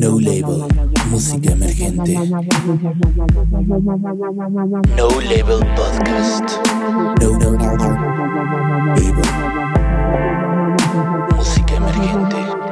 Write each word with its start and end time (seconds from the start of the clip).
No 0.00 0.20
Label, 0.20 0.64
música 1.10 1.52
emergente. 1.52 2.14
No 4.96 5.08
Label 5.20 5.60
Podcast. 5.74 6.50
No, 7.20 7.38
no, 7.38 7.52
no, 7.52 7.76
no. 7.76 8.94
Label. 8.94 9.24
Música 11.36 11.76
emergente. 11.76 12.65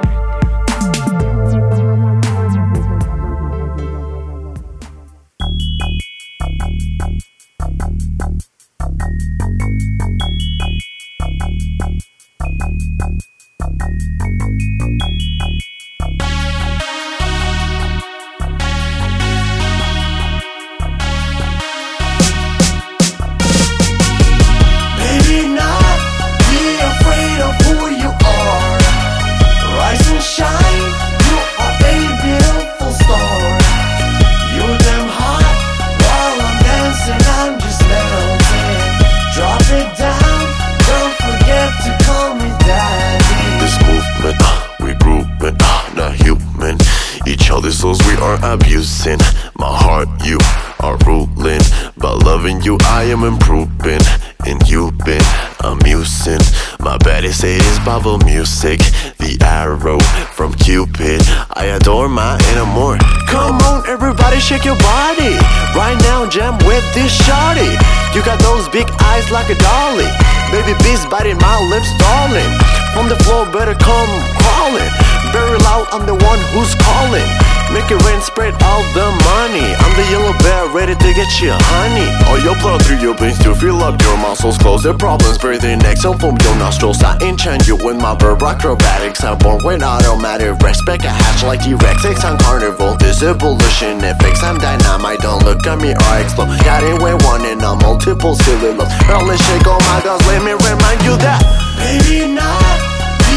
Am 53.14 53.22
improving. 53.22 54.02
And 54.44 54.60
you've 54.68 54.98
been 55.06 55.24
amusing. 55.62 56.42
My 56.80 56.98
body 56.98 57.30
say 57.30 57.56
it 57.56 57.64
is 57.64 57.78
Bible 57.86 58.18
music. 58.26 58.80
The 59.22 59.38
arrow 59.40 59.98
from 60.34 60.52
Cupid. 60.54 61.22
I 61.54 61.78
adore 61.78 62.08
my 62.08 62.36
inner 62.52 62.66
more. 62.66 62.98
Come 63.30 63.56
on, 63.70 63.88
everybody, 63.88 64.38
shake 64.38 64.64
your 64.64 64.78
body. 64.82 65.38
Right 65.78 65.96
now, 66.02 66.26
jam 66.28 66.58
with 66.66 66.84
this 66.92 67.14
shawty. 67.22 67.70
You 68.14 68.20
got 68.26 68.38
those 68.42 68.68
big 68.68 68.90
eyes 69.00 69.30
like 69.30 69.48
a 69.48 69.56
dolly. 69.56 70.10
Baby 70.50 70.74
bees 70.82 71.06
biting 71.06 71.38
my 71.38 71.56
lips, 71.70 71.88
darling. 71.96 72.50
From 72.92 73.08
the 73.08 73.16
floor, 73.24 73.46
better 73.46 73.74
come 73.74 74.10
crawling. 74.42 74.90
Very 75.34 75.58
loud, 75.66 75.90
I'm 75.90 76.06
the 76.06 76.14
one 76.14 76.38
who's 76.54 76.70
calling. 76.78 77.27
Make 77.74 77.90
it 77.90 77.98
rain, 78.06 78.22
spread 78.22 78.54
all 78.62 78.86
the 78.94 79.10
money. 79.34 79.66
I'm 79.82 79.91
the 79.98 80.06
yellow 80.06 80.30
bear, 80.46 80.70
ready 80.70 80.94
to 80.94 81.10
get 81.10 81.26
you, 81.42 81.50
honey. 81.74 82.06
All 82.30 82.38
your 82.38 82.54
blood 82.62 82.86
through 82.86 83.02
your 83.02 83.18
veins 83.18 83.42
to 83.42 83.50
fill 83.50 83.82
up 83.82 84.00
your 84.00 84.16
muscles. 84.16 84.56
Close 84.58 84.84
their 84.84 84.94
problems, 84.94 85.38
breathe 85.38 85.64
in, 85.64 85.82
exhale 85.82 86.14
from 86.14 86.38
your 86.38 86.54
nostrils. 86.54 87.02
I 87.02 87.18
enchant 87.18 87.66
you 87.66 87.74
with 87.74 87.98
my 87.98 88.14
verb 88.14 88.44
acrobatics. 88.44 89.24
I'm 89.24 89.36
born 89.38 89.58
with 89.64 89.82
automatic 89.82 90.54
respect. 90.62 91.02
I 91.02 91.10
hatch 91.10 91.42
like 91.42 91.64
T-Rex, 91.66 92.04
X 92.04 92.24
on 92.24 92.38
carnival. 92.38 92.94
This 93.02 93.24
evolution 93.24 94.06
effects. 94.06 94.44
I'm 94.44 94.58
dynamite, 94.58 95.19
don't 95.19 95.42
look 95.42 95.66
at 95.66 95.80
me 95.80 95.98
or 95.98 96.10
I 96.14 96.22
explode. 96.22 96.54
Got 96.62 96.86
it 96.86 97.02
with 97.02 97.19
one 97.26 97.44
and 97.44 97.60
a 97.60 97.74
multiple 97.74 98.36
silly 98.36 98.70
looks. 98.70 98.94
Earl 99.10 99.26
shake, 99.34 99.66
oh 99.66 99.82
my 99.91 99.98
gosh, 99.98 100.22
let 100.30 100.46
me 100.46 100.54
remind 100.54 101.02
you 101.02 101.19
that. 101.19 101.42
Baby, 101.74 102.34
not 102.38 102.94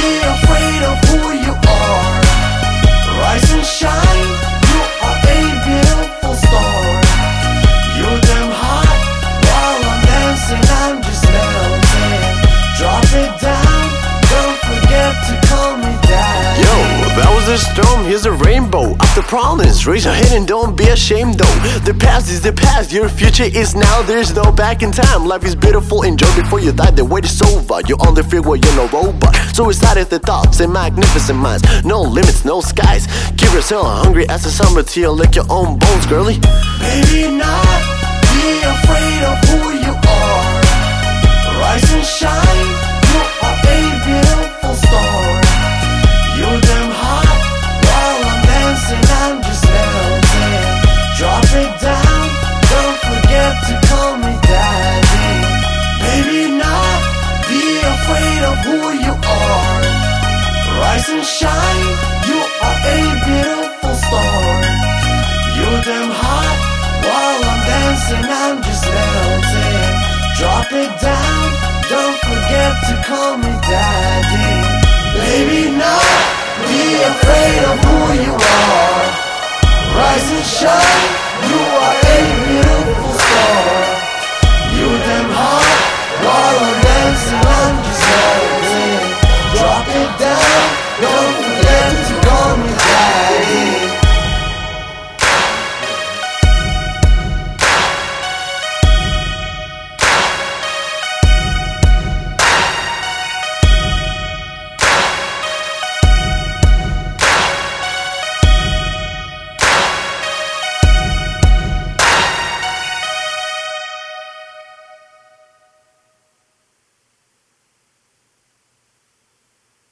be 0.08 0.18
afraid 0.36 0.82
of 0.92 0.98
who 1.08 1.20
you 1.46 1.54
are. 1.54 2.22
Rise 3.22 3.50
and 3.56 3.66
shine, 3.66 4.57
storm, 17.58 18.06
here's 18.06 18.26
a 18.26 18.32
rainbow. 18.32 18.96
After 19.00 19.22
problems, 19.22 19.86
raise 19.88 20.06
your 20.06 20.14
head 20.14 20.32
and 20.32 20.48
don't 20.48 20.76
be 20.76 20.88
ashamed 20.90 21.36
though. 21.36 21.80
The 21.86 21.94
past 21.94 22.30
is 22.30 22.42
the 22.42 22.54
past, 22.54 22.92
your 22.92 23.10
future 23.10 23.44
is 23.46 23.76
now. 23.76 24.02
There's 24.04 24.34
no 24.36 24.52
back 24.52 24.84
in 24.84 24.92
time. 24.92 25.26
Life 25.26 25.44
is 25.44 25.56
beautiful, 25.56 26.04
enjoy 26.04 26.34
before 26.36 26.60
you 26.60 26.72
die. 26.72 26.92
The 26.92 27.06
wait 27.06 27.26
is 27.26 27.42
over. 27.42 27.82
You're 27.88 28.02
on 28.08 28.14
the 28.14 28.24
freeway, 28.24 28.60
you're 28.64 28.76
no 28.76 28.88
robot. 28.90 29.36
So 29.54 29.70
excited 29.70 30.10
the 30.10 30.20
thoughts 30.20 30.60
and 30.60 30.72
magnificent 30.72 31.40
minds. 31.40 31.64
No 31.84 32.02
limits, 32.02 32.46
no 32.46 32.62
skies. 32.62 33.08
Keep 33.38 33.54
yourself 33.54 33.88
hungry 33.88 34.28
as 34.30 34.44
the 34.44 34.50
summer 34.50 34.84
till 34.84 35.14
lick 35.14 35.36
your 35.36 35.50
own 35.50 35.80
bones, 35.80 36.06
girly. 36.06 36.40
Baby, 36.80 37.38
not 37.38 37.80
be 38.34 38.62
afraid 38.74 39.22
of 39.32 39.38
who 39.50 39.60
you 39.86 39.94
are. 39.94 40.68
Rise 41.62 41.94
and 41.94 42.06
shine, 42.06 42.68
you 43.12 43.22
are 43.42 44.44
a 44.44 44.47
Rise 61.28 61.44
and 61.44 61.50
shine, 61.50 61.92
you 62.30 62.40
are 62.40 62.80
a 62.88 63.04
beautiful 63.28 63.96
star. 64.00 64.64
You're 65.60 65.82
damn 65.84 66.08
hot 66.08 66.56
while 67.04 67.42
I'm 67.52 67.62
dancing, 67.68 68.28
I'm 68.32 68.58
just 68.64 68.88
melting. 68.88 69.92
Drop 70.40 70.72
it 70.72 70.92
down, 71.04 71.44
don't 71.92 72.18
forget 72.24 72.72
to 72.88 72.94
call 73.04 73.36
me 73.44 73.52
daddy. 73.60 74.56
Baby, 75.20 75.76
not 75.76 76.08
be 76.64 76.96
afraid 77.12 77.62
of 77.72 77.78
who 77.84 77.98
you 78.24 78.32
are. 78.32 79.04
Rise 80.00 80.32
and 80.32 80.48
shine, 80.48 81.12
you 81.44 81.60
are 81.60 81.96
a 82.08 82.20
beautiful 82.48 83.14
star. 83.20 83.68
You're 84.80 85.02
damn 85.04 85.28
hot 85.36 85.76
while 86.24 86.58
I'm 86.72 86.78
dancing, 86.88 87.44
I'm 87.44 87.76
just 87.84 87.97
don't 91.00 91.57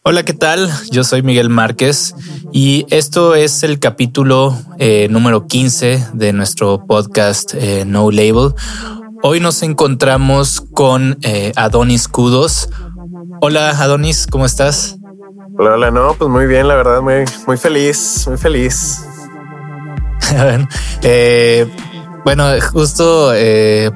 Hola, 0.08 0.22
¿qué 0.22 0.34
tal? 0.34 0.70
Yo 0.92 1.04
soy 1.04 1.24
Miguel 1.24 1.50
Márquez 1.50 2.14
y 2.52 2.86
esto 2.92 3.34
es 3.34 3.64
el 3.64 3.80
capítulo 3.80 4.56
eh, 4.78 5.08
número 5.10 5.48
15 5.48 6.10
de 6.14 6.32
nuestro 6.32 6.86
podcast 6.86 7.56
eh, 7.56 7.86
No 7.88 8.12
Label. 8.12 8.54
Hoy 9.24 9.40
nos 9.40 9.64
encontramos 9.64 10.62
con 10.76 11.18
eh, 11.24 11.54
Adonis 11.56 12.08
Kudos. 12.08 12.70
Hola, 13.42 13.72
Adonis, 13.72 14.28
¿cómo 14.28 14.46
estás? 14.46 15.00
Hola, 15.58 15.74
hola, 15.74 15.90
no, 15.90 16.14
pues 16.14 16.30
muy 16.30 16.46
bien, 16.46 16.68
la 16.68 16.76
verdad, 16.76 17.02
muy, 17.02 17.25
muy 17.48 17.58
feliz, 17.58 18.25
muy 18.28 18.38
feliz. 18.38 19.08
Eh, 21.01 21.68
bueno, 22.24 22.46
justo 22.72 23.31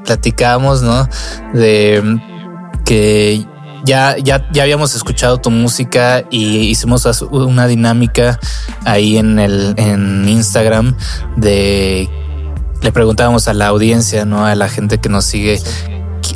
platicábamos, 0.05 0.81
¿no? 0.81 1.07
De 1.53 2.19
que 2.83 3.45
ya, 3.83 4.17
ya, 4.17 4.47
ya 4.51 4.63
habíamos 4.63 4.95
escuchado 4.95 5.37
tu 5.37 5.51
música 5.51 6.23
y 6.29 6.57
hicimos 6.69 7.05
una 7.31 7.67
dinámica 7.67 8.39
ahí 8.85 9.17
en 9.17 9.39
el 9.39 9.73
en 9.77 10.27
Instagram 10.27 10.95
de 11.35 12.09
le 12.81 12.91
preguntábamos 12.91 13.47
a 13.47 13.53
la 13.53 13.67
audiencia, 13.67 14.25
¿no? 14.25 14.45
A 14.45 14.55
la 14.55 14.69
gente 14.69 14.99
que 14.99 15.09
nos 15.09 15.25
sigue 15.25 15.59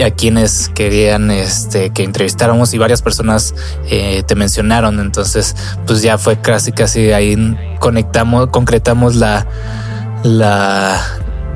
a 0.04 0.10
quienes 0.10 0.70
querían 0.70 1.30
este 1.30 1.92
que 1.92 2.04
entrevistáramos 2.04 2.74
y 2.74 2.78
varias 2.78 3.02
personas 3.02 3.54
eh, 3.90 4.24
te 4.26 4.34
mencionaron 4.34 5.00
entonces 5.00 5.56
pues 5.86 6.02
ya 6.02 6.18
fue 6.18 6.42
casi 6.42 6.72
casi 6.72 7.12
ahí 7.12 7.78
conectamos 7.80 8.48
concretamos 8.48 9.16
la 9.16 9.46
la 10.24 11.00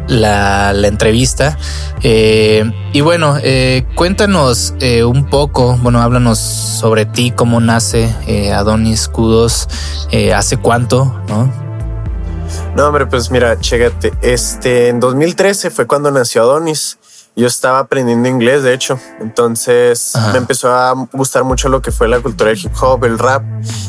la, 0.07 0.73
la 0.73 0.87
entrevista. 0.87 1.57
Eh, 2.01 2.63
y 2.93 3.01
bueno, 3.01 3.37
eh, 3.41 3.85
cuéntanos 3.95 4.73
eh, 4.79 5.03
un 5.03 5.29
poco, 5.29 5.77
bueno, 5.81 6.01
háblanos 6.01 6.39
sobre 6.39 7.05
ti, 7.05 7.31
cómo 7.31 7.59
nace 7.59 8.13
eh, 8.27 8.53
Adonis 8.53 9.07
Kudos, 9.07 9.67
eh, 10.11 10.33
hace 10.33 10.57
cuánto, 10.57 11.05
¿no? 11.27 11.51
No, 12.75 12.87
hombre, 12.87 13.07
pues 13.07 13.31
mira, 13.31 13.59
chécate. 13.59 14.13
Este, 14.21 14.89
en 14.89 14.99
2013 14.99 15.69
fue 15.71 15.87
cuando 15.87 16.11
nació 16.11 16.43
Adonis. 16.43 16.97
Yo 17.35 17.45
estaba 17.45 17.79
aprendiendo 17.79 18.27
inglés, 18.29 18.63
de 18.63 18.73
hecho. 18.73 18.99
Entonces 19.19 20.15
Ajá. 20.15 20.31
me 20.31 20.39
empezó 20.39 20.71
a 20.71 20.93
gustar 21.11 21.43
mucho 21.43 21.69
lo 21.69 21.83
que 21.83 21.91
fue 21.91 22.07
la 22.07 22.19
cultura 22.19 22.49
del 22.49 22.59
hip 22.59 22.71
hop, 22.81 23.03
el 23.05 23.19
rap. 23.19 23.43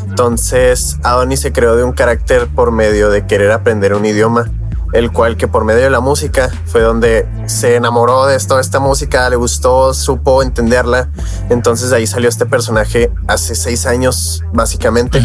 Entonces 0.07 0.97
Adonis 1.03 1.41
se 1.41 1.53
creó 1.53 1.75
de 1.77 1.85
un 1.85 1.93
carácter 1.93 2.47
por 2.49 2.73
medio 2.73 3.09
de 3.09 3.27
querer 3.27 3.53
aprender 3.53 3.95
un 3.95 4.05
idioma, 4.05 4.51
el 4.93 5.13
cual 5.13 5.37
que 5.37 5.49
por 5.49 5.65
medio 5.65 5.83
de 5.83 5.91
la 5.91 6.01
música 6.01 6.51
fue 6.67 6.83
donde 6.83 7.29
se 7.47 7.77
enamoró 7.77 8.27
de 8.27 8.39
toda 8.39 8.61
esta 8.61 8.81
música, 8.81 9.29
le 9.29 9.37
gustó, 9.37 9.93
supo 9.95 10.43
entenderla. 10.43 11.09
Entonces 11.51 11.91
de 11.91 11.97
ahí 11.97 12.07
salió 12.07 12.29
este 12.29 12.47
personaje 12.47 13.11
hace 13.27 13.55
seis 13.55 13.87
años, 13.87 14.43
básicamente. 14.53 15.23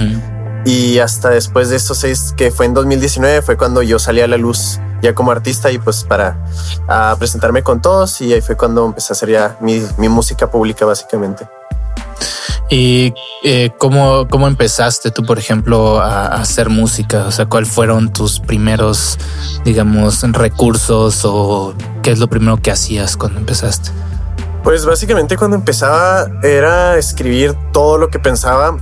Y 0.65 0.99
hasta 0.99 1.29
después 1.29 1.69
de 1.69 1.75
estos 1.75 1.97
seis, 1.99 2.33
que 2.35 2.51
fue 2.51 2.65
en 2.65 2.73
2019, 2.73 3.41
fue 3.41 3.57
cuando 3.57 3.81
yo 3.81 3.99
salí 3.99 4.21
a 4.21 4.27
la 4.27 4.37
luz 4.37 4.79
ya 5.01 5.13
como 5.13 5.31
artista 5.31 5.69
y 5.69 5.77
pues 5.77 6.05
para 6.05 6.45
a 6.87 7.15
presentarme 7.19 7.61
con 7.61 7.81
todos 7.81 8.21
y 8.21 8.33
ahí 8.33 8.39
fue 8.39 8.55
cuando 8.55 8.85
empecé 8.85 9.11
a 9.11 9.13
hacer 9.13 9.29
ya 9.29 9.57
mi, 9.59 9.85
mi 9.97 10.07
música 10.07 10.49
pública 10.49 10.85
básicamente. 10.85 11.45
¿Y 12.69 13.13
eh, 13.43 13.71
cómo, 13.77 14.27
cómo 14.29 14.47
empezaste 14.47 15.11
tú, 15.11 15.23
por 15.23 15.37
ejemplo, 15.37 15.99
a, 15.99 16.27
a 16.27 16.41
hacer 16.41 16.69
música? 16.69 17.25
O 17.27 17.31
sea, 17.31 17.45
¿cuáles 17.45 17.69
fueron 17.69 18.11
tus 18.11 18.39
primeros, 18.39 19.17
digamos, 19.65 20.23
recursos 20.31 21.21
o 21.25 21.73
qué 22.01 22.11
es 22.11 22.19
lo 22.19 22.27
primero 22.27 22.57
que 22.57 22.71
hacías 22.71 23.17
cuando 23.17 23.39
empezaste? 23.39 23.91
Pues 24.63 24.85
básicamente 24.85 25.35
cuando 25.35 25.57
empezaba 25.57 26.27
era 26.41 26.97
escribir 26.97 27.53
todo 27.73 27.97
lo 27.97 28.07
que 28.07 28.17
pensaba 28.17 28.77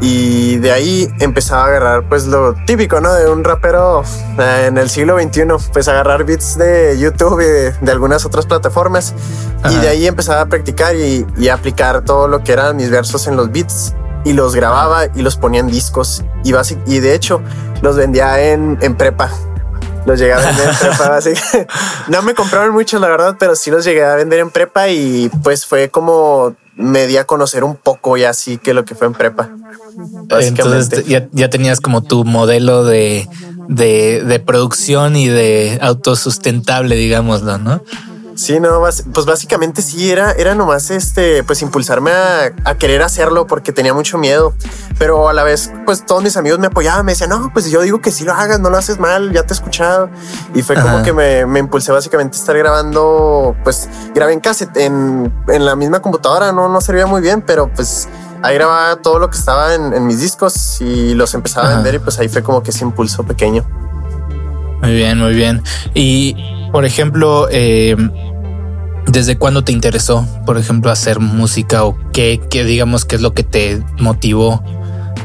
y 0.00 0.56
de 0.58 0.72
ahí 0.72 1.08
empezaba 1.20 1.62
a 1.62 1.66
agarrar 1.66 2.08
pues 2.08 2.26
lo 2.26 2.54
típico, 2.66 3.00
¿no? 3.00 3.12
De 3.14 3.30
un 3.30 3.44
rapero 3.44 4.02
eh, 4.38 4.64
en 4.68 4.76
el 4.78 4.90
siglo 4.90 5.18
XXI, 5.18 5.42
pues 5.72 5.88
agarrar 5.88 6.24
beats 6.24 6.58
de 6.58 6.98
YouTube 6.98 7.40
y 7.40 7.44
de, 7.44 7.70
de 7.72 7.92
algunas 7.92 8.24
otras 8.26 8.46
plataformas. 8.46 9.14
Y 9.70 9.76
de 9.76 9.88
ahí 9.88 10.06
empezaba 10.06 10.42
a 10.42 10.46
practicar 10.46 10.94
y, 10.94 11.26
y 11.38 11.48
aplicar 11.48 12.02
todo 12.02 12.28
lo 12.28 12.42
que 12.42 12.52
eran 12.52 12.76
mis 12.76 12.90
versos 12.90 13.26
en 13.28 13.36
los 13.36 13.50
beats. 13.50 13.94
Y 14.24 14.32
los 14.32 14.54
grababa 14.54 15.06
y 15.14 15.22
los 15.22 15.36
ponía 15.36 15.60
en 15.60 15.68
discos. 15.68 16.22
Y, 16.44 16.52
basi- 16.52 16.78
y 16.86 16.98
de 17.00 17.14
hecho 17.14 17.40
los 17.82 17.96
vendía 17.96 18.40
en, 18.52 18.78
en 18.82 18.96
prepa. 18.96 19.30
Los 20.06 20.18
llegué 20.18 20.34
a 20.34 20.38
vender 20.38 20.68
en 20.68 20.76
prepa, 20.76 21.16
así 21.16 21.32
que 21.32 21.66
no 22.08 22.20
me 22.22 22.34
compraron 22.34 22.72
muchos, 22.72 23.00
la 23.00 23.08
verdad, 23.08 23.36
pero 23.38 23.56
sí 23.56 23.70
los 23.70 23.84
llegué 23.84 24.04
a 24.04 24.16
vender 24.16 24.40
en 24.40 24.50
prepa 24.50 24.88
y 24.88 25.30
pues 25.42 25.64
fue 25.64 25.88
como 25.90 26.54
me 26.76 27.06
di 27.06 27.16
a 27.16 27.24
conocer 27.24 27.64
un 27.64 27.76
poco 27.76 28.16
y 28.16 28.24
así 28.24 28.58
que 28.58 28.74
lo 28.74 28.84
que 28.84 28.94
fue 28.94 29.06
en 29.06 29.14
prepa. 29.14 29.50
Entonces 30.40 31.06
ya, 31.06 31.28
ya 31.32 31.50
tenías 31.50 31.80
como 31.80 32.02
tu 32.02 32.24
modelo 32.24 32.84
de, 32.84 33.28
de, 33.68 34.24
de 34.24 34.40
producción 34.40 35.16
y 35.16 35.28
de 35.28 35.78
autosustentable, 35.80 36.96
digámoslo, 36.96 37.58
¿no? 37.58 37.82
Sí, 38.36 38.58
no, 38.58 38.80
pues 38.80 39.26
básicamente 39.26 39.80
sí, 39.80 40.10
era, 40.10 40.32
era 40.32 40.54
nomás 40.54 40.90
este, 40.90 41.44
pues 41.44 41.62
impulsarme 41.62 42.10
a, 42.10 42.52
a 42.64 42.74
querer 42.76 43.02
hacerlo 43.02 43.46
porque 43.46 43.72
tenía 43.72 43.94
mucho 43.94 44.18
miedo, 44.18 44.54
pero 44.98 45.28
a 45.28 45.32
la 45.32 45.44
vez, 45.44 45.70
pues 45.86 46.04
todos 46.04 46.22
mis 46.22 46.36
amigos 46.36 46.58
me 46.58 46.66
apoyaban, 46.66 47.04
me 47.06 47.12
decían, 47.12 47.30
no, 47.30 47.50
pues 47.52 47.70
yo 47.70 47.80
digo 47.82 48.00
que 48.00 48.10
sí 48.10 48.24
lo 48.24 48.32
hagas, 48.32 48.60
no 48.60 48.70
lo 48.70 48.76
haces 48.76 48.98
mal, 48.98 49.32
ya 49.32 49.44
te 49.44 49.52
he 49.52 49.56
escuchado. 49.56 50.10
Y 50.54 50.62
fue 50.62 50.74
como 50.74 51.02
que 51.02 51.12
me, 51.12 51.46
me 51.46 51.60
impulsé 51.60 51.92
básicamente 51.92 52.36
a 52.36 52.40
estar 52.40 52.56
grabando, 52.56 53.56
pues 53.62 53.88
grabé 54.14 54.32
en 54.32 54.40
cassette, 54.40 54.76
en, 54.78 55.32
en 55.48 55.64
la 55.64 55.76
misma 55.76 56.00
computadora, 56.00 56.52
no, 56.52 56.68
no 56.68 56.80
servía 56.80 57.06
muy 57.06 57.22
bien, 57.22 57.42
pero 57.42 57.70
pues 57.72 58.08
ahí 58.42 58.54
grababa 58.54 58.96
todo 58.96 59.18
lo 59.18 59.30
que 59.30 59.38
estaba 59.38 59.74
en, 59.74 59.94
en 59.94 60.06
mis 60.06 60.20
discos 60.20 60.80
y 60.80 61.14
los 61.14 61.34
empezaba 61.34 61.66
Ajá. 61.66 61.74
a 61.74 61.76
vender 61.76 61.94
y 61.94 61.98
pues 62.00 62.18
ahí 62.18 62.28
fue 62.28 62.42
como 62.42 62.62
que 62.62 62.70
ese 62.70 62.84
impulso 62.84 63.22
pequeño. 63.22 63.64
Muy 64.84 64.96
bien, 64.96 65.18
muy 65.18 65.34
bien. 65.34 65.62
Y, 65.94 66.36
por 66.70 66.84
ejemplo, 66.84 67.48
eh, 67.50 67.96
¿desde 69.06 69.38
cuándo 69.38 69.64
te 69.64 69.72
interesó, 69.72 70.26
por 70.44 70.58
ejemplo, 70.58 70.90
hacer 70.90 71.20
música 71.20 71.84
o 71.84 71.96
qué, 72.12 72.38
digamos, 72.50 73.06
qué 73.06 73.16
es 73.16 73.22
lo 73.22 73.32
que 73.32 73.44
te 73.44 73.82
motivó 73.98 74.62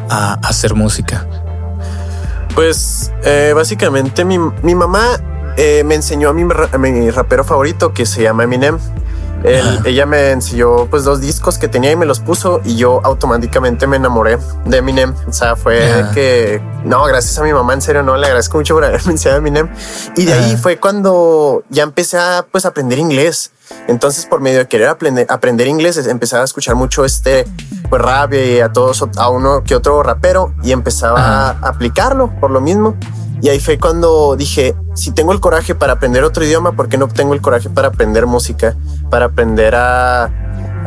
a 0.10 0.36
hacer 0.48 0.76
música? 0.76 1.28
Pues 2.56 3.12
eh, 3.26 3.52
básicamente 3.54 4.24
mi, 4.24 4.38
mi 4.64 4.76
mamá 4.76 5.20
eh, 5.58 5.84
me 5.84 5.96
enseñó 5.96 6.30
a 6.30 6.32
a 6.72 6.78
mi 6.78 7.12
rapero 7.12 7.44
favorito 7.44 7.94
que 7.94 8.06
se 8.06 8.24
llama 8.24 8.46
Eminem. 8.46 8.78
Él- 9.44 9.62
Ajá. 9.78 9.82
ella 9.86 10.06
me 10.06 10.32
enseñó 10.32 10.86
pues 10.88 11.04
dos 11.04 11.22
discos 11.22 11.58
que 11.58 11.68
tenía 11.68 11.92
y 11.92 11.96
me 11.96 12.06
los 12.06 12.20
puso 12.20 12.60
y 12.66 12.76
yo 12.76 13.00
automáticamente 13.04 13.88
me 13.88 13.98
enamoré 13.98 14.38
de 14.66 14.78
Eminem. 14.78 15.14
O 15.28 15.32
sea, 15.34 15.56
fue 15.56 16.06
que 16.14 16.62
no, 16.84 17.04
gracias 17.06 17.38
a 17.40 17.44
mi 17.44 17.54
mamá, 17.54 17.74
en 17.74 17.82
serio, 17.82 18.04
no 18.04 18.18
le 18.18 18.26
agradezco 18.26 18.58
mucho 18.58 18.74
por 18.76 18.84
haberme 18.86 19.12
enseñado 19.14 19.38
a 19.38 19.40
Eminem. 19.40 19.70
Y 20.18 20.26
de 20.26 20.34
ahí 20.34 20.52
Ajá. 20.54 20.58
fue 20.62 20.78
cuando 20.80 21.64
ya 21.70 21.84
empecé 21.84 22.18
a 22.18 22.46
pues 22.52 22.66
aprender 22.66 23.00
inglés. 23.00 23.52
Entonces, 23.88 24.26
por 24.26 24.42
medio 24.42 24.58
de 24.60 24.68
querer 24.68 24.88
aprender, 24.90 25.28
aprender 25.30 25.68
inglés, 25.68 25.96
empecé 26.08 26.36
a 26.38 26.44
escuchar 26.44 26.74
mucho 26.76 27.06
este 27.06 27.46
pues, 27.90 28.02
rap 28.02 28.34
y 28.34 28.60
a 28.62 28.74
todos, 28.74 29.04
a 29.18 29.30
uno 29.30 29.64
que 29.64 29.76
otro 29.76 30.02
rapero 30.02 30.54
y 30.64 30.72
empezaba 30.72 31.50
a 31.50 31.50
aplicarlo 31.68 32.32
por 32.40 32.50
lo 32.50 32.62
mismo. 32.62 32.96
Y 33.42 33.50
ahí 33.50 33.60
fue 33.60 33.78
cuando 33.78 34.36
dije, 34.36 34.76
si 34.96 35.12
tengo 35.12 35.32
el 35.32 35.40
coraje 35.40 35.76
para 35.76 35.94
aprender 35.94 36.24
otro 36.24 36.44
idioma, 36.44 36.74
¿por 36.74 36.90
qué 36.90 36.98
no 36.98 37.08
tengo 37.08 37.34
el 37.34 37.42
coraje 37.42 37.70
para 37.70 37.90
aprender 37.90 38.26
música? 38.26 38.76
Para 39.10 39.26
aprender 39.26 39.76
a, 39.76 40.30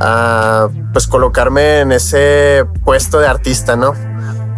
a 0.01 0.69
pues 0.93 1.07
colocarme 1.07 1.81
en 1.81 1.93
ese 1.93 2.65
puesto 2.85 3.19
de 3.21 3.27
artista, 3.27 3.77
¿no? 3.77 3.95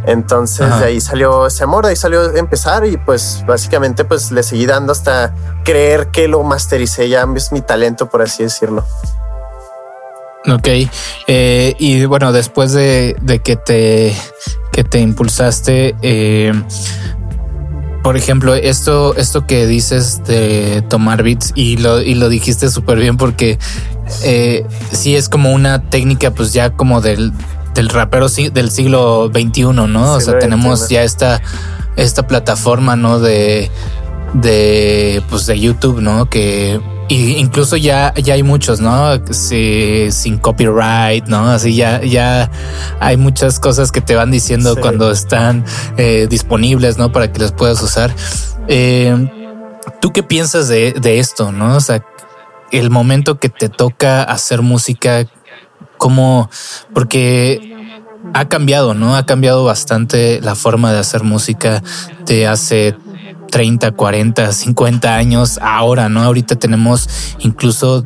Entonces 0.06 0.67
Ajá. 0.67 0.81
de 0.81 0.87
ahí 0.87 1.00
salió 1.00 1.46
ese 1.46 1.64
amor, 1.64 1.85
de 1.85 1.91
ahí 1.91 1.96
salió 1.96 2.37
empezar 2.37 2.85
y 2.85 2.96
pues 2.99 3.43
básicamente 3.46 4.05
pues 4.05 4.31
le 4.32 4.43
seguí 4.43 4.67
dando 4.67 4.93
hasta 4.93 5.35
creer 5.64 6.08
que 6.08 6.29
lo 6.29 6.43
mastericé, 6.43 7.08
ya 7.08 7.26
es 7.37 7.52
mi 7.52 7.62
talento, 7.62 8.11
por 8.11 8.20
así 8.20 8.43
decirlo. 8.43 8.85
Ok. 10.47 10.69
Eh, 11.26 11.75
y 11.79 12.05
bueno, 12.05 12.32
después 12.32 12.73
de, 12.73 13.17
de 13.23 13.38
que 13.38 13.56
te 13.56 14.14
que 14.73 14.85
te 14.85 14.99
impulsaste, 14.99 15.94
eh, 16.02 16.52
por 18.04 18.18
ejemplo, 18.18 18.54
esto, 18.54 19.16
esto 19.16 19.46
que 19.46 19.66
dices 19.66 20.22
de 20.24 20.84
tomar 20.90 21.22
beats 21.22 21.52
y 21.54 21.78
lo, 21.78 22.02
y 22.02 22.14
lo 22.14 22.28
dijiste 22.28 22.68
súper 22.68 22.98
bien 22.98 23.16
porque 23.16 23.58
eh, 24.22 24.66
sí 24.92 25.16
es 25.16 25.30
como 25.30 25.54
una 25.54 25.88
técnica, 25.88 26.30
pues 26.30 26.52
ya 26.52 26.68
como 26.68 27.00
del, 27.00 27.32
del 27.74 27.88
rapero 27.88 28.28
del 28.28 28.70
siglo 28.70 29.30
XXI, 29.32 29.62
¿no? 29.88 30.12
o 30.12 30.20
sea, 30.20 30.38
tenemos 30.38 30.90
ya 30.90 31.02
esta, 31.02 31.40
esta 31.96 32.26
plataforma, 32.26 32.94
¿no? 32.94 33.20
De, 33.20 33.70
de, 34.35 35.23
pues 35.31 35.47
de 35.47 35.59
YouTube, 35.59 36.00
¿no? 36.00 36.29
Que 36.29 36.81
y 37.09 37.33
incluso 37.37 37.76
ya, 37.76 38.14
ya 38.14 38.35
hay 38.35 38.43
muchos, 38.43 38.81
¿no? 38.81 39.21
Sí, 39.31 40.09
sin 40.11 40.38
copyright, 40.38 41.26
¿no? 41.26 41.50
Así 41.50 41.75
ya, 41.75 42.03
ya 42.03 42.50
hay 42.99 43.17
muchas 43.19 43.61
cosas 43.61 43.93
que 43.93 44.00
te 44.00 44.14
van 44.14 44.31
diciendo 44.31 44.75
Sí. 44.75 44.81
cuando 44.81 45.11
están 45.11 45.64
eh, 45.99 46.26
disponibles, 46.31 46.97
¿no? 46.97 47.12
Para 47.12 47.31
que 47.31 47.41
las 47.41 47.53
puedas 47.53 47.83
usar. 47.83 48.14
Eh, 48.69 49.14
¿Tú 50.00 50.12
qué 50.12 50.23
piensas 50.23 50.69
de, 50.69 50.93
de 50.93 51.19
esto, 51.19 51.53
no? 51.53 51.76
O 51.76 51.81
sea, 51.81 52.03
el 52.73 52.88
momento 52.91 53.38
que 53.38 53.50
te 53.50 53.69
toca 53.69 54.23
hacer 54.23 54.62
música, 54.62 55.26
¿cómo? 55.99 56.49
Porque 56.95 57.75
ha 58.33 58.49
cambiado, 58.49 58.95
¿no? 58.95 59.14
Ha 59.14 59.26
cambiado 59.26 59.64
bastante 59.64 60.41
la 60.41 60.55
forma 60.55 60.91
de 60.93 60.99
hacer 61.00 61.23
música 61.23 61.83
de 62.25 62.47
hace 62.47 62.97
30, 63.54 63.92
40, 63.92 64.50
50 64.50 65.14
años 65.14 65.61
ahora, 65.62 66.08
¿no? 66.08 66.25
Ahorita 66.25 66.56
tenemos 66.56 67.08
incluso 67.38 68.04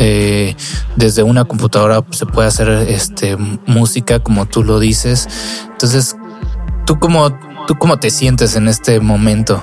eh, 0.00 0.56
desde 0.96 1.22
una 1.22 1.44
computadora 1.44 2.04
se 2.10 2.26
puede 2.26 2.48
hacer 2.48 2.68
este 2.68 3.36
música 3.36 4.18
como 4.18 4.46
tú 4.46 4.64
lo 4.64 4.80
dices. 4.80 5.28
Entonces, 5.70 6.16
¿tú 6.84 6.98
cómo, 6.98 7.30
tú 7.68 7.76
cómo 7.78 8.00
te 8.00 8.10
sientes 8.10 8.56
en 8.56 8.66
este 8.66 8.98
momento? 8.98 9.62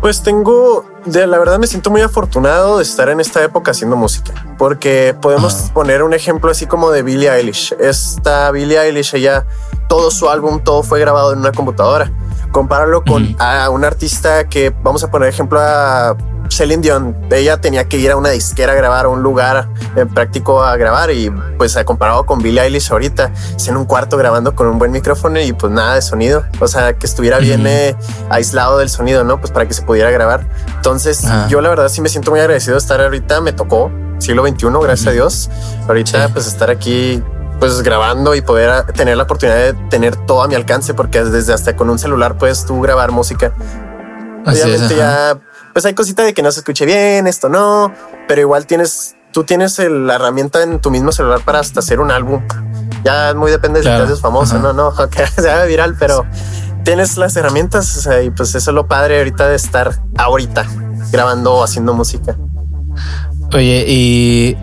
Pues 0.00 0.22
tengo, 0.22 0.88
de 1.04 1.26
la 1.26 1.40
verdad 1.40 1.58
me 1.58 1.66
siento 1.66 1.90
muy 1.90 2.02
afortunado 2.02 2.76
de 2.76 2.84
estar 2.84 3.08
en 3.08 3.18
esta 3.18 3.42
época 3.42 3.72
haciendo 3.72 3.96
música, 3.96 4.34
porque 4.56 5.16
podemos 5.20 5.52
Ah. 5.52 5.74
poner 5.74 6.04
un 6.04 6.14
ejemplo 6.14 6.48
así 6.52 6.66
como 6.66 6.92
de 6.92 7.02
Billie 7.02 7.28
Eilish. 7.28 7.74
Esta 7.80 8.52
Billie 8.52 8.78
Eilish, 8.80 9.16
ella, 9.16 9.46
todo 9.88 10.12
su 10.12 10.28
álbum, 10.30 10.62
todo 10.62 10.84
fue 10.84 11.00
grabado 11.00 11.32
en 11.32 11.40
una 11.40 11.50
computadora. 11.50 12.12
Compáralo 12.52 13.04
con 13.04 13.36
a 13.38 13.68
un 13.70 13.84
artista 13.84 14.48
que 14.48 14.74
vamos 14.82 15.04
a 15.04 15.10
poner 15.10 15.28
ejemplo 15.28 15.60
a 15.60 16.16
Celine 16.48 16.80
Dion, 16.80 17.16
ella 17.30 17.60
tenía 17.60 17.84
que 17.84 17.96
ir 17.98 18.10
a 18.10 18.16
una 18.16 18.30
disquera 18.30 18.72
a 18.72 18.74
grabar, 18.76 19.06
a 19.06 19.08
un 19.08 19.22
lugar 19.22 19.68
en 19.96 20.08
práctico 20.08 20.62
a 20.62 20.76
grabar 20.76 21.10
y 21.10 21.30
pues 21.58 21.76
comparado 21.84 22.24
con 22.24 22.38
Billie 22.40 22.62
Eilish 22.62 22.92
ahorita, 22.92 23.32
en 23.66 23.76
un 23.76 23.84
cuarto 23.84 24.16
grabando 24.16 24.54
con 24.54 24.68
un 24.68 24.78
buen 24.78 24.92
micrófono 24.92 25.40
y 25.40 25.52
pues 25.52 25.72
nada 25.72 25.96
de 25.96 26.02
sonido, 26.02 26.44
o 26.60 26.68
sea, 26.68 26.94
que 26.94 27.06
estuviera 27.06 27.38
bien 27.38 27.66
eh, 27.66 27.96
aislado 28.30 28.78
del 28.78 28.88
sonido, 28.88 29.24
¿no? 29.24 29.40
Pues 29.40 29.50
para 29.50 29.66
que 29.66 29.74
se 29.74 29.82
pudiera 29.82 30.10
grabar. 30.10 30.46
Entonces 30.76 31.24
Ah. 31.26 31.46
yo 31.48 31.60
la 31.60 31.68
verdad 31.68 31.88
sí 31.88 32.00
me 32.00 32.08
siento 32.08 32.30
muy 32.30 32.40
agradecido 32.40 32.74
de 32.74 32.78
estar 32.78 33.00
ahorita, 33.00 33.40
me 33.40 33.52
tocó 33.52 33.90
siglo 34.18 34.46
XXI, 34.46 34.68
gracias 34.82 35.08
a 35.08 35.10
Dios. 35.10 35.50
Ahorita 35.88 36.28
pues 36.28 36.46
estar 36.46 36.70
aquí 36.70 37.22
pues 37.58 37.82
grabando 37.82 38.34
y 38.34 38.40
poder 38.42 38.70
a- 38.70 38.86
tener 38.86 39.16
la 39.16 39.22
oportunidad 39.24 39.56
de 39.56 39.72
tener 39.88 40.16
todo 40.26 40.42
a 40.42 40.48
mi 40.48 40.54
alcance, 40.54 40.94
porque 40.94 41.22
desde 41.24 41.52
hasta 41.52 41.74
con 41.76 41.88
un 41.90 41.98
celular 41.98 42.36
puedes 42.38 42.64
tú 42.66 42.80
grabar 42.80 43.12
música. 43.12 43.52
Así 44.44 44.58
es, 44.60 44.64
Obviamente 44.66 45.02
ajá. 45.02 45.32
ya, 45.34 45.38
pues 45.72 45.84
hay 45.86 45.94
cosita 45.94 46.22
de 46.22 46.34
que 46.34 46.42
no 46.42 46.52
se 46.52 46.60
escuche 46.60 46.84
bien, 46.86 47.26
esto 47.26 47.48
no, 47.48 47.92
pero 48.28 48.40
igual 48.40 48.66
tienes, 48.66 49.16
tú 49.32 49.44
tienes 49.44 49.78
el- 49.78 50.06
la 50.06 50.14
herramienta 50.16 50.62
en 50.62 50.80
tu 50.80 50.90
mismo 50.90 51.12
celular 51.12 51.40
para 51.44 51.58
hasta 51.60 51.80
hacer 51.80 52.00
un 52.00 52.10
álbum. 52.10 52.42
Ya 53.04 53.34
muy 53.34 53.50
depende 53.50 53.80
de 53.80 53.84
si 53.84 53.88
te 53.90 54.02
haces 54.02 54.20
famoso, 54.20 54.58
no, 54.58 54.72
no, 54.72 54.92
que 55.10 55.26
se 55.26 55.50
haga 55.50 55.64
viral, 55.64 55.96
pero 55.98 56.24
tienes 56.84 57.16
las 57.16 57.34
herramientas, 57.36 57.96
o 57.96 58.00
sea, 58.00 58.22
y 58.22 58.30
pues 58.30 58.54
eso 58.54 58.70
es 58.70 58.74
lo 58.74 58.86
padre 58.86 59.18
ahorita 59.18 59.48
de 59.48 59.56
estar 59.56 59.92
ahorita 60.16 60.64
grabando 61.10 61.54
o 61.54 61.64
haciendo 61.64 61.94
música. 61.94 62.36
Oye, 63.52 63.84
y 63.86 64.56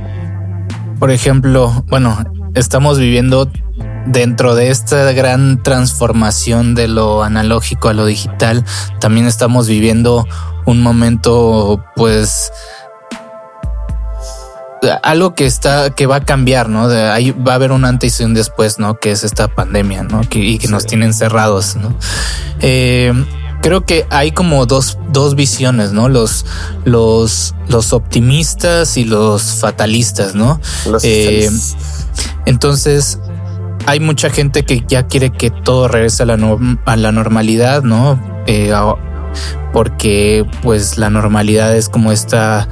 por 1.00 1.12
ejemplo, 1.12 1.84
bueno, 1.88 2.18
estamos 2.56 3.00
viviendo 3.00 3.50
dentro 4.06 4.56
de 4.56 4.70
esta 4.70 5.12
gran 5.14 5.62
transformación 5.64 6.76
de 6.76 6.88
lo 6.88 7.24
analógico 7.24 7.90
a 7.90 7.94
lo 7.94 8.06
digital, 8.06 8.66
también 9.00 9.28
estamos 9.28 9.68
viviendo 9.68 10.28
un 10.66 10.82
momento, 10.82 11.84
pues, 11.96 12.52
algo 15.02 15.34
que 15.34 15.46
está, 15.46 15.92
que 15.92 16.06
va 16.08 16.18
a 16.18 16.26
cambiar, 16.26 16.70
¿no? 16.70 16.90
De 16.90 17.04
ahí 17.10 17.32
va 17.32 17.54
a 17.54 17.56
haber 17.56 17.72
un 17.72 17.86
antes 17.86 18.20
y 18.20 18.24
un 18.24 18.34
después, 18.34 18.80
¿no? 18.80 19.00
Que 19.00 19.12
es 19.12 19.24
esta 19.24 19.48
pandemia, 19.48 20.04
¿no? 20.04 20.22
Que, 20.30 20.40
y 20.40 20.58
que 20.58 20.68
nos 20.68 20.86
tienen 20.86 21.14
cerrados, 21.14 21.78
¿no? 21.78 21.96
Eh, 22.60 23.14
creo 23.62 23.86
que 23.86 24.06
hay 24.10 24.32
como 24.32 24.66
dos, 24.66 24.98
dos 25.10 25.36
visiones, 25.36 25.94
¿no? 25.94 26.10
Los, 26.10 26.46
los, 26.84 27.56
los 27.70 27.94
optimistas 27.94 28.98
y 28.98 29.06
los 29.06 29.42
fatalistas, 29.56 30.36
¿no? 30.36 30.60
Los 30.86 31.04
Eh. 31.06 31.50
Entonces, 32.46 33.20
hay 33.86 34.00
mucha 34.00 34.30
gente 34.30 34.64
que 34.64 34.84
ya 34.88 35.08
quiere 35.08 35.32
que 35.32 35.50
todo 35.50 35.88
regrese 35.88 36.24
a 36.24 36.26
la, 36.26 36.58
a 36.86 36.96
la 36.96 37.12
normalidad, 37.12 37.84
¿no? 37.84 38.20
Eh, 38.48 38.74
porque 39.72 40.46
pues 40.62 40.98
la 40.98 41.10
normalidad 41.10 41.76
es 41.76 41.90
como 41.90 42.12
esta, 42.12 42.68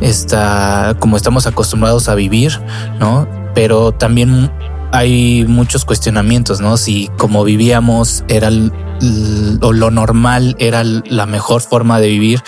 esta, 0.00 0.96
como 0.98 1.16
estamos 1.16 1.46
acostumbrados 1.46 2.08
a 2.08 2.14
vivir, 2.14 2.52
¿no? 2.98 3.28
Pero 3.54 3.92
también 3.92 4.50
hay 4.92 5.44
muchos 5.46 5.84
cuestionamientos, 5.84 6.60
¿no? 6.60 6.76
Si 6.76 7.10
como 7.18 7.44
vivíamos 7.44 8.24
era 8.28 8.50
lo 8.50 9.90
normal 9.90 10.56
era 10.58 10.82
la 10.84 11.26
mejor 11.26 11.60
forma 11.60 12.00
de 12.00 12.08
vivir. 12.08 12.42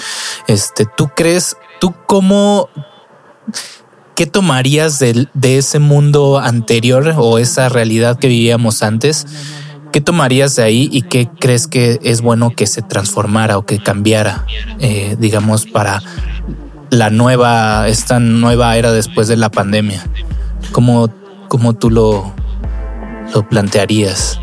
Este, 0.47 0.87
¿tú 0.97 1.11
crees, 1.14 1.56
tú 1.78 1.94
cómo, 2.06 2.70
qué 4.18 4.26
tomarías 4.26 4.98
de, 4.98 5.28
ese 5.40 5.78
mundo 5.78 6.40
anterior 6.40 7.14
o 7.18 7.38
esa 7.38 7.68
realidad 7.68 8.18
que 8.18 8.26
vivíamos 8.26 8.82
antes? 8.82 9.28
¿Qué 9.92 10.00
tomarías 10.00 10.56
de 10.56 10.64
ahí 10.64 10.88
y 10.90 11.02
qué 11.02 11.28
crees 11.38 11.68
que 11.68 12.00
es 12.02 12.20
bueno 12.20 12.50
que 12.50 12.66
se 12.66 12.82
transformara 12.82 13.58
o 13.58 13.64
que 13.64 13.78
cambiara, 13.78 14.44
eh, 14.80 15.14
digamos, 15.20 15.66
para 15.66 16.02
la 16.90 17.10
nueva, 17.10 17.87
esta 17.87 18.18
nueva 18.18 18.76
era 18.76 18.90
después 18.90 19.28
de 19.28 19.37
la 19.37 19.50
pandemia? 19.50 20.04
¿Cómo, 20.72 21.10
cómo 21.46 21.75
tú 21.75 21.88
lo, 21.88 22.34
lo 23.32 23.48
plantearías? 23.48 24.40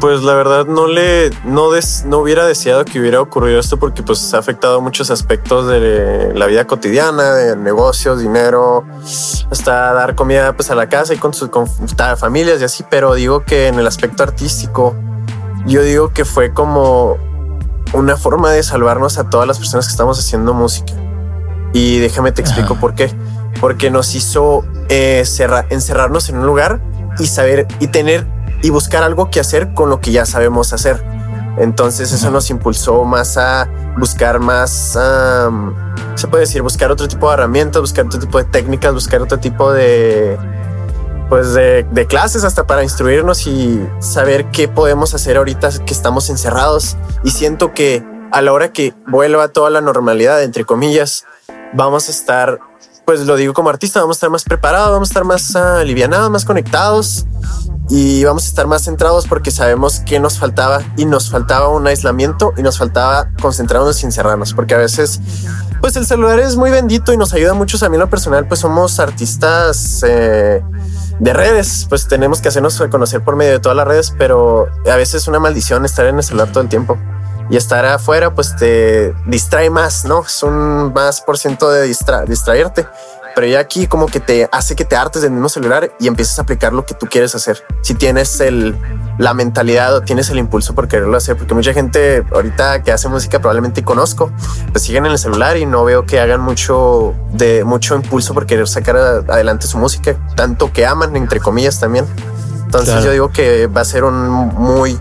Pues 0.00 0.22
la 0.22 0.34
verdad 0.34 0.66
no 0.66 0.86
le 0.86 1.30
no 1.44 1.70
des- 1.70 2.04
no 2.04 2.18
hubiera 2.18 2.44
deseado 2.44 2.84
que 2.84 3.00
hubiera 3.00 3.20
ocurrido 3.20 3.58
esto 3.60 3.78
porque 3.78 4.02
pues 4.02 4.34
ha 4.34 4.38
afectado 4.38 4.80
muchos 4.82 5.10
aspectos 5.10 5.66
de 5.68 6.32
la 6.34 6.46
vida 6.46 6.66
cotidiana, 6.66 7.32
de 7.34 7.56
negocios, 7.56 8.18
dinero, 8.20 8.84
hasta 9.50 9.92
dar 9.94 10.14
comida 10.14 10.52
pues 10.54 10.70
a 10.70 10.74
la 10.74 10.88
casa 10.88 11.14
y 11.14 11.16
con 11.16 11.32
sus 11.32 11.48
con 11.48 11.66
familias 12.18 12.60
y 12.60 12.64
así, 12.64 12.84
pero 12.90 13.14
digo 13.14 13.44
que 13.44 13.68
en 13.68 13.78
el 13.78 13.86
aspecto 13.86 14.22
artístico 14.24 14.94
yo 15.66 15.80
digo 15.82 16.12
que 16.12 16.24
fue 16.26 16.52
como 16.52 17.16
una 17.94 18.16
forma 18.18 18.50
de 18.50 18.62
salvarnos 18.62 19.16
a 19.18 19.30
todas 19.30 19.46
las 19.46 19.58
personas 19.58 19.86
que 19.86 19.92
estamos 19.92 20.18
haciendo 20.18 20.52
música. 20.52 20.92
Y 21.72 21.98
déjame 22.00 22.32
te 22.32 22.42
explico 22.42 22.72
Ajá. 22.74 22.80
por 22.80 22.94
qué. 22.94 23.10
Porque 23.60 23.90
nos 23.90 24.14
hizo 24.14 24.64
eh, 24.88 25.22
cerra- 25.24 25.64
encerrarnos 25.70 26.28
en 26.28 26.38
un 26.38 26.46
lugar 26.46 26.80
y 27.18 27.26
saber 27.26 27.66
y 27.80 27.86
tener 27.86 28.26
y 28.64 28.70
buscar 28.70 29.02
algo 29.02 29.28
que 29.30 29.40
hacer 29.40 29.74
con 29.74 29.90
lo 29.90 30.00
que 30.00 30.10
ya 30.10 30.24
sabemos 30.24 30.72
hacer. 30.72 31.04
Entonces 31.58 32.10
eso 32.12 32.30
nos 32.30 32.48
impulsó 32.48 33.04
más 33.04 33.36
a 33.36 33.68
buscar 33.98 34.40
más, 34.40 34.98
se 36.14 36.26
puede 36.28 36.44
decir, 36.44 36.62
buscar 36.62 36.90
otro 36.90 37.06
tipo 37.06 37.28
de 37.28 37.34
herramientas, 37.34 37.82
buscar 37.82 38.06
otro 38.06 38.18
tipo 38.18 38.38
de 38.38 38.44
técnicas, 38.44 38.94
buscar 38.94 39.20
otro 39.20 39.38
tipo 39.38 39.70
de, 39.70 40.38
pues 41.28 41.52
de, 41.52 41.86
de 41.92 42.06
clases 42.06 42.42
hasta 42.42 42.66
para 42.66 42.82
instruirnos 42.82 43.46
y 43.46 43.86
saber 43.98 44.50
qué 44.50 44.66
podemos 44.66 45.12
hacer 45.12 45.36
ahorita 45.36 45.68
que 45.84 45.92
estamos 45.92 46.30
encerrados. 46.30 46.96
Y 47.22 47.32
siento 47.32 47.74
que 47.74 48.02
a 48.32 48.40
la 48.40 48.50
hora 48.54 48.72
que 48.72 48.94
vuelva 49.06 49.48
toda 49.48 49.68
la 49.68 49.82
normalidad, 49.82 50.42
entre 50.42 50.64
comillas, 50.64 51.26
vamos 51.74 52.08
a 52.08 52.12
estar, 52.12 52.60
pues 53.04 53.20
lo 53.26 53.36
digo 53.36 53.52
como 53.52 53.68
artista, 53.68 54.00
vamos 54.00 54.16
a 54.16 54.18
estar 54.18 54.30
más 54.30 54.44
preparados, 54.44 54.90
vamos 54.90 55.08
a 55.08 55.12
estar 55.12 55.24
más 55.24 55.56
ah, 55.56 55.80
alivianados, 55.80 56.30
más 56.30 56.44
conectados 56.44 57.26
y 57.90 58.24
vamos 58.24 58.44
a 58.44 58.48
estar 58.48 58.66
más 58.66 58.82
centrados 58.82 59.26
porque 59.26 59.50
sabemos 59.50 60.00
que 60.00 60.18
nos 60.18 60.38
faltaba 60.38 60.80
y 60.96 61.04
nos 61.04 61.30
faltaba 61.30 61.68
un 61.68 61.86
aislamiento 61.86 62.54
y 62.56 62.62
nos 62.62 62.78
faltaba 62.78 63.28
concentrarnos 63.40 64.02
y 64.02 64.06
encerrarnos 64.06 64.54
porque 64.54 64.74
a 64.74 64.78
veces 64.78 65.20
pues 65.80 65.94
el 65.96 66.06
celular 66.06 66.38
es 66.38 66.56
muy 66.56 66.70
bendito 66.70 67.12
y 67.12 67.18
nos 67.18 67.34
ayuda 67.34 67.52
mucho 67.52 67.84
a 67.84 67.88
mí 67.90 67.96
en 67.96 68.00
lo 68.00 68.08
personal 68.08 68.48
pues 68.48 68.60
somos 68.60 68.98
artistas 69.00 70.02
eh, 70.06 70.62
de 71.18 71.32
redes 71.34 71.86
pues 71.90 72.08
tenemos 72.08 72.40
que 72.40 72.48
hacernos 72.48 72.78
reconocer 72.78 73.22
por 73.22 73.36
medio 73.36 73.52
de 73.52 73.58
todas 73.58 73.76
las 73.76 73.86
redes 73.86 74.14
pero 74.16 74.66
a 74.90 74.96
veces 74.96 75.22
es 75.22 75.28
una 75.28 75.38
maldición 75.38 75.84
estar 75.84 76.06
en 76.06 76.16
el 76.16 76.22
celular 76.22 76.50
todo 76.50 76.62
el 76.62 76.70
tiempo 76.70 76.98
y 77.50 77.56
estar 77.56 77.84
afuera 77.84 78.34
pues 78.34 78.56
te 78.56 79.14
distrae 79.26 79.70
más 79.70 80.04
no 80.04 80.22
es 80.26 80.42
un 80.42 80.92
más 80.92 81.20
por 81.20 81.36
ciento 81.38 81.70
de 81.70 81.86
distra- 81.86 82.24
distraerte 82.24 82.86
pero 83.34 83.48
ya 83.48 83.58
aquí 83.58 83.88
como 83.88 84.06
que 84.06 84.20
te 84.20 84.48
hace 84.52 84.76
que 84.76 84.84
te 84.84 84.94
hartes 84.94 85.22
del 85.22 85.32
mismo 85.32 85.48
celular 85.48 85.90
y 85.98 86.06
empieces 86.06 86.38
a 86.38 86.42
aplicar 86.42 86.72
lo 86.72 86.86
que 86.86 86.94
tú 86.94 87.06
quieres 87.10 87.34
hacer. 87.34 87.64
Si 87.82 87.94
tienes 87.94 88.38
el, 88.40 88.76
la 89.18 89.34
mentalidad 89.34 89.92
o 89.92 90.02
tienes 90.02 90.30
el 90.30 90.38
impulso 90.38 90.72
por 90.76 90.86
quererlo 90.86 91.16
hacer, 91.16 91.36
porque 91.36 91.52
mucha 91.52 91.72
gente 91.72 92.24
ahorita 92.32 92.84
que 92.84 92.92
hace 92.92 93.08
música 93.08 93.40
probablemente 93.40 93.82
conozco, 93.82 94.30
pues 94.70 94.84
siguen 94.84 95.06
en 95.06 95.10
el 95.10 95.18
celular 95.18 95.56
y 95.56 95.66
no 95.66 95.82
veo 95.82 96.06
que 96.06 96.20
hagan 96.20 96.42
mucho 96.42 97.12
de 97.32 97.64
mucho 97.64 97.96
impulso 97.96 98.34
por 98.34 98.46
querer 98.46 98.68
sacar 98.68 98.96
adelante 98.96 99.66
su 99.66 99.78
música, 99.78 100.14
tanto 100.36 100.72
que 100.72 100.86
aman, 100.86 101.16
entre 101.16 101.40
comillas 101.40 101.80
también. 101.80 102.06
Entonces 102.64 102.90
Claro. 102.94 103.04
yo 103.06 103.10
digo 103.10 103.30
que 103.32 103.66
va 103.66 103.80
a 103.80 103.84
ser 103.84 104.04
un 104.04 104.28
muy 104.28 104.96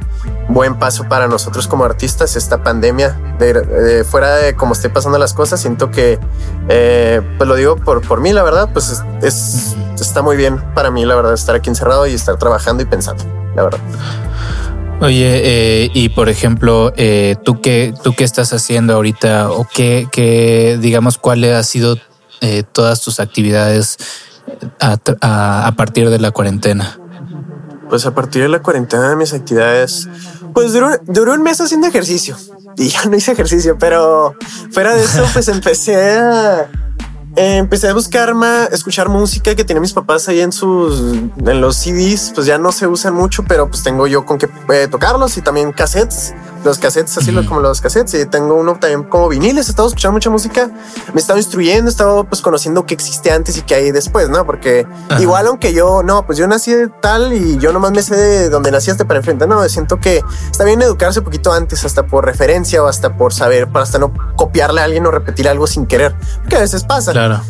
buen 0.49 0.75
paso 0.77 1.05
para 1.09 1.27
nosotros 1.27 1.67
como 1.67 1.85
artistas 1.85 2.35
esta 2.35 2.63
pandemia. 2.63 3.17
De, 3.39 3.53
de 3.53 4.03
fuera 4.03 4.35
de 4.35 4.55
cómo 4.55 4.73
esté 4.73 4.89
pasando 4.89 5.17
las 5.17 5.33
cosas 5.33 5.59
siento 5.59 5.89
que 5.91 6.19
eh, 6.69 7.21
pues 7.37 7.47
lo 7.47 7.55
digo 7.55 7.75
por, 7.77 8.01
por 8.01 8.21
mí 8.21 8.31
la 8.31 8.43
verdad 8.43 8.69
pues 8.71 8.89
es, 8.89 9.03
es- 9.21 9.75
está 9.99 10.21
muy 10.21 10.35
bien 10.37 10.61
para 10.75 10.91
mí 10.91 11.05
la 11.05 11.15
verdad 11.15 11.33
estar 11.33 11.55
aquí 11.55 11.69
encerrado 11.69 12.05
y 12.07 12.13
estar 12.13 12.37
trabajando 12.37 12.83
y 12.83 12.85
pensando 12.85 13.23
la 13.55 13.63
verdad. 13.63 13.79
Oye, 15.01 15.41
eh, 15.85 15.91
y 15.93 16.09
por 16.09 16.29
ejemplo, 16.29 16.93
eh, 16.95 17.35
¿tú, 17.43 17.59
qué, 17.59 17.93
¿tú 18.03 18.13
qué 18.15 18.23
estás 18.23 18.53
haciendo 18.53 18.93
ahorita 18.93 19.51
o 19.51 19.67
qué, 19.73 20.07
qué 20.11 20.77
digamos, 20.79 21.17
cuáles 21.17 21.53
han 21.55 21.63
sido 21.63 21.97
todas 22.71 23.01
tus 23.01 23.19
actividades 23.21 23.97
a, 24.79 24.97
a- 25.21 25.67
a 25.67 25.71
partir 25.73 26.09
de 26.09 26.19
la 26.19 26.31
cuarentena? 26.31 26.99
pues 27.89 28.05
a 28.07 28.15
partir 28.15 28.41
de 28.41 28.49
la 28.49 28.59
cuarentena 28.59 29.15
mis 29.15 29.33
actividades 29.33 30.07
pues 30.53 30.73
duró, 30.73 30.89
duró 31.05 31.33
un 31.33 31.43
mes 31.43 31.59
haciendo 31.59 31.87
ejercicio 31.87 32.37
y 32.77 32.89
ya 32.89 33.05
no 33.05 33.15
hice 33.15 33.31
ejercicio 33.31 33.77
pero 33.79 34.35
fuera 34.71 34.95
de 34.95 35.03
eso 35.03 35.25
pues 35.33 35.47
empecé 35.47 35.95
a 36.17 36.69
empecé 37.35 37.89
a 37.89 37.93
buscar 37.93 38.33
más, 38.33 38.71
escuchar 38.71 39.09
música 39.09 39.55
que 39.55 39.63
tienen 39.63 39.81
mis 39.81 39.93
papás 39.93 40.27
ahí 40.29 40.41
en 40.41 40.51
sus, 40.51 40.99
en 40.99 41.61
los 41.61 41.77
CDs, 41.77 42.31
pues 42.33 42.45
ya 42.45 42.57
no 42.57 42.71
se 42.71 42.87
usan 42.87 43.13
mucho, 43.13 43.43
pero 43.43 43.67
pues 43.67 43.83
tengo 43.83 44.07
yo 44.07 44.25
con 44.25 44.37
qué 44.37 44.47
eh, 44.69 44.87
tocarlos 44.87 45.37
y 45.37 45.41
también 45.41 45.71
cassettes. 45.71 46.33
Los 46.63 46.77
cassettes, 46.79 47.17
así 47.17 47.33
como 47.45 47.59
los 47.59 47.81
cassettes. 47.81 48.13
Y 48.13 48.25
tengo 48.25 48.55
uno 48.55 48.77
también 48.79 49.03
como 49.03 49.29
viniles. 49.29 49.67
He 49.67 49.71
estado 49.71 49.87
escuchando 49.87 50.13
mucha 50.13 50.29
música, 50.29 50.67
me 50.67 51.15
he 51.15 51.19
estado 51.19 51.39
instruyendo, 51.39 51.89
he 51.89 51.91
estado 51.91 52.23
pues 52.23 52.41
conociendo 52.41 52.85
qué 52.85 52.93
existe 52.93 53.31
antes 53.31 53.57
y 53.57 53.61
qué 53.61 53.75
hay 53.75 53.91
después, 53.91 54.29
no? 54.29 54.45
Porque 54.45 54.87
igual, 55.19 55.47
aunque 55.47 55.73
yo 55.73 56.03
no, 56.03 56.25
pues 56.25 56.37
yo 56.37 56.47
nací 56.47 56.73
de 56.73 56.87
tal 56.87 57.33
y 57.33 57.57
yo 57.57 57.73
nomás 57.73 57.91
me 57.91 58.01
sé 58.01 58.15
de 58.15 58.49
donde 58.49 58.71
nací 58.71 58.91
hasta 58.91 59.05
para 59.05 59.19
enfrente. 59.19 59.47
No, 59.47 59.67
siento 59.69 59.99
que 59.99 60.23
está 60.51 60.63
bien 60.63 60.81
educarse 60.81 61.19
un 61.19 61.25
poquito 61.25 61.51
antes, 61.51 61.83
hasta 61.85 62.05
por 62.05 62.25
referencia 62.25 62.83
o 62.83 62.87
hasta 62.87 63.15
por 63.15 63.33
saber, 63.33 63.67
para 63.67 63.83
hasta 63.83 63.99
no 63.99 64.13
copiarle 64.35 64.81
a 64.81 64.85
alguien 64.85 65.05
o 65.05 65.11
repetir 65.11 65.47
algo 65.47 65.67
sin 65.67 65.85
querer, 65.85 66.15
que 66.49 66.55
a 66.55 66.59
veces 66.59 66.83
pasa. 66.83 67.11
Claro. 67.11 67.41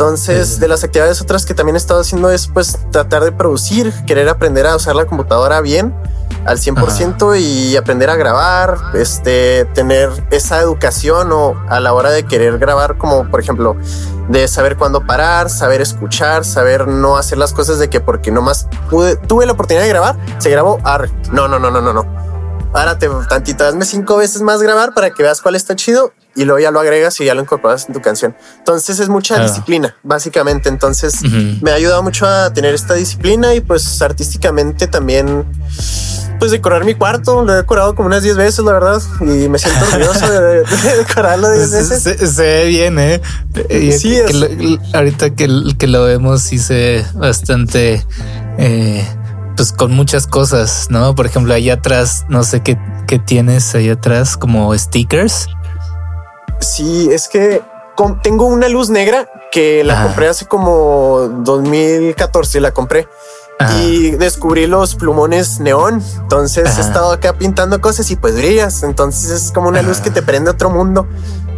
Entonces, 0.00 0.58
de 0.58 0.66
las 0.66 0.82
actividades 0.82 1.20
otras 1.20 1.44
que 1.44 1.52
también 1.52 1.76
he 1.76 1.78
estado 1.78 2.00
haciendo 2.00 2.30
es 2.30 2.48
pues 2.48 2.78
tratar 2.90 3.22
de 3.22 3.32
producir, 3.32 3.92
querer 4.06 4.30
aprender 4.30 4.66
a 4.66 4.74
usar 4.74 4.96
la 4.96 5.04
computadora 5.04 5.60
bien 5.60 5.94
al 6.44 6.58
100% 6.58 7.38
y 7.38 7.76
aprender 7.76 8.10
a 8.10 8.16
grabar, 8.16 8.76
este, 8.94 9.66
tener 9.74 10.10
esa 10.30 10.60
educación 10.60 11.32
o 11.32 11.54
a 11.68 11.80
la 11.80 11.92
hora 11.92 12.10
de 12.10 12.24
querer 12.24 12.58
grabar, 12.58 12.96
como 12.98 13.28
por 13.28 13.40
ejemplo, 13.40 13.76
de 14.28 14.48
saber 14.48 14.76
cuándo 14.76 15.04
parar, 15.06 15.50
saber 15.50 15.80
escuchar, 15.80 16.44
saber 16.44 16.86
no 16.86 17.16
hacer 17.16 17.38
las 17.38 17.52
cosas 17.52 17.78
de 17.78 17.90
que 17.90 18.00
porque 18.00 18.30
nomás 18.30 18.68
pude, 18.88 19.16
tuve 19.16 19.46
la 19.46 19.52
oportunidad 19.52 19.82
de 19.82 19.88
grabar, 19.88 20.16
se 20.38 20.50
grabó, 20.50 20.78
ar, 20.84 21.10
no, 21.32 21.48
no, 21.48 21.58
no, 21.58 21.70
no, 21.70 21.80
no, 21.80 21.92
no. 21.92 22.06
Párate 22.72 23.08
tantito, 23.28 23.64
hazme 23.64 23.84
cinco 23.84 24.16
veces 24.16 24.42
más 24.42 24.62
grabar 24.62 24.94
para 24.94 25.10
que 25.10 25.24
veas 25.24 25.40
cuál 25.40 25.56
está 25.56 25.74
chido 25.74 26.12
y 26.36 26.44
luego 26.44 26.60
ya 26.60 26.70
lo 26.70 26.80
agregas 26.80 27.20
y 27.20 27.24
ya 27.24 27.34
lo 27.34 27.42
incorporas 27.42 27.86
en 27.88 27.94
tu 27.94 28.00
canción. 28.00 28.36
Entonces 28.58 29.00
es 29.00 29.08
mucha 29.08 29.42
disciplina, 29.42 29.96
básicamente. 30.02 30.68
Entonces 30.68 31.22
me 31.60 31.70
ha 31.70 31.74
ayudado 31.74 32.02
mucho 32.02 32.26
a 32.26 32.52
tener 32.52 32.74
esta 32.74 32.94
disciplina 32.94 33.54
y 33.54 33.60
pues 33.60 34.00
artísticamente 34.00 34.86
también, 34.86 35.44
pues 36.38 36.50
decorar 36.50 36.84
mi 36.84 36.94
cuarto. 36.94 37.44
Lo 37.44 37.52
he 37.52 37.56
decorado 37.56 37.94
como 37.94 38.06
unas 38.06 38.22
10 38.22 38.36
veces, 38.36 38.64
la 38.64 38.72
verdad, 38.72 39.02
y 39.20 39.48
me 39.48 39.58
siento 39.58 39.84
orgulloso 39.86 40.30
de, 40.30 40.64
decorarlo 40.96 41.50
10 41.50 41.70
veces. 41.70 42.02
Se, 42.34 42.42
ve 42.42 42.66
bien, 42.66 42.98
¿eh? 42.98 43.20
Sí, 43.98 44.18
ahorita 44.92 45.30
que, 45.30 45.48
que, 45.78 45.86
lo 45.86 46.04
vemos, 46.04 46.42
sí 46.42 46.58
se 46.58 47.04
bastante... 47.14 48.04
Eh, 48.58 49.06
pues 49.56 49.72
con 49.72 49.92
muchas 49.92 50.26
cosas, 50.26 50.86
¿no? 50.88 51.14
Por 51.14 51.26
ejemplo, 51.26 51.52
ahí 51.52 51.68
atrás, 51.68 52.24
no 52.30 52.44
sé 52.44 52.62
qué, 52.62 52.78
qué 53.06 53.18
tienes 53.18 53.74
ahí 53.74 53.90
atrás, 53.90 54.38
como 54.38 54.76
stickers. 54.78 55.48
Sí, 56.60 57.08
es 57.10 57.28
que 57.28 57.62
tengo 58.22 58.46
una 58.46 58.68
luz 58.68 58.90
negra 58.90 59.28
que 59.52 59.84
la 59.84 60.02
compré 60.02 60.28
hace 60.28 60.46
como 60.46 61.28
2014, 61.42 62.60
la 62.60 62.72
compré. 62.72 63.08
Y 63.82 64.12
descubrí 64.12 64.66
los 64.66 64.94
plumones 64.94 65.60
neón. 65.60 66.02
Entonces 66.22 66.78
he 66.78 66.80
estado 66.80 67.12
acá 67.12 67.34
pintando 67.34 67.78
cosas 67.82 68.10
y 68.10 68.16
pues 68.16 68.34
brillas. 68.34 68.82
Entonces 68.82 69.30
es 69.30 69.52
como 69.52 69.68
una 69.68 69.82
luz 69.82 69.98
que 69.98 70.10
te 70.10 70.22
prende 70.22 70.50
otro 70.50 70.70
mundo. 70.70 71.06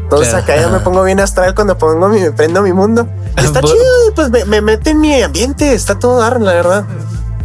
Entonces 0.02 0.35
acá 0.35 0.56
ya 0.56 0.68
me 0.68 0.80
pongo 0.80 1.04
bien 1.04 1.21
astral 1.21 1.54
cuando 1.54 1.78
pongo 1.78 2.09
mi, 2.09 2.21
me 2.21 2.32
prendo 2.32 2.61
mi 2.61 2.73
mundo. 2.73 3.06
está 3.37 3.61
chido, 3.62 3.85
pues 4.16 4.30
me, 4.30 4.44
me, 4.44 4.61
mete 4.61 4.90
en 4.90 5.00
mi 5.00 5.23
ambiente. 5.23 5.73
Está 5.75 5.99
todo 5.99 6.18
dar, 6.18 6.40
la 6.40 6.52
verdad. 6.52 6.85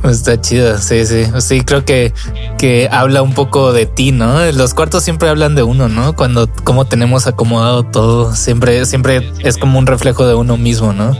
Está 0.03 0.39
chido, 0.39 0.77
sí, 0.77 1.05
sí. 1.05 1.25
Sí, 1.39 1.61
creo 1.61 1.83
que, 1.83 2.13
que 2.57 2.87
habla 2.91 3.21
un 3.21 3.33
poco 3.33 3.73
de 3.73 3.85
ti, 3.85 4.11
¿no? 4.11 4.43
Los 4.51 4.73
cuartos 4.73 5.03
siempre 5.03 5.29
hablan 5.29 5.55
de 5.55 5.63
uno, 5.63 5.89
¿no? 5.89 6.15
Cuando 6.15 6.47
cómo 6.63 6.85
tenemos 6.85 7.27
acomodado 7.27 7.83
todo, 7.83 8.35
siempre, 8.35 8.85
siempre 8.85 9.31
es 9.39 9.57
como 9.57 9.79
un 9.79 9.87
reflejo 9.87 10.25
de 10.27 10.35
uno 10.35 10.57
mismo, 10.57 10.93
¿no? 10.93 11.17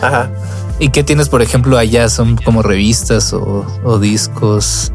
Ajá. 0.00 0.30
¿Y 0.78 0.90
qué 0.90 1.04
tienes, 1.04 1.28
por 1.28 1.42
ejemplo, 1.42 1.76
allá? 1.76 2.08
¿Son 2.08 2.36
como 2.36 2.62
revistas 2.62 3.32
o, 3.34 3.98
discos? 3.98 4.92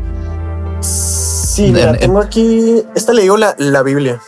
Sí, 0.81 1.71
mira, 1.71 1.93
tengo 1.97 2.19
aquí, 2.19 2.83
esta 2.95 3.13
le 3.13 3.21
digo 3.21 3.37
la, 3.37 3.55
la 3.59 3.83
Biblia. 3.83 4.19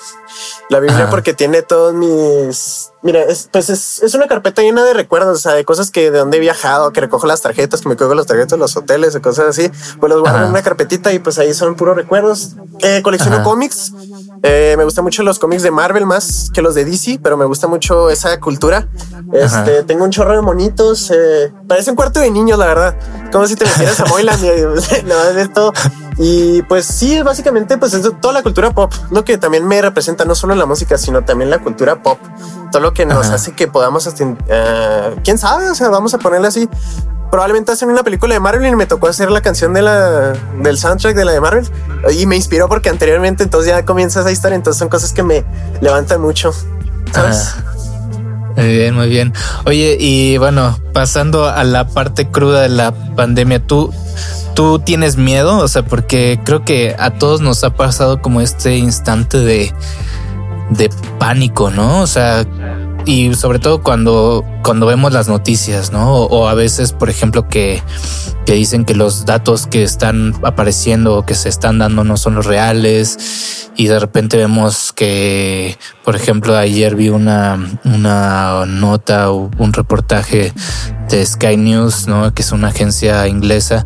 La 0.69 0.79
Biblia 0.79 1.09
porque 1.09 1.33
tiene 1.33 1.61
todos 1.61 1.93
mis 1.93 2.91
Mira, 3.07 3.21
es, 3.21 3.47
pues 3.49 3.69
es, 3.69 4.03
es, 4.03 4.15
una 4.15 4.27
carpeta 4.27 4.61
llena 4.61 4.83
de 4.83 4.93
recuerdos, 4.93 5.37
o 5.37 5.41
sea, 5.41 5.53
de 5.53 5.63
cosas 5.63 5.91
que 5.91 6.11
de 6.11 6.19
donde 6.19 6.35
he 6.35 6.39
viajado, 6.41 6.91
que 6.91 6.99
recojo 6.99 7.25
las 7.25 7.41
tarjetas, 7.41 7.79
que 7.79 7.87
me 7.87 7.95
cojo 7.95 8.13
las 8.13 8.25
tarjetas 8.25 8.51
de 8.51 8.57
los 8.57 8.75
hoteles 8.75 9.15
y 9.15 9.21
cosas 9.21 9.47
así. 9.47 9.71
Pues 9.97 10.11
los 10.11 10.19
guardo 10.19 10.43
en 10.43 10.49
una 10.49 10.61
carpetita 10.61 11.13
y 11.13 11.19
pues 11.19 11.39
ahí 11.39 11.53
son 11.53 11.75
puros 11.75 11.95
recuerdos. 11.95 12.57
Eh, 12.79 12.99
colecciono 13.01 13.43
cómics. 13.43 13.93
Eh, 14.43 14.75
me 14.77 14.83
gustan 14.83 15.05
mucho 15.05 15.23
los 15.23 15.39
cómics 15.39 15.63
de 15.63 15.71
Marvel 15.71 16.05
más 16.05 16.49
que 16.53 16.61
los 16.61 16.75
de 16.75 16.83
DC, 16.83 17.21
pero 17.23 17.37
me 17.37 17.45
gusta 17.45 17.67
mucho 17.67 18.09
esa 18.09 18.41
cultura. 18.41 18.89
Este 19.31 19.83
tengo 19.83 20.03
un 20.03 20.11
chorro 20.11 20.35
de 20.35 20.41
monitos. 20.41 21.09
Eh, 21.09 21.53
parece 21.65 21.91
un 21.91 21.95
cuarto 21.95 22.19
de 22.19 22.29
niños, 22.29 22.59
la 22.59 22.65
verdad. 22.65 22.95
Como 23.31 23.47
si 23.47 23.55
te 23.55 23.63
metieras 23.63 24.01
a 24.01 24.05
Moyland 24.09 24.43
y 24.43 25.03
no, 25.05 25.23
de 25.33 25.47
todo. 25.47 25.71
Y 26.17 26.61
pues 26.63 26.85
sí, 26.85 27.21
básicamente, 27.21 27.77
pues 27.77 27.93
es 27.93 28.05
toda 28.19 28.33
la 28.33 28.43
cultura 28.43 28.71
pop, 28.71 28.91
lo 29.11 29.23
que 29.23 29.37
también 29.37 29.65
me 29.65 29.81
representa 29.81 30.25
no 30.25 30.35
solo 30.35 30.55
la 30.55 30.65
música, 30.65 30.97
sino 30.97 31.23
también 31.23 31.49
la 31.49 31.59
cultura 31.59 32.01
pop 32.01 32.17
todo 32.71 32.81
lo 32.81 32.93
que 32.93 33.05
nos 33.05 33.27
hace 33.29 33.53
que 33.53 33.67
podamos, 33.67 34.07
uh, 34.07 34.35
quién 35.23 35.37
sabe, 35.37 35.69
o 35.69 35.75
sea, 35.75 35.89
vamos 35.89 36.13
a 36.13 36.17
ponerle 36.19 36.47
así. 36.47 36.69
Probablemente 37.29 37.73
hacen 37.73 37.89
una 37.89 38.03
película 38.03 38.33
de 38.33 38.39
Marvel 38.39 38.71
y 38.71 38.75
me 38.75 38.85
tocó 38.85 39.07
hacer 39.07 39.31
la 39.31 39.41
canción 39.41 39.73
de 39.73 39.81
la, 39.81 40.33
del 40.61 40.77
soundtrack 40.77 41.13
de 41.13 41.25
la 41.25 41.33
de 41.33 41.41
Marvel 41.41 41.69
y 42.17 42.25
me 42.25 42.37
inspiró 42.37 42.69
porque 42.69 42.89
anteriormente 42.89 43.43
entonces 43.43 43.69
ya 43.69 43.83
comienza 43.83 44.21
esa 44.21 44.31
historia. 44.31 44.55
Entonces 44.55 44.79
son 44.79 44.87
cosas 44.87 45.11
que 45.11 45.23
me 45.23 45.43
levantan 45.81 46.21
mucho. 46.21 46.53
Muy 48.55 48.67
bien, 48.67 48.95
muy 48.95 49.07
bien. 49.07 49.33
Oye, 49.65 49.97
y 49.99 50.37
bueno, 50.37 50.79
pasando 50.93 51.45
a 51.45 51.63
la 51.63 51.87
parte 51.87 52.29
cruda 52.29 52.61
de 52.61 52.69
la 52.69 52.91
pandemia, 53.15 53.59
tú, 53.59 53.93
tú 54.55 54.79
tienes 54.79 55.15
miedo, 55.15 55.59
o 55.59 55.67
sea, 55.67 55.83
porque 55.83 56.39
creo 56.43 56.65
que 56.65 56.95
a 56.97 57.11
todos 57.11 57.39
nos 57.39 57.63
ha 57.63 57.71
pasado 57.71 58.19
como 58.19 58.41
este 58.41 58.77
instante 58.77 59.37
de 59.37 59.71
de 60.69 60.89
pánico, 61.19 61.71
¿no? 61.71 62.01
O 62.01 62.07
sea, 62.07 62.45
y 63.07 63.33
sobre 63.35 63.59
todo 63.59 63.81
cuando, 63.81 64.43
cuando 64.63 64.85
vemos 64.85 65.13
las 65.13 65.29
noticias, 65.29 65.93
¿no? 65.93 66.13
O, 66.13 66.49
a 66.49 66.53
veces, 66.53 66.91
por 66.91 67.09
ejemplo, 67.09 67.47
que, 67.47 67.81
que, 68.45 68.53
dicen 68.53 68.83
que 68.83 68.95
los 68.95 69.25
datos 69.25 69.65
que 69.65 69.83
están 69.83 70.35
apareciendo 70.43 71.15
o 71.15 71.25
que 71.25 71.33
se 71.33 71.47
están 71.47 71.79
dando 71.79 72.03
no 72.03 72.17
son 72.17 72.35
los 72.35 72.45
reales. 72.45 73.69
Y 73.77 73.87
de 73.87 73.97
repente 73.99 74.35
vemos 74.35 74.91
que, 74.91 75.77
por 76.03 76.17
ejemplo, 76.17 76.57
ayer 76.57 76.95
vi 76.95 77.07
una, 77.07 77.57
una 77.85 78.65
nota 78.65 79.31
o 79.31 79.51
un 79.57 79.71
reportaje 79.71 80.51
de 81.09 81.25
Sky 81.25 81.55
News, 81.55 82.07
¿no? 82.07 82.33
Que 82.33 82.41
es 82.41 82.51
una 82.51 82.69
agencia 82.69 83.25
inglesa, 83.27 83.85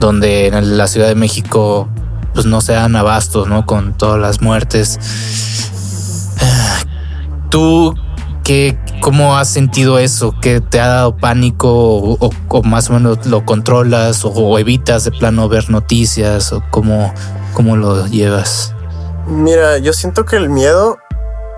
donde 0.00 0.48
en 0.48 0.76
la 0.76 0.88
Ciudad 0.88 1.06
de 1.06 1.14
México 1.14 1.88
pues 2.34 2.46
no 2.46 2.60
se 2.60 2.72
dan 2.72 2.96
abastos, 2.96 3.46
¿no? 3.46 3.64
Con 3.64 3.96
todas 3.96 4.20
las 4.20 4.42
muertes. 4.42 4.98
¿Tú 7.50 7.94
qué, 8.44 8.78
cómo 9.00 9.36
has 9.36 9.48
sentido 9.48 9.98
eso? 9.98 10.34
¿Qué 10.40 10.60
te 10.60 10.80
ha 10.80 10.86
dado 10.86 11.16
pánico 11.16 11.68
o, 11.68 12.62
más 12.62 12.90
o 12.90 12.94
menos 12.94 13.26
lo 13.26 13.44
controlas 13.44 14.24
o, 14.24 14.58
evitas 14.58 15.04
de 15.04 15.10
plano 15.10 15.48
ver 15.48 15.70
noticias 15.70 16.52
o 16.52 16.62
cómo, 16.70 17.12
cómo 17.52 17.76
lo 17.76 18.06
llevas? 18.06 18.74
Mira, 19.26 19.78
yo 19.78 19.92
siento 19.92 20.24
que 20.24 20.36
el 20.36 20.48
miedo 20.48 20.98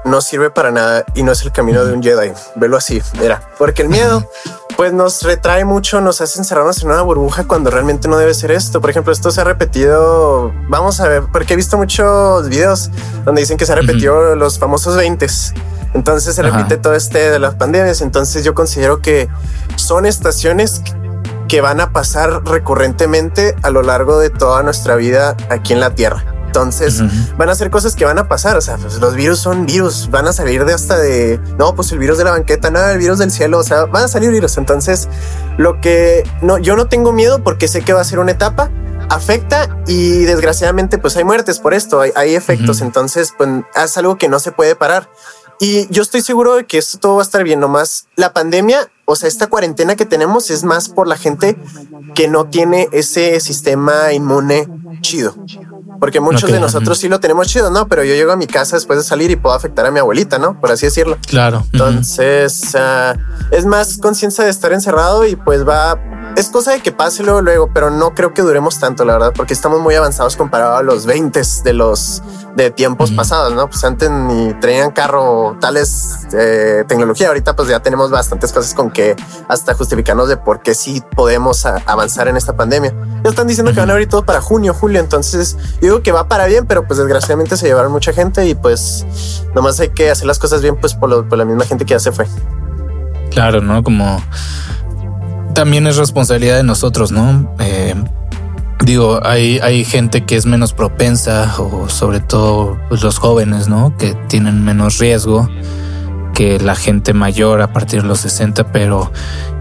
no 0.05 0.21
sirve 0.21 0.51
para 0.51 0.71
nada 0.71 1.05
y 1.15 1.23
no 1.23 1.33
es 1.33 1.43
el 1.43 1.53
camino 1.53 1.85
de 1.85 1.93
un 1.93 2.03
Jedi. 2.03 2.33
Velo 2.57 2.77
así, 2.77 3.03
mira, 3.21 3.43
porque 3.59 3.83
el 3.83 3.89
miedo 3.89 4.29
pues 4.79 4.93
nos 4.93 5.25
retrae 5.25 5.65
mucho, 5.65 6.01
nos 6.01 6.21
hace 6.21 6.39
encerrarnos 6.39 6.85
en 6.85 6.91
una 6.91 7.03
burbuja 7.03 7.49
cuando 7.49 7.69
realmente 7.69 8.07
no 8.07 8.17
debe 8.17 8.33
ser 8.33 8.53
esto. 8.53 8.81
Por 8.81 8.91
ejemplo, 8.91 9.13
esto 9.13 9.33
se 9.33 9.41
ha 9.41 9.45
repetido, 9.45 10.53
vamos 10.69 11.01
a 11.01 11.09
ver, 11.09 11.25
porque 11.33 11.55
he 11.55 11.57
visto 11.57 11.77
muchos 11.77 12.49
videos 12.49 12.89
donde 13.25 13.41
dicen 13.41 13.57
que 13.57 13.67
se 13.67 13.73
ha 13.73 13.75
repetido 13.75 14.37
los 14.37 14.61
famosos 14.61 14.95
20. 14.95 15.27
Entonces 15.95 16.33
se 16.33 16.43
repite 16.43 16.77
todo 16.77 16.95
este 16.95 17.29
de 17.29 17.41
las 17.41 17.57
pandemias. 17.57 18.03
Entonces 18.03 18.45
yo 18.45 18.55
considero 18.55 19.03
que 19.03 19.29
son 19.75 20.07
estaciones 20.07 20.81
que 21.49 21.61
van 21.61 21.81
a 21.81 21.91
pasar 21.91 22.45
recurrentemente 22.45 23.57
a 23.63 23.71
lo 23.71 23.83
largo 23.83 24.21
de 24.21 24.31
toda 24.31 24.63
nuestra 24.63 24.95
vida 24.95 25.37
aquí 25.51 25.73
en 25.73 25.81
la 25.81 25.97
Tierra. 25.97 26.38
Entonces 26.59 27.01
van 27.37 27.49
a 27.51 27.55
ser 27.55 27.71
cosas 27.71 27.95
que 27.95 28.05
van 28.05 28.19
a 28.19 28.27
pasar. 28.27 28.57
O 28.57 28.61
sea, 28.61 28.77
pues 28.79 28.99
los 28.99 29.15
virus 29.15 29.39
son 29.39 29.65
virus, 29.65 30.11
van 30.11 30.27
a 30.27 30.33
salir 30.33 30.65
de 30.65 30.75
hasta 30.75 30.99
de 30.99 31.41
no, 31.57 31.75
pues 31.77 31.93
el 31.93 32.01
virus 32.01 32.19
de 32.19 32.25
la 32.25 32.33
banqueta, 32.33 32.71
no, 32.71 32.85
el 32.85 32.99
virus 32.99 33.19
del 33.19 33.31
cielo. 33.31 33.59
O 33.59 33.63
sea, 33.63 33.85
van 33.85 34.05
a 34.05 34.09
salir 34.09 34.31
virus. 34.31 34.59
Entonces, 34.59 35.09
lo 35.57 35.81
que 35.81 36.29
no, 36.43 36.59
yo 36.59 36.75
no 36.75 36.89
tengo 36.89 37.13
miedo 37.13 37.45
porque 37.45 37.69
sé 37.69 37.83
que 37.83 37.93
va 37.93 38.01
a 38.01 38.05
ser 38.05 38.19
una 38.19 38.33
etapa 38.33 38.71
afecta 39.09 39.83
y 39.87 40.25
desgraciadamente 40.25 40.99
pues 40.99 41.17
hay 41.17 41.25
muertes 41.25 41.61
por 41.61 41.73
esto, 41.73 42.01
hay, 42.01 42.35
efectos, 42.35 42.83
entonces 42.83 43.33
pues 43.39 43.49
es 43.75 43.97
algo 43.97 44.19
que 44.19 44.29
no 44.29 44.39
se 44.39 44.53
puede 44.53 44.75
parar. 44.75 45.09
Y 45.61 45.89
yo 45.93 46.03
estoy 46.03 46.21
seguro 46.21 46.57
de 46.57 46.67
que 46.67 46.79
esto 46.79 46.99
todo 46.99 47.15
va 47.17 47.23
a 47.23 47.25
estar 47.25 47.43
bien. 47.43 47.59
Nomás 47.59 48.07
la 48.15 48.33
pandemia, 48.33 48.91
o 49.07 49.17
sea, 49.17 49.29
esta 49.29 49.49
cuarentena 49.49 49.97
que 49.97 50.07
tenemos 50.07 50.51
es 50.51 50.63
más 50.63 50.89
por 50.89 51.09
la 51.09 51.17
gente 51.17 51.57
que 52.15 52.29
no 52.29 52.45
tiene 52.47 52.89
ese 52.93 53.41
sistema 53.41 54.13
inmune 54.13 54.69
chido. 55.01 55.35
Porque 55.99 56.21
muchos 56.21 56.51
de 56.51 56.61
nosotros 56.61 56.99
sí 56.99 57.09
lo 57.09 57.21
tenemos 57.21 57.49
chido, 57.49 57.71
¿no? 57.71 57.89
Pero 57.89 58.05
yo 58.05 58.15
llego 58.15 58.33
a 58.33 58.37
mi 58.37 58.47
casa 58.47 58.77
después 58.77 58.99
de 58.99 59.05
salir 59.05 59.31
y 59.31 59.37
puedo 59.37 59.55
afectar 59.55 59.87
a 59.87 59.91
mi 59.91 59.99
abuelita, 59.99 60.39
¿no? 60.39 60.61
Por 60.61 60.71
así 60.71 60.87
decirlo. 60.87 61.19
Claro. 61.27 61.65
Entonces, 61.73 62.75
ah, 62.75 63.17
es 63.51 63.67
más 63.67 63.99
conciencia 63.99 64.45
de 64.45 64.51
estar 64.51 64.73
encerrado 64.73 65.27
y 65.27 65.37
pues 65.37 65.67
va 65.67 65.99
es 66.37 66.51
cosa 66.51 66.73
de 66.73 66.81
que 66.81 66.93
pase 66.93 67.25
luego, 67.25 67.41
luego, 67.41 67.71
pero 67.73 67.91
no 67.91 68.15
creo 68.15 68.33
que 68.33 68.43
duremos 68.43 68.79
tanto, 68.79 69.05
la 69.05 69.15
verdad, 69.15 69.33
porque 69.35 69.53
estamos 69.55 69.81
muy 69.81 69.97
avanzados 69.97 70.37
comparado 70.37 70.77
a 70.77 70.83
los 70.83 71.05
20 71.05 71.43
de 71.65 71.73
los 71.73 72.23
de 72.55 72.71
tiempos 72.71 73.13
pasados, 73.13 73.55
¿no? 73.55 73.69
Pues 73.69 73.85
antes 73.85 74.11
ni 74.11 74.53
traían 74.55 74.91
carro 74.91 75.57
tales 75.61 76.27
eh, 76.33 76.85
tecnología. 76.89 77.29
Ahorita 77.29 77.55
pues 77.55 77.69
ya 77.69 77.81
tenemos 77.81 78.11
bastantes 78.11 78.53
cosas 78.53 78.75
con 78.75 78.91
que 78.91 79.15
hasta 79.47 79.75
justificarnos 79.75 80.29
de 80.29 80.37
por 80.37 80.61
qué 80.61 80.75
sí 80.75 81.01
podemos 81.15 81.65
avanzar 81.65 82.27
en 82.27 82.37
esta 82.37 82.57
pandemia. 82.57 82.93
Ya 83.23 83.31
están 83.31 83.47
diciendo 83.47 83.73
que 83.73 83.79
van 83.79 83.91
a 83.91 83.93
abrir 83.93 84.09
todo 84.09 84.25
para 84.25 84.41
junio, 84.41 84.75
julio. 84.75 84.99
Entonces 84.99 85.57
yo 85.81 85.88
digo 85.89 86.03
que 86.03 86.13
va 86.13 86.29
para 86.29 86.47
bien, 86.47 86.67
pero 86.67 86.87
pues 86.87 86.99
desgraciadamente 86.99 87.57
se 87.57 87.67
llevaron 87.67 87.91
mucha 87.91 88.13
gente 88.13 88.47
y 88.47 88.55
pues 88.55 89.07
nomás 89.55 89.81
hay 89.81 89.89
que 89.89 90.11
hacer 90.11 90.27
las 90.27 90.39
cosas 90.39 90.61
bien 90.61 90.77
pues 90.77 90.95
por, 90.95 91.37
la 91.37 91.45
misma 91.45 91.65
gente 91.65 91.85
que 91.85 91.93
ya 91.93 91.99
se 91.99 92.13
fue. 92.13 92.27
Claro, 93.31 93.61
¿no? 93.61 93.83
Como 93.83 94.23
también 95.55 95.87
es 95.87 95.97
responsabilidad 95.97 96.57
de 96.57 96.63
nosotros, 96.63 97.11
¿no? 97.11 97.55
Eh, 97.59 97.95
digo, 98.85 99.21
hay, 99.25 99.59
hay 99.61 99.85
gente 99.85 100.25
que 100.25 100.37
es 100.37 100.45
menos 100.45 100.75
propensa 100.75 101.55
o 101.59 101.89
sobre 101.89 102.21
todo 102.21 102.79
pues, 102.89 103.03
los 103.03 103.19
jóvenes, 103.19 103.69
¿no? 103.69 103.97
Que 103.97 104.15
tienen 104.29 104.65
menos 104.65 104.99
riesgo 104.99 105.49
que 106.39 106.61
la 106.61 106.77
gente 106.77 107.15
mayor 107.15 107.63
a 107.63 107.73
partir 107.73 108.03
de 108.03 108.07
los 108.07 108.21
60, 108.21 108.71
pero 108.71 109.11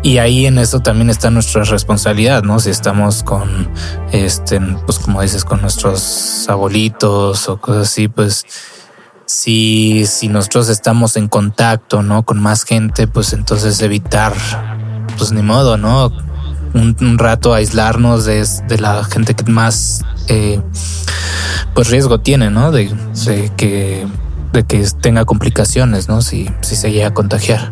y 0.03 0.19
ahí 0.19 0.45
en 0.45 0.59
eso 0.59 0.79
también 0.79 1.09
está 1.09 1.31
nuestra 1.31 1.63
responsabilidad, 1.63 2.43
¿no? 2.43 2.59
Si 2.59 2.69
estamos 2.69 3.23
con, 3.23 3.67
este, 4.11 4.61
pues 4.85 4.99
como 4.99 5.23
dices, 5.23 5.43
con 5.43 5.59
nuestros 5.61 6.45
abuelitos 6.47 7.49
o 7.49 7.57
cosas 7.57 7.87
así, 7.87 8.09
pues 8.09 8.45
si, 9.25 10.05
si 10.05 10.27
nosotros 10.27 10.69
estamos 10.69 11.17
en 11.17 11.29
contacto, 11.29 12.03
¿no? 12.03 12.21
Con 12.21 12.39
más 12.39 12.63
gente, 12.63 13.07
pues 13.07 13.33
entonces 13.33 13.81
evitar, 13.81 14.35
pues 15.17 15.31
ni 15.31 15.41
modo, 15.41 15.77
¿no? 15.77 16.11
Un, 16.75 16.95
un 17.01 17.17
rato 17.17 17.55
aislarnos 17.55 18.25
de, 18.25 18.47
de 18.67 18.77
la 18.77 19.03
gente 19.03 19.33
que 19.33 19.51
más, 19.51 20.05
eh, 20.27 20.61
pues 21.73 21.89
riesgo 21.89 22.19
tiene, 22.19 22.51
¿no? 22.51 22.71
De, 22.71 22.95
de 23.25 23.51
que, 23.57 24.05
de 24.53 24.63
que 24.63 24.86
tenga 25.01 25.25
complicaciones, 25.25 26.07
¿no? 26.07 26.21
Si, 26.21 26.49
si 26.62 26.75
se 26.75 26.91
llega 26.91 27.07
a 27.07 27.13
contagiar. 27.13 27.71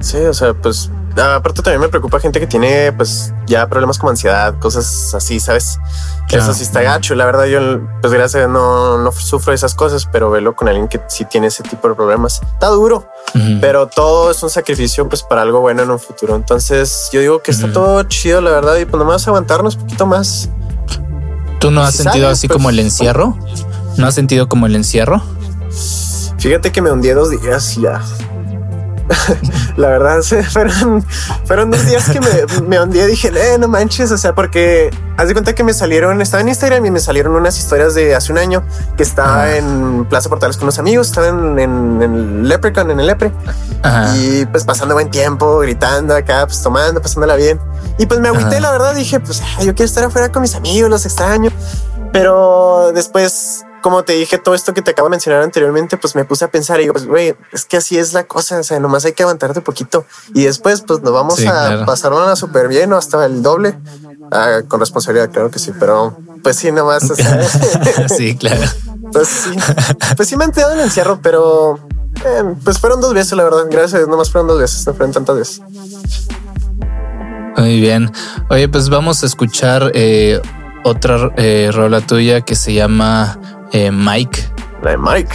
Sí, 0.00 0.18
o 0.18 0.34
sea, 0.34 0.54
pues 0.54 0.90
aparte 1.18 1.62
también 1.62 1.80
me 1.80 1.88
preocupa 1.88 2.20
gente 2.20 2.38
que 2.40 2.46
tiene 2.46 2.92
pues 2.92 3.32
ya 3.46 3.68
problemas 3.68 3.98
como 3.98 4.10
ansiedad, 4.10 4.58
cosas 4.58 5.14
así, 5.14 5.40
¿sabes? 5.40 5.78
Claro. 6.28 6.44
Eso 6.44 6.54
sí 6.54 6.62
está 6.62 6.82
gacho. 6.82 7.14
La 7.14 7.24
verdad, 7.24 7.46
yo 7.46 7.80
pues 8.00 8.12
gracias 8.12 8.48
no, 8.48 8.98
no 8.98 9.12
sufro 9.12 9.52
esas 9.52 9.74
cosas, 9.74 10.06
pero 10.10 10.30
velo 10.30 10.54
con 10.54 10.68
alguien 10.68 10.88
que 10.88 11.00
sí 11.08 11.24
tiene 11.24 11.48
ese 11.48 11.62
tipo 11.62 11.88
de 11.88 11.94
problemas. 11.94 12.40
Está 12.42 12.68
duro, 12.68 13.08
pero 13.60 13.88
todo 13.88 14.30
es 14.30 14.42
un 14.42 14.50
sacrificio 14.50 15.08
pues 15.08 15.22
para 15.22 15.42
algo 15.42 15.60
bueno 15.60 15.82
en 15.82 15.90
un 15.90 15.98
futuro. 15.98 16.36
Entonces 16.36 17.08
yo 17.12 17.20
digo 17.20 17.42
que 17.42 17.50
está 17.50 17.72
todo 17.72 18.02
chido, 18.04 18.40
la 18.40 18.50
verdad, 18.50 18.76
y 18.76 18.84
pues 18.84 18.98
nomás 18.98 19.26
aguantarnos 19.26 19.74
un 19.76 19.82
poquito 19.82 20.06
más. 20.06 20.48
¿Tú 21.58 21.70
no 21.70 21.82
has 21.82 21.94
si 21.94 22.04
sentido 22.04 22.28
así 22.28 22.48
pues, 22.48 22.56
como 22.56 22.70
el 22.70 22.78
encierro? 22.78 23.36
¿No 23.96 24.06
has 24.06 24.14
sentido 24.14 24.48
como 24.48 24.66
el 24.66 24.76
encierro? 24.76 25.22
Fíjate 26.40 26.72
que 26.72 26.82
me 26.82 26.90
hundí 26.90 27.10
dos 27.10 27.30
días 27.30 27.76
y 27.76 27.82
ya. 27.82 28.00
La 29.76 29.88
verdad, 29.88 30.20
fueron, 30.50 31.04
fueron 31.44 31.70
dos 31.70 31.84
días 31.84 32.08
que 32.10 32.20
me, 32.20 32.62
me 32.68 32.80
hundí 32.80 33.00
y 33.00 33.06
dije, 33.06 33.28
eh, 33.34 33.58
no 33.58 33.66
manches, 33.66 34.10
o 34.12 34.16
sea, 34.18 34.34
porque 34.34 34.90
haz 35.16 35.26
de 35.26 35.32
cuenta 35.34 35.52
que 35.54 35.64
me 35.64 35.74
salieron, 35.74 36.20
estaba 36.22 36.40
en 36.42 36.48
Instagram 36.48 36.86
y 36.86 36.90
me 36.92 37.00
salieron 37.00 37.34
unas 37.34 37.58
historias 37.58 37.94
de 37.94 38.14
hace 38.14 38.30
un 38.32 38.38
año 38.38 38.62
que 38.96 39.02
estaba 39.02 39.42
Ah. 39.42 39.56
en 39.56 40.04
Plaza 40.08 40.28
Portales 40.28 40.56
con 40.56 40.64
unos 40.64 40.78
amigos, 40.78 41.08
estaba 41.08 41.26
en, 41.28 41.58
en, 41.58 42.02
en 42.02 42.48
Leprechaun, 42.48 42.90
en 42.92 43.00
el 43.00 43.06
Lepre, 43.08 43.32
Ajá. 43.82 44.16
y 44.16 44.46
pues 44.46 44.64
pasando 44.64 44.94
buen 44.94 45.10
tiempo, 45.10 45.58
gritando 45.58 46.14
acá, 46.14 46.46
pues 46.46 46.62
tomando, 46.62 47.02
pasándola 47.02 47.34
bien. 47.34 47.60
Y 47.98 48.06
pues 48.06 48.20
me 48.20 48.28
agüité, 48.28 48.46
Ajá. 48.56 48.60
la 48.60 48.70
verdad, 48.70 48.94
dije, 48.94 49.18
pues 49.18 49.42
yo 49.58 49.74
quiero 49.74 49.84
estar 49.86 50.04
afuera 50.04 50.30
con 50.30 50.42
mis 50.42 50.54
amigos, 50.54 50.88
los 50.88 51.04
extraño. 51.04 51.50
Pero 52.12 52.92
después, 52.94 53.64
como 53.82 54.02
te 54.04 54.12
dije, 54.14 54.38
todo 54.38 54.54
esto 54.54 54.74
que 54.74 54.82
te 54.82 54.90
acabo 54.92 55.08
de 55.08 55.10
mencionar 55.10 55.42
anteriormente, 55.42 55.96
pues 55.96 56.14
me 56.14 56.24
puse 56.24 56.44
a 56.44 56.50
pensar 56.50 56.78
y 56.78 56.82
digo, 56.84 56.92
pues 56.94 57.06
güey, 57.06 57.34
es 57.52 57.64
que 57.64 57.76
así 57.76 57.98
es 57.98 58.12
la 58.12 58.24
cosa, 58.24 58.58
o 58.58 58.62
sea, 58.62 58.78
nomás 58.80 59.04
hay 59.04 59.12
que 59.12 59.22
aguantarte 59.22 59.60
poquito 59.60 60.04
y 60.34 60.44
después 60.44 60.82
pues 60.82 61.00
nos 61.02 61.12
vamos 61.12 61.36
Sí, 61.36 61.46
a 61.46 61.50
claro. 61.52 61.86
pasar 61.86 62.12
una 62.12 62.36
súper 62.36 62.68
bien 62.68 62.92
o 62.92 62.96
hasta 62.96 63.24
el 63.26 63.42
doble. 63.42 63.78
Ah, 64.32 64.60
con 64.68 64.78
responsabilidad, 64.80 65.30
claro 65.30 65.50
que 65.50 65.58
sí, 65.58 65.72
pero 65.78 66.16
pues 66.42 66.56
sí, 66.56 66.70
nomás, 66.70 67.10
o 67.10 67.16
sea, 67.16 67.42
sí, 68.08 68.36
claro. 68.36 68.62
pues 69.12 69.28
sí, 69.28 69.50
pues 70.16 70.28
sí 70.28 70.36
me 70.36 70.44
han 70.44 70.52
quedado 70.52 70.72
en 70.74 70.78
el 70.80 70.84
encierro, 70.84 71.20
pero 71.22 71.78
eh, 72.24 72.44
pues 72.64 72.78
fueron 72.78 73.00
dos 73.00 73.12
veces, 73.12 73.32
la 73.32 73.42
verdad, 73.44 73.64
gracias 73.70 73.94
a 73.94 73.96
Dios, 73.98 74.08
nomás 74.08 74.30
fueron 74.30 74.46
dos 74.48 74.60
veces, 74.60 74.86
no 74.86 74.94
fueron 74.94 75.12
tantas 75.12 75.36
veces. 75.36 75.62
Muy 77.56 77.80
bien. 77.80 78.10
Oye, 78.48 78.68
pues 78.68 78.88
vamos 78.88 79.22
a 79.22 79.26
escuchar 79.26 79.90
eh, 79.94 80.40
otra 80.84 81.32
eh, 81.36 81.70
rola 81.72 82.00
tuya 82.00 82.40
que 82.42 82.54
se 82.54 82.72
llama 82.72 83.38
eh, 83.72 83.90
Mike. 83.90 84.48
La 84.82 84.96
Mike. 84.96 85.34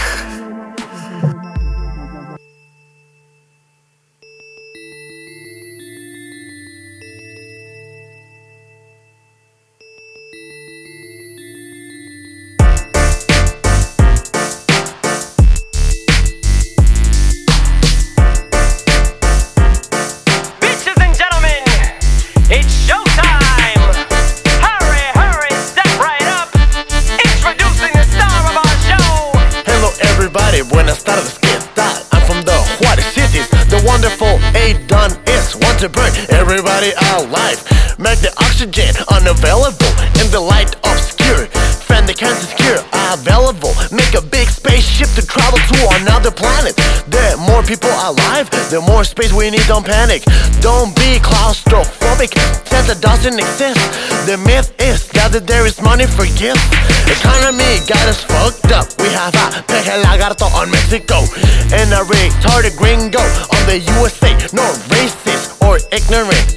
Everybody 36.85 37.25
alive 37.25 37.63
Make 37.97 38.19
the 38.19 38.33
oxygen 38.39 38.93
unavailable 39.09 39.93
in 40.21 40.31
the 40.31 40.39
light 40.39 40.75
obscure 40.83 41.47
Fan 41.85 42.05
the 42.05 42.13
cancer 42.13 42.49
cure 42.57 42.81
available. 43.13 43.73
Make 43.93 44.17
a 44.17 44.21
big 44.21 44.49
spaceship 44.49 45.09
to 45.13 45.21
travel 45.21 45.59
to 45.59 45.77
another 46.01 46.31
planet. 46.31 46.75
The 47.05 47.37
more 47.45 47.61
people 47.61 47.93
alive, 47.93 48.49
the 48.73 48.81
more 48.81 49.03
space 49.03 49.31
we 49.31 49.49
need, 49.51 49.65
don't 49.67 49.85
panic. 49.85 50.23
Don't 50.65 50.95
be 50.95 51.21
claustrophobic, 51.21 52.33
Santa 52.65 52.99
doesn't 52.99 53.37
exist. 53.37 53.77
The 54.25 54.37
myth 54.37 54.73
is 54.81 55.07
that 55.13 55.45
there 55.45 55.65
is 55.65 55.81
money 55.81 56.07
for 56.07 56.25
gifts. 56.33 56.65
Economy 57.05 57.85
got 57.85 58.01
us 58.09 58.23
fucked 58.23 58.71
up. 58.73 58.89
We 58.97 59.09
have 59.13 59.35
a 59.35 59.61
peje 59.69 59.93
lagarto 60.01 60.49
on 60.57 60.71
Mexico. 60.71 61.21
And 61.69 61.93
a 61.93 62.01
retarded 62.01 62.77
gringo 62.77 63.21
on 63.21 63.61
the 63.69 63.77
USA 63.99 64.31
No 64.53 64.65
racist 64.89 65.61
or 65.61 65.77
ignorant 65.91 66.54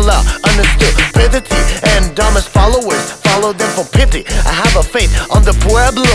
Similar, 0.00 0.24
understood 0.48 0.96
stupidity 0.96 1.60
And 1.92 2.16
dumbest 2.16 2.48
followers 2.48 3.12
Follow 3.20 3.52
them 3.52 3.68
for 3.76 3.84
pity. 3.84 4.24
I 4.48 4.52
have 4.52 4.76
a 4.76 4.82
faith 4.82 5.12
on 5.30 5.44
the 5.44 5.52
pueblo. 5.60 6.08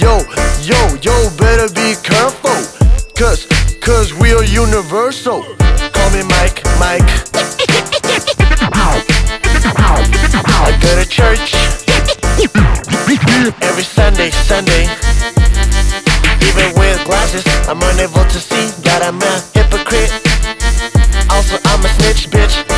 Yo, 0.00 0.24
yo, 0.64 0.80
yo, 1.04 1.14
better 1.36 1.68
be 1.72 1.94
careful. 2.02 2.56
Cause, 3.14 3.46
cause 3.80 4.12
we 4.14 4.32
are 4.32 4.44
universal. 4.44 5.44
Call 5.92 6.10
me 6.10 6.24
Mike, 6.24 6.64
Mike. 6.80 7.08
I 10.56 10.78
go 10.82 10.90
to 10.96 11.08
church 11.08 11.54
Every 13.62 13.84
Sunday, 13.84 14.30
Sunday. 14.30 14.88
Even 16.48 16.74
with 16.80 17.04
glasses, 17.04 17.44
I'm 17.68 17.80
unable 17.92 18.24
to 18.24 18.40
see. 18.40 18.72
That 18.82 19.04
I'm 19.04 19.20
a 19.20 19.34
hypocrite. 19.54 20.12
Also, 21.30 21.56
I'm 21.66 21.84
a 21.84 21.88
snitch, 21.88 22.30
bitch 22.30 22.77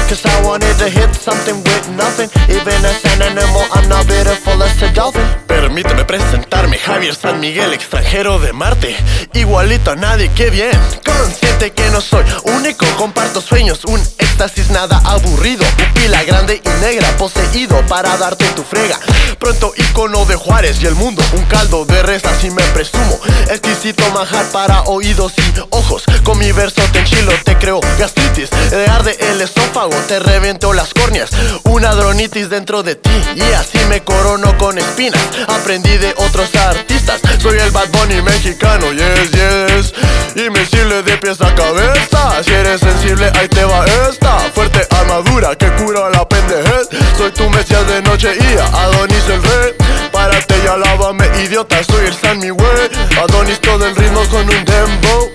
wanted 0.50 0.76
to 0.78 0.88
hit 0.88 1.14
something 1.14 1.54
with 1.62 1.88
nothing. 1.90 2.28
Even 2.50 2.84
as 2.84 3.04
an 3.04 3.22
animal, 3.22 3.62
I'm 3.70 3.88
not 3.88 4.04
bitter, 4.08 4.34
beautiful 4.34 4.60
as 4.64 4.82
a 4.82 4.92
dolphin 4.92 5.49
Permíteme 5.82 6.04
presentarme, 6.04 6.76
Javier 6.76 7.14
San 7.14 7.40
Miguel, 7.40 7.72
extranjero 7.72 8.38
de 8.38 8.52
Marte. 8.52 8.94
Igualito 9.32 9.92
a 9.92 9.96
nadie, 9.96 10.30
qué 10.34 10.50
bien. 10.50 10.78
Consciente 11.06 11.70
que 11.70 11.88
no 11.88 12.02
soy 12.02 12.22
único, 12.44 12.84
comparto 12.98 13.40
sueños 13.40 13.84
Un 13.86 13.98
éxtasis 14.18 14.68
nada 14.68 15.00
aburrido. 15.06 15.64
Pupila 15.78 16.22
grande 16.24 16.60
y 16.62 16.80
negra, 16.84 17.08
poseído 17.16 17.80
para 17.86 18.14
darte 18.18 18.44
tu 18.56 18.62
frega. 18.62 18.98
Pronto 19.38 19.72
icono 19.74 20.26
de 20.26 20.36
Juárez 20.36 20.82
y 20.82 20.86
el 20.86 20.94
mundo 20.96 21.22
Un 21.32 21.44
caldo 21.44 21.86
de 21.86 22.02
res, 22.02 22.26
así 22.26 22.50
me 22.50 22.62
presumo. 22.74 23.18
Exquisito 23.48 24.04
manjar 24.10 24.44
para 24.52 24.82
oídos 24.82 25.32
y 25.38 25.60
ojos. 25.70 26.04
Con 26.24 26.38
mi 26.38 26.52
verso 26.52 26.82
te 26.92 26.98
enchilo, 26.98 27.32
te 27.42 27.56
creo 27.56 27.80
gastritis. 27.98 28.50
Te 28.50 28.84
arde 28.84 29.16
el 29.30 29.40
esófago, 29.40 29.96
te 30.08 30.18
reviento 30.18 30.74
las 30.74 30.92
córneas. 30.92 31.30
Una 31.64 31.94
dronitis 31.94 32.50
dentro 32.50 32.82
de 32.82 32.96
ti 32.96 33.10
Y 33.34 33.42
así 33.54 33.78
me 33.88 34.02
corono 34.02 34.58
con 34.58 34.76
espinas 34.76 35.20
aprendí 35.70 35.98
de 35.98 36.12
otros 36.16 36.52
artistas. 36.56 37.20
Soy 37.40 37.56
el 37.58 37.70
Bad 37.70 37.90
Bunny 37.90 38.20
mexicano, 38.22 38.92
yes, 38.92 39.30
yes. 39.30 39.94
Invencible 40.34 41.00
de 41.04 41.16
pies 41.18 41.40
a 41.40 41.54
cabeza. 41.54 42.42
Si 42.42 42.50
eres 42.50 42.80
sensible, 42.80 43.30
ahí 43.38 43.46
te 43.46 43.62
va 43.64 43.84
esta. 44.08 44.38
Fuerte 44.52 44.84
armadura 44.90 45.54
que 45.54 45.70
cura 45.74 46.10
la 46.10 46.28
pendejez. 46.28 46.88
Soy 47.16 47.30
tu 47.30 47.48
mesías 47.50 47.86
de 47.86 48.02
noche 48.02 48.36
y 48.36 48.58
Adonis 48.58 49.28
el 49.28 49.42
rey. 49.44 49.74
Párate 50.10 50.56
y 50.64 50.66
alábame, 50.66 51.28
idiota. 51.44 51.84
Soy 51.84 52.06
el 52.06 52.14
San 52.14 52.40
mi 52.40 52.50
güey. 52.50 52.90
Adonis 53.22 53.60
todo 53.60 53.86
el 53.86 53.94
ritmo 53.94 54.24
con 54.24 54.42
un 54.50 54.64
dembow. 54.64 55.30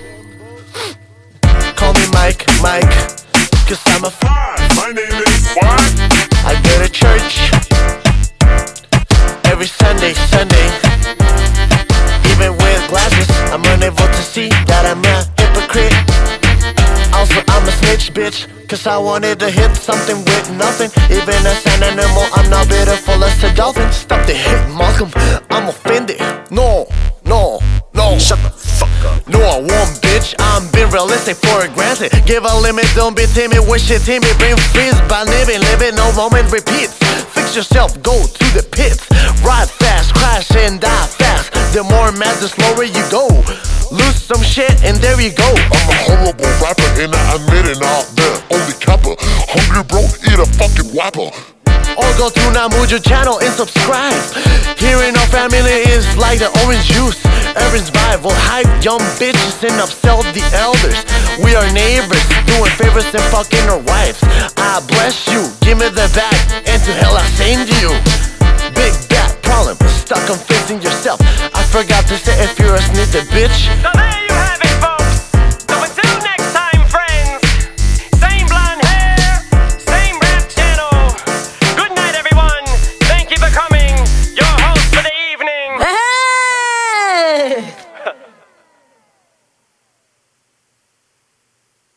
Call 1.76 1.94
me 1.94 2.06
Mike, 2.08 2.44
Mike. 2.62 2.94
Cause 3.66 3.80
I'm 3.86 4.04
a 4.04 4.12
My 4.74 4.92
name 4.92 5.22
is 5.26 5.54
what? 5.56 5.80
I 6.44 6.60
go 6.62 6.82
to 6.82 6.88
church 6.90 8.05
every 9.56 9.68
Sunday, 9.68 10.12
Sunday. 10.28 10.68
Even 12.28 12.52
with 12.60 12.80
glasses, 12.92 13.24
I'm 13.48 13.64
unable 13.72 14.04
to 14.04 14.22
see 14.32 14.50
that 14.68 14.84
I'm 14.84 15.00
a 15.00 15.16
hypocrite. 15.40 15.96
Also, 17.16 17.40
I'm 17.48 17.64
a 17.64 17.72
snitch, 17.80 18.12
bitch. 18.12 18.44
Cause 18.68 18.86
I 18.86 18.98
wanted 18.98 19.40
to 19.40 19.48
hit 19.48 19.72
something 19.74 20.18
with 20.28 20.52
nothing. 20.60 20.90
Even 21.08 21.40
as 21.48 21.64
an 21.72 21.82
animal, 21.88 22.28
I'm 22.36 22.50
not 22.50 22.68
beautiful 22.68 23.24
as 23.24 23.42
a 23.44 23.54
dolphin. 23.54 23.90
Stop 23.92 24.26
the 24.26 24.34
hit, 24.34 24.60
Malcolm. 24.76 25.08
I'm 25.48 25.68
offended. 25.70 26.20
No, 26.50 26.84
no, 27.24 27.58
no. 27.94 28.18
Shut 28.18 28.36
the 28.44 28.50
fuck 28.50 28.92
up. 29.08 29.26
No, 29.26 29.40
I 29.40 29.56
won't, 29.56 29.96
bitch. 30.04 30.34
I'm 30.38 30.68
being 30.72 30.90
realistic 30.90 31.36
for 31.36 31.64
granted. 31.72 32.12
Give 32.26 32.44
a 32.44 32.54
limit, 32.60 32.84
don't 32.94 33.16
be 33.16 33.24
timid. 33.32 33.64
Wish 33.66 33.90
it 33.90 34.02
timid, 34.04 34.36
bring 34.36 34.56
freeze 34.76 35.00
by 35.08 35.24
living, 35.24 35.60
living. 35.72 35.94
No 35.96 36.12
moment 36.12 36.52
repeats. 36.52 37.00
Yourself, 37.56 38.02
go 38.02 38.12
to 38.12 38.44
the 38.52 38.62
pits. 38.70 39.08
Ride 39.40 39.70
fast, 39.70 40.12
crash 40.12 40.50
and 40.56 40.78
die 40.78 41.06
fast. 41.06 41.50
The 41.72 41.82
more 41.84 42.12
mad, 42.12 42.36
the 42.36 42.48
slower 42.48 42.84
you 42.84 43.00
go. 43.08 43.28
Lose 43.90 44.20
some 44.20 44.42
shit, 44.42 44.84
and 44.84 44.98
there 44.98 45.18
you 45.18 45.32
go. 45.32 45.48
I'm 45.48 45.88
a 45.88 45.96
horrible 46.04 46.52
rapper 46.60 46.84
and 47.00 47.14
I 47.14 47.36
admit 47.36 47.64
it 47.64 47.80
out 47.80 48.12
there. 48.12 48.36
Only 48.52 48.76
capper. 48.76 49.16
Hungry 49.48 49.84
bro, 49.88 50.04
eat 50.04 50.38
a 50.38 50.44
fucking 50.44 50.92
whopper. 50.92 51.55
Or 51.96 52.08
go 52.20 52.28
to 52.28 52.44
Namujo 52.52 53.00
channel 53.00 53.40
and 53.40 53.52
subscribe. 53.56 54.20
Here 54.76 55.00
in 55.02 55.16
our 55.16 55.30
family 55.32 55.88
is 55.88 56.04
like 56.16 56.38
the 56.38 56.52
orange 56.64 56.84
juice. 56.84 57.16
Everyone's 57.56 57.90
rival, 58.04 58.30
hype 58.32 58.68
young 58.84 59.00
bitches 59.16 59.64
and 59.64 59.80
upsell 59.80 60.20
the 60.36 60.44
elders. 60.52 61.00
We 61.40 61.56
are 61.56 61.64
neighbors, 61.72 62.20
doing 62.44 62.68
favors 62.76 63.08
and 63.16 63.24
fucking 63.32 63.64
our 63.72 63.80
wives. 63.80 64.20
I 64.60 64.84
bless 64.86 65.26
you, 65.32 65.48
give 65.64 65.78
me 65.78 65.88
the 65.88 66.12
back 66.12 66.36
and 66.68 66.80
to 66.84 66.92
hell 66.92 67.16
I 67.16 67.24
send 67.40 67.68
you. 67.80 67.88
Big 68.76 68.92
bad 69.08 69.32
problem, 69.42 69.76
stuck 69.88 70.28
on 70.28 70.36
fixing 70.36 70.82
yourself. 70.82 71.20
I 71.56 71.64
forgot 71.72 72.04
to 72.12 72.16
say 72.18 72.36
if 72.44 72.58
you're 72.58 72.74
a 72.74 72.82
snitch, 72.82 73.16
bitch. 73.32 74.25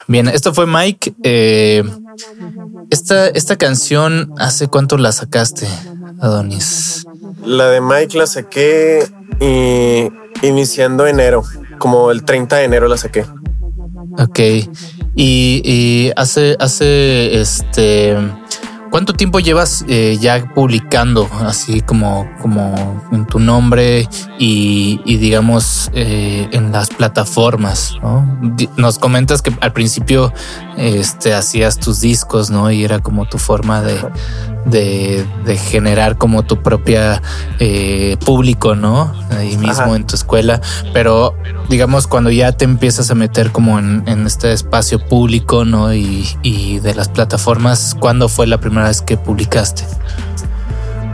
Bien, 0.10 0.28
esto 0.28 0.56
fue 0.56 0.66
Mike. 0.66 1.14
Eh, 1.22 1.84
esta, 2.90 3.28
esta 3.28 3.58
canción, 3.58 4.34
¿hace 4.40 4.68
cuánto 4.68 4.98
la 4.98 5.12
sacaste, 5.12 5.68
Adonis? 6.20 7.06
La 7.46 7.70
de 7.70 7.80
Mike 7.80 8.18
la 8.18 8.26
saqué 8.26 9.08
y 9.40 10.10
iniciando 10.46 11.06
enero, 11.06 11.44
como 11.78 12.10
el 12.10 12.24
30 12.24 12.56
de 12.56 12.64
enero 12.64 12.88
la 12.88 12.98
saqué. 12.98 13.24
Ok. 14.18 14.40
Y, 15.16 15.62
y 15.64 16.12
hace, 16.16 16.58
hace 16.60 17.40
este. 17.40 18.18
¿Cuánto 18.90 19.14
tiempo 19.14 19.40
llevas 19.40 19.86
eh, 19.88 20.18
ya 20.20 20.44
publicando 20.54 21.30
así 21.42 21.82
como, 21.82 22.28
como 22.42 22.74
en 23.12 23.26
tu 23.26 23.40
nombre 23.40 24.08
y, 24.40 25.00
digamos 25.18 25.92
eh, 25.94 26.48
en 26.52 26.72
las 26.72 26.90
plataformas? 26.90 27.96
¿no? 28.02 28.40
Nos 28.78 28.98
comentas 28.98 29.42
que 29.42 29.54
al 29.62 29.74
principio 29.74 30.34
este, 30.80 31.34
hacías 31.34 31.78
tus 31.78 32.00
discos, 32.00 32.50
¿no? 32.50 32.72
Y 32.72 32.84
era 32.86 33.00
como 33.00 33.26
tu 33.28 33.38
forma 33.38 33.82
de, 33.82 34.00
de, 34.66 35.26
de 35.46 35.58
generar 35.58 36.18
como 36.18 36.44
tu 36.44 36.64
propia 36.64 37.22
eh, 37.60 38.16
público, 38.26 38.76
¿no? 38.76 39.14
Ahí 39.38 39.58
mismo 39.58 39.84
Ajá. 39.84 39.96
en 39.96 40.08
tu 40.08 40.16
escuela. 40.16 40.62
Pero 40.94 41.36
digamos, 41.70 42.08
cuando 42.08 42.30
ya 42.32 42.54
te 42.54 42.64
empiezas 42.66 43.12
a 43.12 43.16
meter 43.16 43.52
como 43.52 43.78
en, 43.78 44.04
en 44.08 44.26
este 44.26 44.54
espacio 44.54 45.06
público, 45.06 45.66
¿no? 45.66 45.94
Y, 45.94 46.28
y 46.44 46.80
de 46.80 46.96
las 46.96 47.10
plataformas, 47.10 47.96
¿cuándo 48.00 48.30
fue 48.30 48.48
la 48.48 48.60
primera 48.60 48.88
vez 48.88 49.02
que 49.02 49.18
publicaste? 49.18 49.84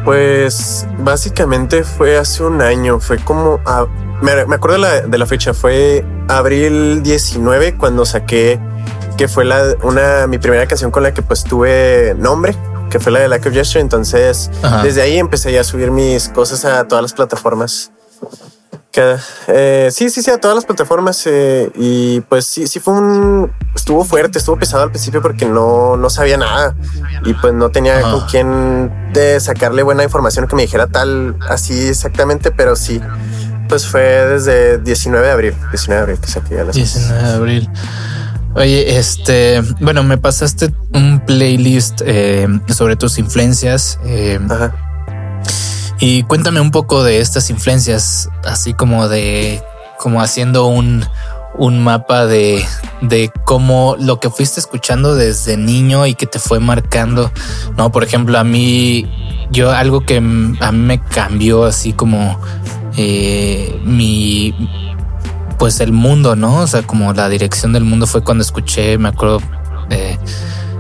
Pues 0.04 0.86
básicamente 1.00 1.84
fue 1.84 2.18
hace 2.18 2.44
un 2.44 2.62
año, 2.62 3.00
fue 3.00 3.18
como... 3.18 3.60
a- 3.66 3.88
me, 4.22 4.46
me 4.46 4.56
acuerdo 4.56 4.78
de 4.78 4.82
la, 4.82 5.02
de 5.02 5.18
la 5.18 5.26
fecha, 5.26 5.54
fue 5.54 6.06
abril 6.30 7.02
19 7.04 7.76
cuando 7.76 8.06
saqué, 8.06 8.60
que 9.18 9.28
fue 9.28 9.46
la, 9.46 9.76
una, 9.84 10.28
mi 10.28 10.38
primera 10.38 10.66
canción 10.68 10.92
con 10.92 11.04
la 11.04 11.14
que 11.14 11.22
pues 11.22 11.44
tuve 11.44 12.16
nombre, 12.18 12.56
que 12.90 13.00
fue 13.00 13.12
la 13.12 13.20
de 13.20 13.28
Lack 13.28 13.46
of 13.46 13.54
Gesture. 13.54 13.82
Entonces 13.82 14.50
Ajá. 14.62 14.84
desde 14.84 15.02
ahí 15.02 15.18
empecé 15.18 15.52
ya 15.52 15.62
a 15.62 15.64
subir 15.64 15.92
mis 15.92 16.30
cosas 16.30 16.66
a 16.66 16.88
todas 16.88 17.02
las 17.02 17.14
plataformas. 17.14 17.92
Que, 18.92 19.18
eh, 19.48 19.90
sí, 19.92 20.10
sí, 20.10 20.22
sí, 20.24 20.32
a 20.32 20.38
todas 20.40 20.56
las 20.56 20.64
plataformas. 20.66 21.22
eh, 21.28 21.70
y 21.76 22.22
pues 22.22 22.46
sí, 22.46 22.66
sí 22.68 22.80
fue 22.80 22.94
un. 22.94 23.52
Estuvo 23.76 24.06
fuerte, 24.06 24.40
estuvo 24.40 24.58
pesado 24.58 24.84
al 24.84 24.90
principio 24.90 25.22
porque 25.22 25.46
no, 25.46 25.98
no 25.98 26.10
sabía 26.10 26.38
nada 26.38 26.76
y 27.26 27.34
pues 27.34 27.54
no 27.54 27.70
tenía 27.72 28.00
Ajá. 28.00 28.12
con 28.12 28.22
quién 28.28 29.12
de 29.12 29.40
sacarle 29.42 29.84
buena 29.84 30.04
información 30.04 30.48
que 30.48 30.56
me 30.56 30.62
dijera 30.62 30.88
tal 30.88 31.36
así 31.50 31.90
exactamente, 31.90 32.52
pero 32.52 32.78
sí, 32.78 33.02
pues 33.68 33.86
fue 33.86 34.02
desde 34.02 34.78
19 34.78 35.26
de 35.28 35.32
abril, 35.34 35.56
19 35.72 35.96
de 35.96 36.02
abril 36.02 36.20
que 36.22 36.28
saqué 36.28 36.56
ya 36.56 36.64
las 36.64 36.76
19 36.76 37.22
de 37.22 37.34
abril. 37.34 37.70
Oye, 38.56 38.98
este, 38.98 39.62
bueno, 39.82 40.02
me 40.04 40.18
pasaste 40.18 40.74
un 40.94 41.20
playlist 41.26 42.02
eh, 42.06 42.48
sobre 42.70 42.96
tus 42.96 43.18
influencias. 43.18 44.00
eh, 44.06 44.40
Ajá. 44.50 44.74
Y 46.00 46.24
cuéntame 46.24 46.60
un 46.62 46.72
poco 46.72 47.04
de 47.04 47.20
estas 47.20 47.50
influencias, 47.50 48.30
así 48.44 48.74
como 48.74 49.08
de, 49.08 49.62
como 50.00 50.22
haciendo 50.22 50.68
un, 50.68 51.06
un 51.58 51.84
mapa 51.84 52.26
de, 52.26 52.66
de 53.02 53.32
cómo 53.46 53.96
lo 54.00 54.20
que 54.20 54.30
fuiste 54.30 54.60
escuchando 54.60 55.16
desde 55.16 55.58
niño 55.58 56.06
y 56.06 56.16
que 56.16 56.26
te 56.26 56.40
fue 56.40 56.60
marcando, 56.60 57.32
¿no? 57.78 57.92
Por 57.92 58.04
ejemplo, 58.04 58.38
a 58.38 58.44
mí, 58.44 59.10
yo 59.52 59.72
algo 59.72 60.02
que 60.02 60.18
a 60.18 60.22
mí 60.22 60.58
me 60.80 61.02
cambió 61.02 61.64
así 61.64 61.94
como 61.94 62.40
eh, 62.98 63.80
mi, 63.84 64.54
pues 65.58 65.80
el 65.80 65.92
mundo, 65.92 66.36
¿no? 66.36 66.58
O 66.62 66.68
sea, 66.68 66.82
como 66.84 67.14
la 67.14 67.30
dirección 67.30 67.74
del 67.74 67.84
mundo 67.84 68.08
fue 68.08 68.24
cuando 68.24 68.42
escuché, 68.44 68.98
me 68.98 69.10
acuerdo, 69.10 69.42
eh, 69.90 70.18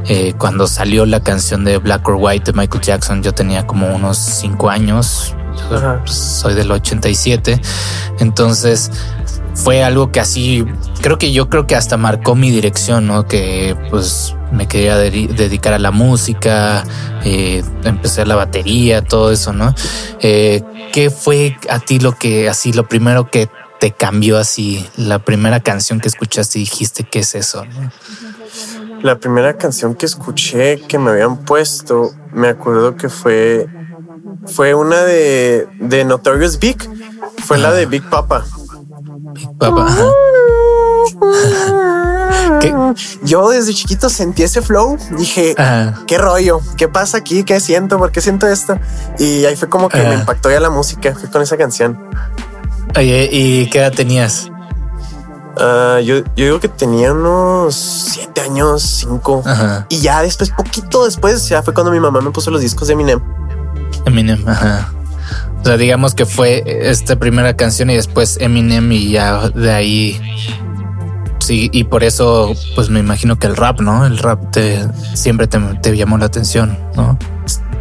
eh, 0.07 0.33
cuando 0.37 0.67
salió 0.67 1.05
la 1.05 1.19
canción 1.21 1.63
de 1.65 1.77
Black 1.77 2.07
or 2.07 2.15
White 2.19 2.51
de 2.51 2.57
Michael 2.57 2.83
Jackson, 2.83 3.23
yo 3.23 3.33
tenía 3.33 3.65
como 3.65 3.87
unos 3.95 4.17
cinco 4.17 4.69
años. 4.69 5.33
Yo, 5.71 5.99
soy 6.05 6.53
del 6.53 6.69
87. 6.71 7.61
Entonces 8.19 8.91
fue 9.53 9.83
algo 9.83 10.11
que 10.11 10.19
así, 10.19 10.65
creo 11.01 11.17
que 11.17 11.31
yo 11.31 11.49
creo 11.49 11.65
que 11.65 11.75
hasta 11.75 11.95
marcó 11.97 12.35
mi 12.35 12.51
dirección, 12.51 13.07
¿no? 13.07 13.25
Que 13.25 13.75
pues 13.89 14.35
me 14.51 14.67
quería 14.67 14.97
dedi- 14.97 15.29
dedicar 15.29 15.73
a 15.73 15.79
la 15.79 15.91
música, 15.91 16.83
eh, 17.23 17.63
empecé 17.83 18.25
la 18.25 18.35
batería, 18.35 19.01
todo 19.01 19.31
eso, 19.31 19.53
¿no? 19.53 19.73
Eh, 20.19 20.61
¿Qué 20.91 21.09
fue 21.09 21.57
a 21.69 21.79
ti 21.79 21.99
lo 21.99 22.15
que, 22.17 22.49
así, 22.49 22.73
lo 22.73 22.87
primero 22.87 23.29
que 23.31 23.49
te 23.85 23.91
cambió 23.91 24.39
así, 24.39 24.89
la 24.97 25.19
primera 25.19 25.59
canción 25.59 25.99
que 25.99 26.07
escuchaste 26.07 26.57
y 26.57 26.61
dijiste, 26.63 27.03
¿qué 27.03 27.19
es 27.19 27.35
eso? 27.35 27.65
no? 27.65 27.91
La 29.03 29.19
primera 29.19 29.57
canción 29.57 29.93
que 29.93 30.07
escuché 30.07 30.81
que 30.87 30.97
me 30.97 31.11
habían 31.11 31.37
puesto, 31.45 32.11
me 32.33 32.47
acuerdo 32.47 32.95
que 32.95 33.09
fue 33.09 33.67
fue 34.47 34.73
una 34.73 35.03
de, 35.03 35.67
de 35.79 36.03
Notorious 36.03 36.57
Big, 36.57 36.77
fue 37.45 37.59
la 37.59 37.71
de 37.73 37.85
Big 37.85 38.01
Papa. 38.09 38.43
Ajá. 39.59 40.05
¿Qué? 42.61 42.73
Yo 43.23 43.47
desde 43.51 43.71
chiquito 43.75 44.09
sentí 44.09 44.41
ese 44.41 44.63
flow, 44.63 44.97
dije, 45.15 45.53
Ajá. 45.59 46.01
¿qué 46.07 46.17
rollo? 46.17 46.59
¿Qué 46.75 46.87
pasa 46.87 47.17
aquí? 47.19 47.43
¿Qué 47.43 47.59
siento? 47.59 47.99
¿Por 47.99 48.11
qué 48.11 48.19
siento 48.19 48.47
esto? 48.47 48.79
Y 49.19 49.45
ahí 49.45 49.55
fue 49.55 49.69
como 49.69 49.89
que 49.89 49.99
Ah. 49.99 50.09
me 50.09 50.15
impactó 50.15 50.49
ya 50.49 50.59
la 50.59 50.71
música, 50.71 51.13
fue 51.13 51.29
con 51.29 51.43
esa 51.43 51.55
canción. 51.55 51.99
Oye, 52.97 53.29
¿y 53.31 53.69
qué 53.69 53.79
edad 53.79 53.91
tenías? 53.91 54.49
Ah, 55.57 55.99
yo, 56.03 56.19
yo 56.35 56.45
digo 56.45 56.59
que 56.59 56.67
tenía 56.67 57.11
unos 57.11 57.75
siete 57.75 58.41
años, 58.41 58.81
cinco. 58.81 59.43
Ajá. 59.45 59.85
Y 59.89 59.99
ya 59.99 60.21
después, 60.21 60.49
poquito 60.51 61.05
después, 61.05 61.47
ya 61.47 61.61
fue 61.61 61.73
cuando 61.73 61.91
mi 61.91 61.99
mamá 61.99 62.21
me 62.21 62.31
puso 62.31 62.51
los 62.51 62.61
discos 62.61 62.87
de 62.87 62.93
Eminem. 62.93 63.19
Eminem, 64.05 64.47
ajá. 64.47 64.91
O 65.61 65.65
sea, 65.65 65.77
digamos 65.77 66.13
que 66.13 66.25
fue 66.25 66.63
esta 66.65 67.15
primera 67.17 67.55
canción 67.55 67.89
y 67.89 67.95
después 67.95 68.37
Eminem 68.39 68.91
y 68.91 69.11
ya 69.11 69.49
de 69.49 69.71
ahí. 69.71 70.21
Sí, 71.39 71.69
y 71.71 71.83
por 71.83 72.03
eso, 72.03 72.53
pues 72.75 72.89
me 72.89 72.99
imagino 72.99 73.37
que 73.37 73.47
el 73.47 73.55
rap, 73.55 73.79
¿no? 73.79 74.05
El 74.05 74.17
rap 74.17 74.51
te 74.51 74.87
siempre 75.13 75.47
te, 75.47 75.59
te 75.81 75.95
llamó 75.95 76.17
la 76.17 76.25
atención, 76.25 76.77
¿no? 76.95 77.17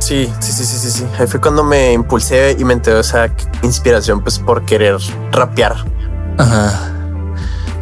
Sí, 0.05 0.29
sí, 0.41 0.53
sí, 0.53 0.65
sí, 0.65 0.79
sí, 0.79 0.91
sí. 0.91 1.05
Ahí 1.19 1.27
fue 1.27 1.41
cuando 1.41 1.65
me 1.65 1.93
impulsé 1.95 2.57
y 2.59 2.65
me 2.65 2.75
entró 2.75 3.01
esa 3.01 3.29
inspiración, 3.63 4.23
pues 4.23 4.39
por 4.39 4.65
querer 4.67 4.97
rapear. 5.33 5.77
Ajá. 6.37 6.91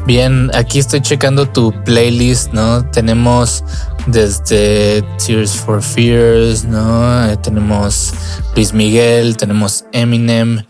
Bien, 0.07 0.51
aquí 0.55 0.79
estoy 0.79 1.01
checando 1.01 1.49
tu 1.49 1.73
playlist, 1.85 2.53
¿no? 2.53 2.85
Tenemos 2.91 3.65
desde 4.07 5.03
Tears 5.25 5.57
for 5.57 5.83
Fears, 5.83 6.65
¿no? 6.65 7.27
Eh, 7.29 7.37
tenemos 7.39 8.13
Luis 8.55 8.73
Miguel, 8.73 9.37
tenemos 9.37 9.85
Eminem, 9.93 10.63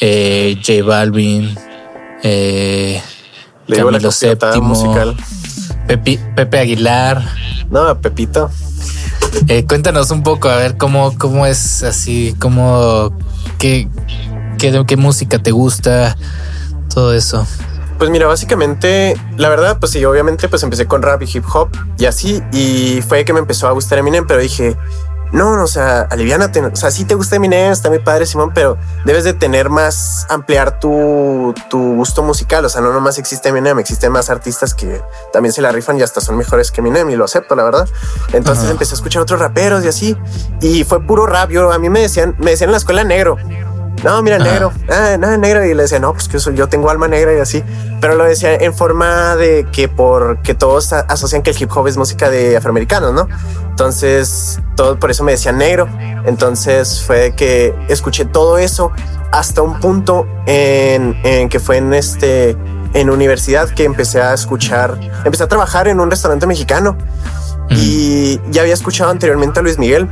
eh, 0.00 0.58
J 0.66 0.82
Balvin, 0.86 1.56
eh, 2.22 3.00
Le 3.66 3.76
Camilo 3.76 4.10
musical. 4.62 5.16
Pepi- 5.86 6.20
Pepe 6.34 6.58
Aguilar. 6.58 7.22
No, 7.70 7.98
Pepito. 8.00 8.50
Eh, 9.48 9.64
cuéntanos 9.66 10.10
un 10.10 10.22
poco, 10.22 10.48
a 10.48 10.56
ver 10.56 10.76
cómo, 10.76 11.16
cómo 11.18 11.46
es 11.46 11.82
así, 11.82 12.34
cómo, 12.38 13.12
qué, 13.58 13.88
qué, 14.58 14.84
qué 14.86 14.96
música 14.96 15.38
te 15.38 15.50
gusta, 15.50 16.16
todo 16.92 17.14
eso. 17.14 17.46
Pues 17.98 18.10
mira, 18.10 18.26
básicamente, 18.26 19.14
la 19.36 19.48
verdad, 19.48 19.78
pues 19.78 19.92
sí, 19.92 20.04
obviamente, 20.04 20.48
pues 20.48 20.62
empecé 20.62 20.86
con 20.86 21.02
rap 21.02 21.22
y 21.22 21.28
hip 21.32 21.44
hop 21.52 21.68
y 21.98 22.06
así, 22.06 22.42
y 22.52 23.02
fue 23.06 23.24
que 23.24 23.32
me 23.32 23.40
empezó 23.40 23.68
a 23.68 23.72
gustar 23.72 23.98
Eminem, 23.98 24.26
pero 24.26 24.40
dije, 24.40 24.76
no, 25.32 25.56
no, 25.56 25.64
o 25.64 25.68
sea, 25.68 26.02
aliviánate, 26.10 26.60
o 26.60 26.76
sea, 26.76 26.90
sí 26.90 27.04
te 27.04 27.14
gusta 27.14 27.36
Eminem, 27.36 27.72
está 27.72 27.90
mi 27.90 27.98
padre 27.98 28.26
Simón, 28.26 28.50
pero 28.54 28.76
debes 29.04 29.24
de 29.24 29.32
tener 29.32 29.70
más, 29.70 30.26
ampliar 30.28 30.80
tu, 30.80 31.54
tu 31.68 31.94
gusto 31.94 32.22
musical, 32.22 32.64
o 32.64 32.68
sea, 32.68 32.80
no 32.80 32.92
nomás 32.92 33.18
existe 33.18 33.48
Eminem, 33.48 33.78
existen 33.78 34.10
más 34.12 34.30
artistas 34.30 34.74
que 34.74 35.00
también 35.32 35.52
se 35.52 35.62
la 35.62 35.70
rifan 35.72 35.98
y 35.98 36.02
hasta 36.02 36.20
son 36.20 36.36
mejores 36.36 36.70
que 36.70 36.80
Eminem, 36.80 37.10
y 37.10 37.16
lo 37.16 37.24
acepto, 37.24 37.54
la 37.54 37.62
verdad. 37.62 37.88
Entonces 38.32 38.68
empecé 38.70 38.94
a 38.94 38.96
escuchar 38.96 39.22
otros 39.22 39.40
raperos 39.40 39.84
y 39.84 39.88
así, 39.88 40.16
y 40.60 40.84
fue 40.84 41.00
puro 41.00 41.26
rap, 41.26 41.50
yo, 41.50 41.72
a 41.72 41.78
mí 41.78 41.88
me 41.88 42.00
decían, 42.00 42.34
me 42.38 42.52
decían 42.52 42.68
en 42.68 42.72
la 42.72 42.78
escuela 42.78 43.04
negro, 43.04 43.36
no, 44.04 44.22
mira, 44.22 44.36
Ajá. 44.36 44.44
negro. 44.44 44.72
Ah, 44.88 45.16
no, 45.18 45.36
negro. 45.36 45.64
Y 45.64 45.74
le 45.74 45.82
decía, 45.82 45.98
no, 45.98 46.12
pues 46.12 46.28
que 46.28 46.38
yo 46.54 46.68
tengo 46.68 46.90
alma 46.90 47.08
negra 47.08 47.34
y 47.34 47.40
así. 47.40 47.62
Pero 48.00 48.14
lo 48.14 48.24
decía 48.24 48.54
en 48.54 48.72
forma 48.74 49.36
de 49.36 49.66
que 49.72 49.88
porque 49.88 50.54
todos 50.54 50.92
asocian 50.92 51.42
que 51.42 51.50
el 51.50 51.62
hip 51.62 51.70
hop 51.74 51.86
es 51.86 51.96
música 51.96 52.30
de 52.30 52.56
afroamericanos, 52.56 53.12
¿no? 53.12 53.28
Entonces, 53.68 54.60
todo 54.74 54.98
por 54.98 55.10
eso 55.10 55.22
me 55.22 55.32
decían 55.32 55.58
negro. 55.58 55.88
Entonces 56.24 57.02
fue 57.02 57.34
que 57.36 57.74
escuché 57.88 58.24
todo 58.24 58.58
eso 58.58 58.92
hasta 59.32 59.62
un 59.62 59.78
punto 59.80 60.26
en, 60.46 61.18
en 61.24 61.48
que 61.48 61.60
fue 61.60 61.76
en 61.76 61.94
este 61.94 62.56
en 62.92 63.08
universidad 63.08 63.68
que 63.68 63.84
empecé 63.84 64.20
a 64.20 64.34
escuchar, 64.34 64.98
empecé 65.24 65.44
a 65.44 65.48
trabajar 65.48 65.86
en 65.86 66.00
un 66.00 66.10
restaurante 66.10 66.46
mexicano 66.46 66.96
y 67.70 68.40
ya 68.50 68.62
había 68.62 68.74
escuchado 68.74 69.10
anteriormente 69.10 69.60
a 69.60 69.62
Luis 69.62 69.78
Miguel 69.78 70.08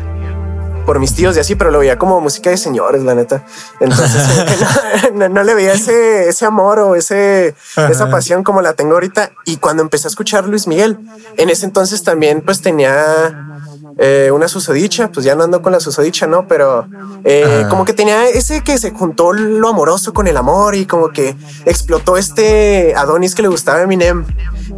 por 0.89 0.99
mis 1.01 1.15
tíos 1.15 1.37
y 1.37 1.41
así, 1.41 1.55
pero 1.55 1.71
lo 1.71 1.81
veía 1.81 1.99
como 1.99 2.19
música 2.19 2.49
de 2.49 2.57
señores, 2.57 3.03
la 3.03 3.15
neta. 3.15 3.45
Entonces 3.79 4.23
no- 5.15 5.29
no 5.29 5.43
le 5.43 5.53
veía 5.53 5.75
ese, 5.75 6.31
ese 6.31 6.47
amor 6.47 6.79
o 6.79 6.95
ese, 6.97 7.55
esa 7.91 8.09
pasión 8.11 8.43
como 8.43 8.63
la 8.63 8.73
tengo 8.73 8.95
ahorita. 8.95 9.33
Y 9.45 9.59
cuando 9.59 9.83
empecé 9.83 10.07
a 10.07 10.11
escuchar 10.11 10.47
Luis 10.49 10.67
Miguel, 10.67 10.99
en 11.37 11.51
ese 11.51 11.67
entonces 11.67 12.03
también 12.05 12.41
pues 12.41 12.63
tenía 12.63 13.59
eh, 13.99 14.31
una 14.33 14.47
susodicha, 14.49 15.11
pues 15.13 15.25
ya 15.27 15.35
no 15.35 15.43
ando 15.45 15.61
con 15.61 15.73
la 15.73 15.81
susodicha, 15.81 16.27
¿no? 16.27 16.47
Pero 16.47 16.87
eh, 17.25 17.63
Ah. 17.65 17.69
como 17.69 17.85
que 17.85 17.93
tenía 17.93 18.29
ese 18.29 18.63
que 18.63 18.79
se 18.79 18.93
juntó 18.93 19.33
lo 19.33 19.69
amoroso 19.69 20.13
con 20.15 20.27
el 20.29 20.37
amor 20.37 20.75
y 20.77 20.87
como 20.87 21.09
que 21.11 21.37
explotó 21.67 22.17
este 22.17 22.95
Adonis 22.97 23.35
que 23.35 23.43
le 23.43 23.49
gustaba 23.49 23.79
a 23.79 23.83
Eminem 23.83 24.25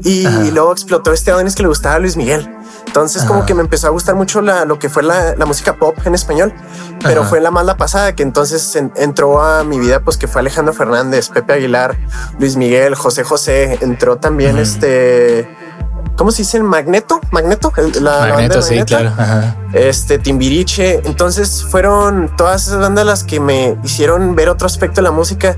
y 0.02 0.50
luego 0.52 0.72
explotó 0.72 1.12
este 1.12 1.30
Adonis 1.30 1.54
que 1.54 1.62
le 1.62 1.68
gustaba 1.68 1.98
Luis 1.98 2.16
Miguel. 2.16 2.48
Entonces 2.87 3.22
como 3.24 3.40
Ajá. 3.40 3.46
que 3.46 3.54
me 3.54 3.61
empezó 3.61 3.87
a 3.87 3.90
gustar 3.90 4.14
mucho 4.16 4.40
la, 4.40 4.64
lo 4.64 4.78
que 4.78 4.88
fue 4.88 5.02
la, 5.02 5.37
la 5.37 5.46
música 5.46 5.76
pop 5.76 5.94
en 6.06 6.14
español, 6.14 6.52
pero 7.04 7.20
Ajá. 7.20 7.28
fue 7.30 7.40
la 7.40 7.50
más 7.52 7.64
la 7.66 7.76
pasada 7.76 8.16
que 8.16 8.22
entonces 8.24 8.74
en- 8.74 8.90
entró 8.96 9.40
a 9.42 9.62
mi 9.64 9.78
vida, 9.78 10.00
pues 10.00 10.16
que 10.16 10.26
fue 10.26 10.40
Alejandro 10.40 10.72
Fernández, 10.74 11.28
Pepe 11.28 11.52
Aguilar, 11.52 11.96
Luis 12.38 12.56
Miguel, 12.56 12.94
José 12.96 13.22
José, 13.22 13.78
entró 13.83 14.16
también 14.16 14.52
Ujú. 14.54 14.62
este, 14.62 15.48
¿cómo 16.17 16.31
se 16.31 16.43
dice? 16.43 16.63
Magneto, 16.63 17.21
Magneto, 17.31 17.73
El- 17.77 17.93
la, 18.05 18.11
la 18.11 18.11
banda 18.11 18.27
de 18.27 18.33
Magneto, 18.33 18.63
sí, 18.63 18.69
Magneto. 18.77 18.87
claro. 18.87 19.13
Ajá. 19.19 19.57
Este 19.73 20.19
Timbiriche, 20.19 21.01
entonces 21.05 21.65
fueron 21.69 22.35
todas 22.37 22.67
esas 22.67 22.81
bandas 22.81 23.07
las 23.07 23.25
que 23.25 23.41
me 23.41 23.77
hicieron 23.85 24.35
ver 24.35 24.49
otro 24.49 24.67
aspecto 24.67 24.97
de 25.01 25.03
la 25.03 25.11
música 25.13 25.57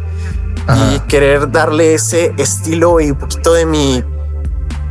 y 0.95 1.01
querer 1.01 1.51
darle 1.51 1.95
ese 1.95 2.33
estilo 2.37 3.01
y 3.01 3.11
un 3.11 3.17
poquito 3.17 3.53
de 3.53 3.67
mi 3.67 4.05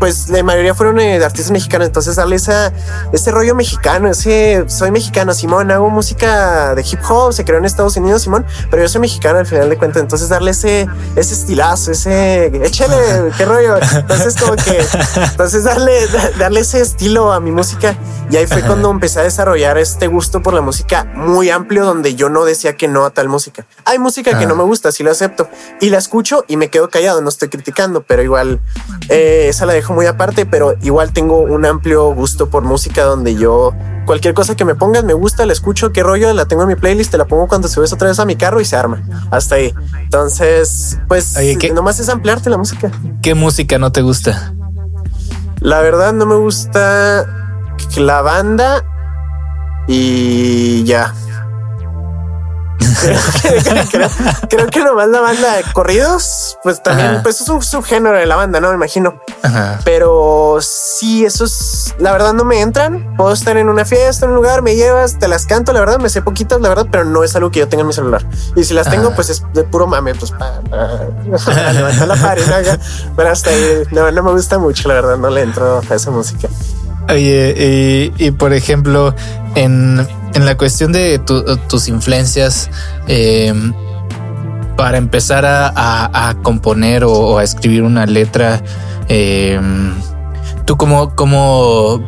pues 0.02 0.30
la 0.30 0.42
mayoría 0.42 0.74
fueron 0.74 1.00
eh, 1.00 1.24
artistas 1.24 1.52
mexicanos, 1.52 1.86
entonces 1.86 2.16
darle 2.16 2.36
esa, 2.38 2.74
ese 3.14 3.30
rollo 3.30 3.54
mexicano, 3.54 4.10
ese 4.10 4.66
soy 4.68 4.90
mexicano, 4.90 5.32
Simón, 5.36 5.70
hago 5.70 5.92
música 5.92 6.74
de 6.74 6.82
hip 6.82 7.00
hop, 7.08 7.32
se 7.34 7.46
creó 7.46 7.60
en 7.60 7.66
Estados 7.66 7.96
Unidos, 7.98 8.24
Simón, 8.24 8.44
pero 8.72 8.82
yo 8.82 8.90
soy 8.90 9.00
mexicano 9.00 9.38
al 9.38 9.46
final 9.46 9.70
de 9.70 9.78
cuentas, 9.78 10.02
entonces 10.02 10.28
darle 10.28 10.52
ese, 10.52 10.88
ese 11.16 11.34
estilazo, 11.36 11.92
ese, 11.92 12.48
échale, 12.66 12.96
qué 13.38 13.46
rollo, 13.46 13.78
entonces 13.94 14.36
como 14.42 14.56
que, 14.56 14.84
entonces 15.24 15.66
darle, 15.66 16.08
da- 16.08 16.32
darle 16.40 16.62
ese 16.62 16.82
estilo 16.82 17.32
a 17.32 17.40
mi 17.40 17.52
música 17.52 17.96
y 18.32 18.38
ahí 18.38 18.48
fue 18.48 18.64
cuando 18.64 18.90
empecé 18.90 19.20
a 19.20 19.24
desarrollar 19.24 19.78
este 19.78 20.08
gusto 20.08 20.42
por 20.42 20.56
la 20.56 20.62
música 20.62 21.04
muy 21.14 21.52
amplio 21.52 21.86
donde 21.86 22.16
yo 22.16 22.30
no 22.30 22.44
decía 22.44 22.76
que 22.76 22.88
no 22.88 23.06
a 23.06 23.12
tal 23.12 23.30
música. 23.30 23.68
Hay 23.86 24.00
música 24.00 24.32
que 24.40 24.46
Ah. 24.46 24.48
no 24.48 24.56
me 24.56 24.64
gusta, 24.64 24.92
sí 24.92 25.04
lo 25.04 25.12
acepto 25.12 25.48
y 25.80 25.90
la 25.92 26.00
escucho 26.00 26.44
y 26.48 26.58
me 26.58 26.70
quedo 26.70 26.90
callado, 26.90 27.22
no 27.22 27.30
estoy 27.30 27.50
criticando, 27.50 28.02
pero 28.02 28.24
igual 28.24 28.62
eh, 29.10 29.46
esa 29.50 29.66
la 29.68 29.74
dejo 29.74 29.91
muy 29.92 30.06
aparte, 30.06 30.46
pero 30.46 30.76
igual 30.82 31.14
tengo 31.14 31.38
un 31.40 31.66
amplio 31.66 32.14
gusto 32.14 32.50
por 32.50 32.64
música 32.64 33.04
donde 33.04 33.36
yo 33.36 33.74
cualquier 34.06 34.34
cosa 34.34 34.56
que 34.56 34.66
me 34.66 34.76
pongas 34.76 35.04
me 35.04 35.14
gusta, 35.14 35.46
la 35.46 35.54
escucho, 35.54 35.92
qué 35.92 36.04
rollo, 36.04 36.34
la 36.34 36.46
tengo 36.46 36.64
en 36.64 36.68
mi 36.70 36.76
playlist, 36.76 37.12
te 37.12 37.18
la 37.18 37.26
pongo 37.26 37.48
cuando 37.48 37.68
subes 37.68 37.94
otra 37.94 38.08
vez 38.10 38.20
a 38.20 38.26
mi 38.26 38.36
carro 38.36 38.60
y 38.60 38.66
se 38.66 38.76
arma. 38.76 39.02
Hasta 39.30 39.56
ahí. 39.56 39.74
Entonces, 40.04 40.98
pues 41.08 41.38
Oye, 41.38 41.58
¿qué- 41.58 41.72
nomás 41.72 42.00
es 42.00 42.10
ampliarte 42.10 42.50
la 42.50 42.58
música. 42.58 42.92
¿Qué 43.22 43.36
música 43.36 43.78
no 43.78 43.92
te 43.92 44.02
gusta? 44.02 44.54
La 45.60 45.82
verdad 45.82 46.12
no 46.14 46.26
me 46.26 46.36
gusta 46.36 47.26
la 47.98 48.22
banda 48.22 48.84
y 49.88 50.84
ya. 50.84 51.14
Creo, 53.02 53.20
que- 53.42 53.98
creo- 53.98 54.10
creo 54.50 54.68
que 54.68 54.80
nomás 54.84 55.10
la 55.10 55.20
banda 55.22 55.56
de 55.58 55.64
corridos, 55.74 56.58
pues 56.64 56.82
también, 56.84 57.10
Ajá. 57.10 57.24
pues 57.24 57.42
es 57.42 57.50
un 57.50 57.62
subgénero 57.62 58.16
de 58.18 58.26
la 58.26 58.36
banda, 58.36 58.60
¿no? 58.60 58.70
Me 58.70 58.76
imagino. 58.76 59.16
Ajá. 59.44 59.80
Pero 59.84 60.58
sí, 60.62 61.26
esos 61.26 61.94
la 61.98 62.12
verdad 62.12 62.34
no 62.34 62.44
me 62.44 62.62
entran. 62.62 63.16
Puedo 63.18 63.34
estar 63.34 63.58
en 63.58 63.70
una 63.70 63.86
fiesta, 63.86 64.26
en 64.26 64.32
un 64.32 64.38
lugar, 64.38 64.62
me 64.62 64.76
llevas, 64.76 65.20
te 65.20 65.28
las 65.28 65.46
canto, 65.46 65.74
la 65.74 65.80
verdad, 65.80 66.00
me 66.00 66.10
sé 66.10 66.22
poquitas, 66.22 66.62
la 66.62 66.70
verdad, 66.70 66.88
pero 66.92 67.04
no 67.06 67.24
es 67.24 67.36
algo 67.36 67.52
que 67.52 67.60
yo 67.60 67.68
tenga 67.68 67.82
en 67.82 67.88
mi 67.88 67.94
celular. 67.94 68.26
Y 68.56 68.64
si 68.64 68.74
las 68.74 68.90
tengo, 68.90 69.14
pues 69.16 69.30
es 69.30 69.44
de 69.54 69.64
puro 69.64 69.88
mame, 69.88 70.16
pues 70.16 70.32
para, 70.32 70.62
para 70.62 71.74
levantar 71.74 72.08
la 72.08 72.16
pared, 72.16 72.44
pero 73.16 73.30
hasta 73.30 73.50
ahí 73.50 73.84
no, 73.92 74.12
no 74.12 74.24
me 74.24 74.32
gusta 74.32 74.58
mucho, 74.60 74.88
la 74.88 74.96
verdad, 74.96 75.18
no 75.18 75.30
le 75.30 75.42
entro 75.42 75.82
a 75.90 75.96
esa 75.96 76.12
música. 76.12 76.48
Oye, 77.10 78.12
y, 78.18 78.32
por 78.32 78.54
ejemplo, 78.54 79.14
en, 79.56 80.06
en 80.34 80.46
la 80.46 80.56
cuestión 80.58 80.92
de 80.92 81.20
tu- 81.20 81.44
tus 81.68 81.88
influencias, 81.88 82.70
eh, 83.08 83.54
para 84.78 84.98
empezar 84.98 85.46
a, 85.46 85.68
a- 86.30 86.34
componer 86.42 87.04
o, 87.04 87.38
a 87.38 87.44
escribir 87.44 87.84
una 87.84 88.06
letra, 88.06 88.62
eh, 89.10 89.60
tú 90.66 90.78
como, 90.78 91.14
como, 91.16 92.02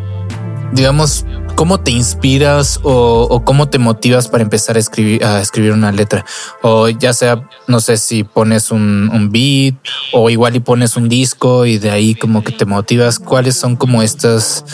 digamos, 0.72 1.26
¿cómo 1.56 1.80
te 1.80 1.92
inspiras 1.92 2.80
o, 2.84 3.28
o 3.30 3.44
cómo 3.46 3.70
te 3.70 3.78
motivas 3.80 4.28
para 4.28 4.44
empezar 4.44 4.76
a 4.76 4.80
escribir, 4.80 5.24
a 5.24 5.42
escribir 5.42 5.72
una 5.72 5.92
letra? 5.92 6.26
O 6.62 6.90
ya 6.90 7.14
sea, 7.14 7.48
no 7.68 7.80
sé 7.80 7.98
si 7.98 8.24
pones 8.24 8.72
un, 8.72 9.10
un 9.14 9.32
beat 9.32 9.76
o 10.12 10.30
igual 10.30 10.56
y 10.56 10.60
pones 10.60 10.96
un 10.98 11.10
disco 11.10 11.66
y 11.66 11.78
de 11.78 11.92
ahí 11.92 12.16
como 12.16 12.44
que 12.44 12.52
te 12.52 12.66
motivas. 12.66 13.20
¿Cuáles 13.20 13.56
son 13.56 13.76
como 13.76 14.02
estas, 14.02 14.66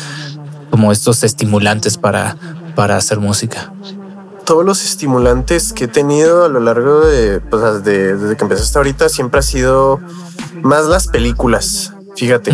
como 0.71 0.91
estos 0.91 1.23
estimulantes 1.23 1.97
para, 1.97 2.37
para 2.75 2.97
hacer 2.97 3.19
música? 3.19 3.71
Todos 4.45 4.65
los 4.65 4.83
estimulantes 4.83 5.73
que 5.73 5.83
he 5.83 5.87
tenido 5.87 6.43
a 6.45 6.49
lo 6.49 6.59
largo 6.59 7.01
de, 7.01 7.39
pues, 7.39 7.83
de- 7.83 8.15
desde 8.15 8.35
que 8.35 8.43
empecé 8.43 8.63
hasta 8.63 8.79
ahorita 8.79 9.07
siempre 9.09 9.39
ha 9.41 9.43
sido 9.43 9.99
más 10.63 10.85
las 10.85 11.07
películas. 11.07 11.93
Fíjate. 12.15 12.51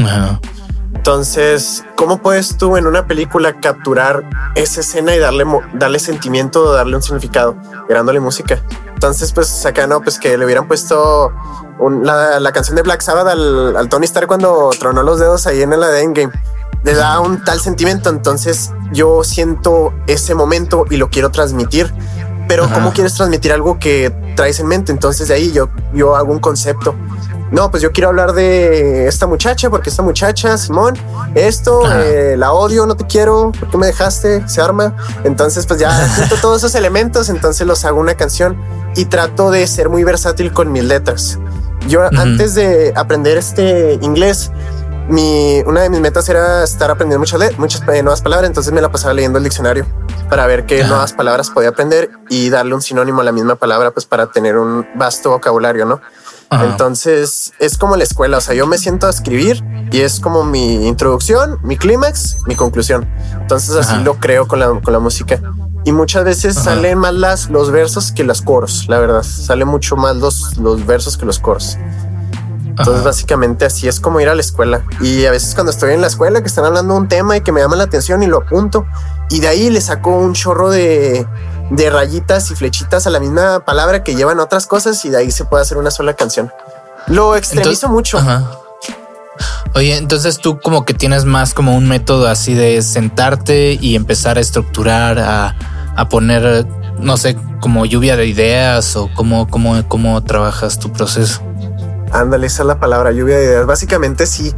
Entonces, 1.09 1.83
¿cómo 1.95 2.17
puedes 2.17 2.57
tú 2.57 2.77
en 2.77 2.87
una 2.87 3.05
película 3.05 3.53
capturar 3.61 4.23
esa 4.55 4.79
escena 4.79 5.13
y 5.13 5.19
darle, 5.19 5.45
darle 5.75 5.99
sentimiento, 5.99 6.73
darle 6.73 6.95
un 6.95 7.03
significado, 7.03 7.55
agregándole 7.83 8.19
música? 8.19 8.59
Entonces, 8.91 9.31
pues 9.31 9.63
acá 9.67 9.85
no, 9.85 10.01
pues 10.01 10.17
que 10.17 10.35
le 10.35 10.43
hubieran 10.45 10.67
puesto 10.67 11.31
un- 11.77 12.03
la, 12.07 12.39
la 12.39 12.51
canción 12.53 12.75
de 12.75 12.81
Black 12.81 13.01
Sabbath 13.01 13.27
al, 13.27 13.77
al 13.77 13.87
Tony 13.87 14.05
Stark 14.05 14.25
cuando 14.25 14.71
tronó 14.79 15.03
los 15.03 15.19
dedos 15.19 15.45
ahí 15.45 15.61
en 15.61 15.79
la 15.79 15.89
de 15.89 16.01
Endgame. 16.01 16.33
Le 16.83 16.95
da 16.95 17.19
un 17.19 17.43
tal 17.43 17.59
sentimiento. 17.59 18.09
Entonces, 18.09 18.71
yo 18.91 19.23
siento 19.23 19.93
ese 20.07 20.33
momento 20.33 20.85
y 20.89 20.97
lo 20.97 21.11
quiero 21.11 21.29
transmitir. 21.29 21.93
pero 22.47 22.63
Ajá. 22.63 22.73
¿cómo 22.73 22.93
quieres 22.93 23.13
transmitir 23.13 23.53
algo 23.53 23.77
que 23.77 24.11
traes 24.35 24.59
en 24.59 24.65
mente? 24.65 24.91
Entonces 24.91 25.27
de 25.27 25.35
ahí 25.35 25.51
yo, 25.51 25.69
yo 25.93 26.15
hago 26.15 26.31
un 26.31 26.39
concepto. 26.39 26.95
No, 27.51 27.69
pues 27.69 27.83
yo 27.83 27.91
quiero 27.91 28.09
hablar 28.09 28.33
de 28.33 29.07
esta 29.07 29.27
muchacha, 29.27 29.69
porque 29.69 29.89
esta 29.89 30.01
muchacha, 30.01 30.57
Simón, 30.57 30.97
esto, 31.35 31.83
eh, 32.01 32.35
la 32.37 32.53
odio, 32.53 32.85
no 32.85 32.95
te 32.95 33.05
quiero, 33.05 33.51
¿por 33.51 33.69
qué 33.69 33.77
me 33.77 33.85
dejaste? 33.87 34.47
Se 34.47 34.61
arma. 34.61 34.95
Entonces, 35.23 35.65
pues 35.65 35.79
ya 35.79 36.07
junto 36.17 36.35
todos 36.37 36.57
esos 36.57 36.75
elementos, 36.75 37.29
entonces 37.29 37.65
los 37.67 37.85
hago 37.85 37.99
una 37.99 38.15
canción 38.15 38.57
y 38.95 39.05
trato 39.05 39.51
de 39.51 39.67
ser 39.67 39.89
muy 39.89 40.03
versátil 40.03 40.51
con 40.53 40.71
mis 40.71 40.83
letras. 40.83 41.39
Yo 41.87 42.01
antes 42.17 42.55
de 42.55 42.93
aprender 42.95 43.37
este 43.37 43.99
inglés, 44.01 44.51
mi, 45.07 45.61
una 45.67 45.81
de 45.81 45.89
mis 45.89 45.99
metas 45.99 46.27
era 46.29 46.63
estar 46.63 46.89
aprendiendo 46.89 47.19
muchas, 47.19 47.57
muchas 47.59 47.81
eh, 47.89 48.01
nuevas 48.01 48.21
palabras, 48.21 48.49
entonces 48.49 48.73
me 48.73 48.81
la 48.81 48.91
pasaba 48.91 49.13
leyendo 49.13 49.37
el 49.37 49.43
diccionario 49.43 49.85
para 50.29 50.47
ver 50.47 50.65
qué 50.65 50.83
nuevas 50.83 51.13
palabras 51.13 51.51
podía 51.51 51.69
aprender 51.69 52.09
y 52.27 52.49
darle 52.49 52.73
un 52.73 52.81
sinónimo 52.81 53.21
a 53.21 53.23
la 53.23 53.31
misma 53.31 53.55
palabra, 53.55 53.91
pues 53.91 54.07
para 54.07 54.31
tener 54.31 54.57
un 54.57 54.87
vasto 54.95 55.29
vocabulario, 55.29 55.85
¿no? 55.85 56.01
Ajá. 56.55 56.65
Entonces 56.65 57.53
es 57.59 57.77
como 57.77 57.95
la 57.95 58.03
escuela, 58.03 58.37
o 58.37 58.41
sea, 58.41 58.55
yo 58.55 58.67
me 58.67 58.77
siento 58.77 59.07
a 59.07 59.09
escribir 59.09 59.63
y 59.91 60.01
es 60.01 60.19
como 60.19 60.43
mi 60.43 60.87
introducción, 60.87 61.59
mi 61.63 61.77
clímax, 61.77 62.37
mi 62.47 62.55
conclusión. 62.55 63.07
Entonces 63.39 63.75
así 63.75 63.93
Ajá. 63.95 64.03
lo 64.03 64.15
creo 64.15 64.47
con 64.47 64.59
la, 64.59 64.67
con 64.67 64.93
la 64.93 64.99
música. 64.99 65.39
Y 65.83 65.91
muchas 65.91 66.23
veces 66.23 66.57
Ajá. 66.57 66.71
salen 66.71 66.97
más 66.97 67.13
las, 67.13 67.49
los 67.49 67.71
versos 67.71 68.11
que 68.11 68.23
los 68.23 68.41
coros, 68.41 68.85
la 68.87 68.99
verdad. 68.99 69.23
Sale 69.23 69.65
mucho 69.65 69.95
más 69.95 70.15
los, 70.15 70.57
los 70.57 70.85
versos 70.85 71.17
que 71.17 71.25
los 71.25 71.39
coros. 71.39 71.77
Entonces, 72.65 72.95
Ajá. 72.95 73.05
básicamente 73.05 73.65
así 73.65 73.87
es 73.87 73.99
como 73.99 74.19
ir 74.19 74.27
a 74.27 74.35
la 74.35 74.41
escuela. 74.41 74.83
Y 74.99 75.25
a 75.25 75.31
veces 75.31 75.53
cuando 75.53 75.71
estoy 75.71 75.93
en 75.93 76.01
la 76.01 76.07
escuela 76.07 76.41
que 76.41 76.47
están 76.47 76.65
hablando 76.65 76.93
de 76.93 76.99
un 77.01 77.07
tema 77.07 77.37
y 77.37 77.41
que 77.41 77.51
me 77.51 77.61
llama 77.61 77.75
la 77.75 77.83
atención 77.83 78.23
y 78.23 78.27
lo 78.27 78.37
apunto, 78.39 78.85
y 79.29 79.39
de 79.39 79.47
ahí 79.47 79.69
le 79.69 79.79
saco 79.79 80.09
un 80.09 80.33
chorro 80.33 80.69
de, 80.69 81.25
de 81.71 81.89
rayitas 81.89 82.51
y 82.51 82.55
flechitas 82.55 83.07
a 83.07 83.09
la 83.09 83.19
misma 83.19 83.61
palabra 83.65 84.03
que 84.03 84.15
llevan 84.15 84.39
otras 84.39 84.67
cosas 84.67 85.03
y 85.05 85.09
de 85.09 85.17
ahí 85.17 85.31
se 85.31 85.45
puede 85.45 85.63
hacer 85.63 85.77
una 85.77 85.91
sola 85.91 86.13
canción. 86.13 86.51
Lo 87.07 87.35
extremizo 87.35 87.69
Entonces- 87.69 87.89
mucho. 87.89 88.17
Ajá. 88.17 88.49
Oye, 89.73 89.97
entonces 89.97 90.37
tú 90.37 90.59
como 90.61 90.85
que 90.85 90.93
tienes 90.93 91.25
más 91.25 91.53
como 91.53 91.75
un 91.75 91.87
método 91.87 92.27
así 92.29 92.53
de 92.53 92.81
sentarte 92.81 93.73
y 93.81 93.95
empezar 93.95 94.37
a 94.37 94.41
estructurar, 94.41 95.19
a, 95.19 95.55
a 95.97 96.07
poner, 96.07 96.65
no 96.99 97.17
sé, 97.17 97.35
como 97.59 97.85
lluvia 97.85 98.15
de 98.15 98.25
ideas 98.25 98.95
o 98.95 99.09
cómo, 99.13 99.47
cómo, 99.49 99.75
cómo 99.89 100.23
trabajas 100.23 100.79
tu 100.79 100.93
proceso. 100.93 101.41
Ándale, 102.11 102.47
esa 102.47 102.63
es 102.63 102.67
la 102.67 102.79
palabra, 102.79 103.11
lluvia 103.11 103.37
de 103.37 103.43
ideas. 103.43 103.65
Básicamente 103.65 104.25
sí. 104.27 104.53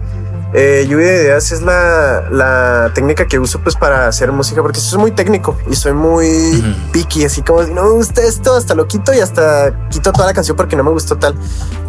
Eh, 0.53 0.85
lluvia 0.87 1.07
de 1.07 1.23
ideas 1.23 1.51
es 1.51 1.61
la, 1.61 2.29
la 2.31 2.91
técnica 2.95 3.27
que 3.27 3.37
uso 3.37 3.59
pues 3.59 3.75
para 3.75 4.07
hacer 4.07 4.31
música 4.31 4.61
porque 4.61 4.79
soy 4.79 4.97
muy 4.97 5.11
técnico 5.11 5.57
y 5.69 5.75
soy 5.75 5.91
muy 5.91 6.59
Ujú. 6.59 6.91
picky, 6.93 7.25
así 7.25 7.41
como 7.41 7.63
no 7.63 7.83
me 7.83 7.91
gusta 7.91 8.23
esto, 8.23 8.55
hasta 8.55 8.73
lo 8.73 8.87
quito 8.87 9.13
y 9.13 9.19
hasta 9.19 9.87
quito 9.89 10.13
toda 10.13 10.27
la 10.27 10.33
canción 10.33 10.55
porque 10.55 10.77
no 10.77 10.83
me 10.85 10.91
gustó 10.91 11.17
tal. 11.17 11.35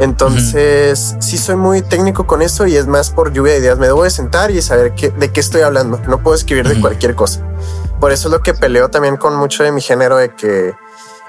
Entonces 0.00 1.16
sí 1.20 1.38
soy 1.38 1.56
muy 1.56 1.82
técnico 1.82 2.26
con 2.26 2.42
eso 2.42 2.66
y 2.66 2.76
es 2.76 2.86
más 2.86 3.10
por 3.10 3.32
lluvia 3.32 3.52
de 3.54 3.60
ideas. 3.60 3.78
Me 3.78 3.86
debo 3.86 4.02
de 4.02 4.10
sentar 4.10 4.50
y 4.50 4.60
saber 4.60 4.94
qué, 4.94 5.10
de 5.10 5.30
qué 5.30 5.40
estoy 5.40 5.62
hablando. 5.62 6.00
No 6.08 6.18
puedo 6.22 6.34
escribir 6.34 6.66
de 6.68 6.80
cualquier 6.80 7.14
cosa. 7.14 7.40
Por 8.00 8.12
eso 8.12 8.28
es 8.28 8.32
lo 8.32 8.40
que 8.40 8.54
peleo 8.54 8.88
también 8.90 9.16
con 9.16 9.36
mucho 9.36 9.62
de 9.62 9.72
mi 9.72 9.80
género 9.80 10.16
de 10.16 10.34
que 10.34 10.74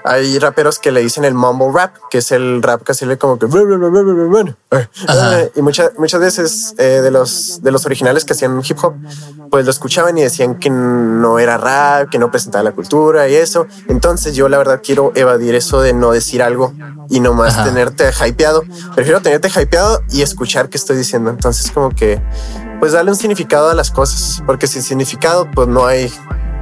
hay 0.04 0.38
raperos 0.38 0.78
que 0.78 0.90
le 0.90 1.00
dicen 1.00 1.24
el 1.24 1.34
mumble 1.34 1.70
rap, 1.72 1.94
que 2.10 2.18
es 2.18 2.32
el 2.32 2.62
rap 2.62 2.82
que 2.82 3.06
le 3.06 3.18
como 3.18 3.38
que 3.38 3.46
Ajá. 5.06 5.40
y 5.54 5.62
muchas 5.62 5.92
muchas 5.98 6.20
veces 6.20 6.74
eh, 6.78 7.00
de 7.02 7.10
los 7.10 7.62
de 7.62 7.70
los 7.70 7.86
originales 7.86 8.24
que 8.24 8.32
hacían 8.32 8.60
hip 8.64 8.78
hop, 8.82 8.94
pues 9.50 9.64
lo 9.64 9.70
escuchaban 9.70 10.16
y 10.18 10.22
decían 10.22 10.58
que 10.58 10.70
no 10.70 11.38
era 11.38 11.58
rap, 11.58 12.10
que 12.10 12.18
no 12.18 12.30
presentaba 12.30 12.64
la 12.64 12.72
cultura 12.72 13.28
y 13.28 13.34
eso. 13.34 13.66
Entonces 13.88 14.34
yo 14.34 14.48
la 14.48 14.58
verdad 14.58 14.80
quiero 14.82 15.12
evadir 15.14 15.54
eso 15.54 15.80
de 15.80 15.92
no 15.92 16.12
decir 16.12 16.42
algo 16.42 16.72
y 17.08 17.20
nomás 17.20 17.54
Ajá. 17.54 17.64
tenerte 17.64 18.10
hypeado. 18.10 18.62
Prefiero 18.94 19.20
tenerte 19.20 19.48
hypeado 19.48 20.02
y 20.10 20.22
escuchar 20.22 20.68
qué 20.68 20.76
estoy 20.76 20.96
diciendo. 20.96 21.30
Entonces 21.30 21.70
como 21.70 21.90
que 21.90 22.20
pues 22.78 22.92
darle 22.92 23.10
un 23.10 23.16
significado 23.16 23.68
a 23.68 23.74
las 23.74 23.90
cosas, 23.90 24.42
porque 24.46 24.66
sin 24.66 24.82
significado 24.82 25.48
pues 25.50 25.68
no 25.68 25.86
hay 25.86 26.10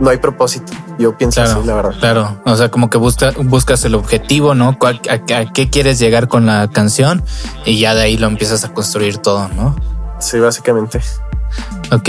no 0.00 0.10
hay 0.10 0.18
propósito. 0.18 0.72
Yo 0.98 1.16
pienso 1.16 1.40
Claro, 1.42 1.58
así, 1.60 1.66
la 1.68 1.74
verdad. 1.74 1.94
claro. 1.98 2.40
O 2.44 2.56
sea, 2.56 2.70
como 2.70 2.88
que 2.90 2.98
busca, 2.98 3.32
buscas 3.44 3.84
el 3.84 3.94
objetivo, 3.94 4.54
¿no? 4.54 4.78
¿Cuál- 4.78 5.00
a, 5.08 5.14
a 5.34 5.52
qué 5.52 5.70
quieres 5.70 5.98
llegar 5.98 6.28
con 6.28 6.46
la 6.46 6.68
canción? 6.68 7.22
Y 7.64 7.78
ya 7.78 7.94
de 7.94 8.02
ahí 8.02 8.16
lo 8.16 8.26
empiezas 8.26 8.64
a 8.64 8.72
construir 8.72 9.18
todo, 9.18 9.48
¿no? 9.56 9.76
Sí, 10.20 10.38
básicamente. 10.38 11.00
Ok, 11.92 12.08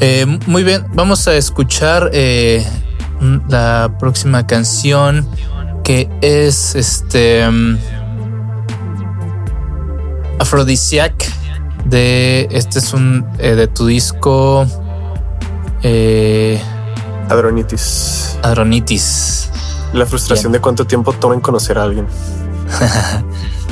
Eh, 0.00 0.26
muy 0.46 0.62
bien. 0.64 0.86
Vamos 0.94 1.26
a 1.28 1.34
escuchar 1.34 2.10
eh, 2.12 2.66
la 3.48 3.96
próxima 3.98 4.46
canción 4.46 5.26
que 5.82 6.08
es 6.20 6.74
este 6.74 7.48
mm, 7.48 7.78
Aphrodisiac 10.38 11.14
de 11.86 12.48
este 12.50 12.80
es 12.80 12.92
un 12.92 13.24
eh, 13.38 13.54
de 13.54 13.68
tu 13.68 13.86
disco 13.86 14.66
eh, 15.82 16.60
Adronitis. 17.28 18.38
Adronitis. 18.42 19.50
La 19.92 20.06
frustración 20.06 20.52
de 20.52 20.60
cuánto 20.60 20.86
tiempo 20.86 21.12
toma 21.12 21.34
en 21.34 21.40
conocer 21.40 21.78
a 21.78 21.82
alguien. 21.84 22.06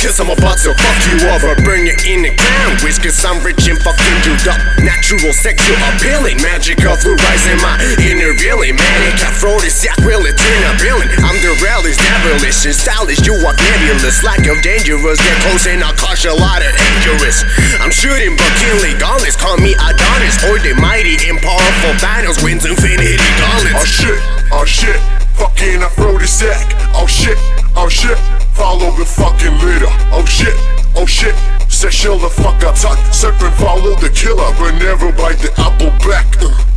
cause 0.00 0.18
I'm 0.20 0.30
about 0.30 0.58
to 0.64 0.74
fuck 0.74 0.98
you 1.10 1.18
over. 1.30 1.54
burn 1.62 1.86
you 1.86 1.96
in 2.06 2.24
the 2.24 2.32
ground. 2.34 2.80
Which 2.82 2.98
cause 3.02 3.20
I'm 3.24 3.42
rich 3.44 3.66
and 3.68 3.78
fucking 3.80 4.18
you 4.24 4.34
up. 4.50 4.60
Natural 4.80 5.32
sexual 5.32 5.78
appealing, 5.92 6.40
magical 6.42 6.96
through 6.96 7.18
rising 7.28 7.60
my 7.60 7.76
inner 8.02 8.32
villain. 8.38 8.76
Manic 8.76 9.18
aphrodisiac, 9.20 9.98
will 10.04 10.24
it 10.26 10.36
turn 10.36 10.62
a 10.68 10.72
villain? 10.80 11.08
I'm 11.22 11.38
the 11.40 11.52
realest, 11.60 12.00
devilish 12.00 12.64
and 12.66 12.74
stylish. 12.74 13.20
You 13.26 13.34
are 13.44 13.56
nebulous, 13.56 14.22
like 14.24 14.44
I'm 14.48 14.60
dangerous. 14.60 15.18
Get 15.20 15.36
close 15.44 15.66
and 15.66 15.82
I'll 15.84 15.96
cause 15.96 16.24
a 16.24 16.34
lot 16.34 16.64
of 16.64 16.72
dangerous. 16.74 17.44
I'm 17.80 17.92
shooting 17.92 18.36
but 18.36 18.52
killing 18.60 18.96
gauntlets. 18.98 19.36
Call 19.36 19.56
me 19.58 19.74
Adonis, 19.74 20.36
or 20.48 20.58
the 20.58 20.74
mighty 20.80 21.16
and 21.28 21.38
powerful 21.40 21.94
battles 22.00 22.42
wins 22.42 22.64
infinity 22.64 23.16
gauntlets. 23.40 23.76
Oh 23.76 23.84
shit, 23.84 24.20
oh 24.52 24.64
shit, 24.64 25.00
fucking 25.36 25.82
aphrodisiac. 25.82 26.64
Oh 26.94 27.06
shit, 27.06 27.38
oh 27.76 27.88
shit, 27.88 28.18
follow 28.54 28.90
the 28.96 29.04
fucking 29.04 29.58
leader. 29.64 29.92
Oh 30.12 30.24
shit, 30.26 30.54
oh 30.96 31.06
shit, 31.06 31.34
sexual 31.68 32.18
the 32.18 32.30
fuck 32.30 32.62
attack. 32.62 32.98
Serpent 33.12 33.54
follow 33.54 33.94
the 33.96 34.10
killer, 34.10 34.50
but 34.58 34.72
never 34.78 35.12
bite 35.12 35.38
the 35.38 35.52
apple 35.58 35.90
back. 36.08 36.26
Uh. 36.40 36.73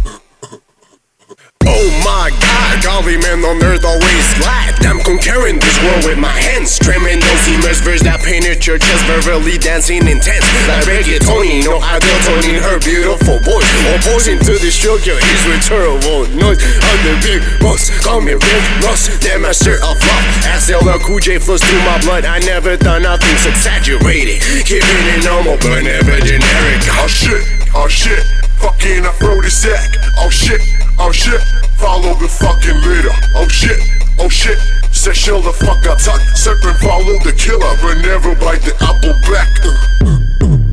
Oh 1.68 1.88
my 2.04 2.32
god, 2.40 2.84
golly 2.84 3.18
man 3.18 3.44
on 3.44 3.62
earth 3.64 3.84
always 3.86 4.28
glad. 4.40 4.74
I'm 4.88 5.04
conquering 5.04 5.60
this 5.60 5.78
world 5.84 6.08
with 6.08 6.18
my 6.18 6.32
hands 6.32 6.80
Trimming 6.80 7.20
those 7.20 7.84
verse 7.84 8.00
that 8.08 8.24
painted 8.24 8.64
your 8.64 8.80
chest 8.80 9.04
Verbally 9.04 9.60
dancing 9.60 10.08
intense 10.08 10.48
Like 10.64 10.88
reggaetoning, 10.88 11.68
no 11.68 11.76
idol 11.84 12.18
toning 12.24 12.56
her 12.64 12.80
beautiful 12.80 13.36
voice 13.44 13.68
Opposing 14.00 14.40
to 14.48 14.56
the 14.56 14.72
structure 14.72 15.20
is 15.20 15.42
with 15.44 15.60
terrible 15.68 16.24
noise. 16.40 16.64
I'm 16.64 17.00
the 17.04 17.20
big 17.20 17.44
boss, 17.60 17.92
call 18.00 18.24
me 18.24 18.40
Rick 18.40 18.66
Ross 18.88 19.12
The 19.20 19.36
master 19.36 19.76
of 19.84 20.00
love 20.00 20.26
As 20.48 20.72
LL 20.72 21.04
Cool 21.04 21.20
J 21.20 21.36
flows 21.36 21.60
through 21.60 21.84
my 21.84 22.00
blood 22.00 22.24
I 22.24 22.40
never 22.48 22.78
thought 22.80 23.02
nothing's 23.04 23.44
exaggerated. 23.46 24.40
Keeping 24.64 25.06
it 25.12 25.24
normal 25.24 25.58
but 25.60 25.84
never 25.84 26.18
generic. 26.24 26.82
Oh 26.96 27.08
shit, 27.08 27.44
oh 27.76 27.88
shit, 27.88 28.24
fucking 28.60 29.06
aphrodisiac. 29.06 29.92
Oh 30.18 30.30
shit, 30.30 30.62
oh 31.00 31.12
shit, 31.12 31.42
follow 31.78 32.14
the 32.16 32.28
fucking 32.28 32.80
leader. 32.88 33.14
Oh 33.36 33.48
shit, 33.48 33.80
oh 34.20 34.30
shit, 34.30 34.58
sexual 34.92 35.42
the 35.42 35.54
fuck 35.54 35.80
attack. 35.86 36.22
Serpent 36.36 36.78
follow 36.78 37.18
the 37.24 37.34
killer, 37.38 37.74
but 37.82 38.02
never 38.02 38.36
bite 38.36 38.62
the 38.62 38.74
apple 38.82 39.16
back. 39.30 39.50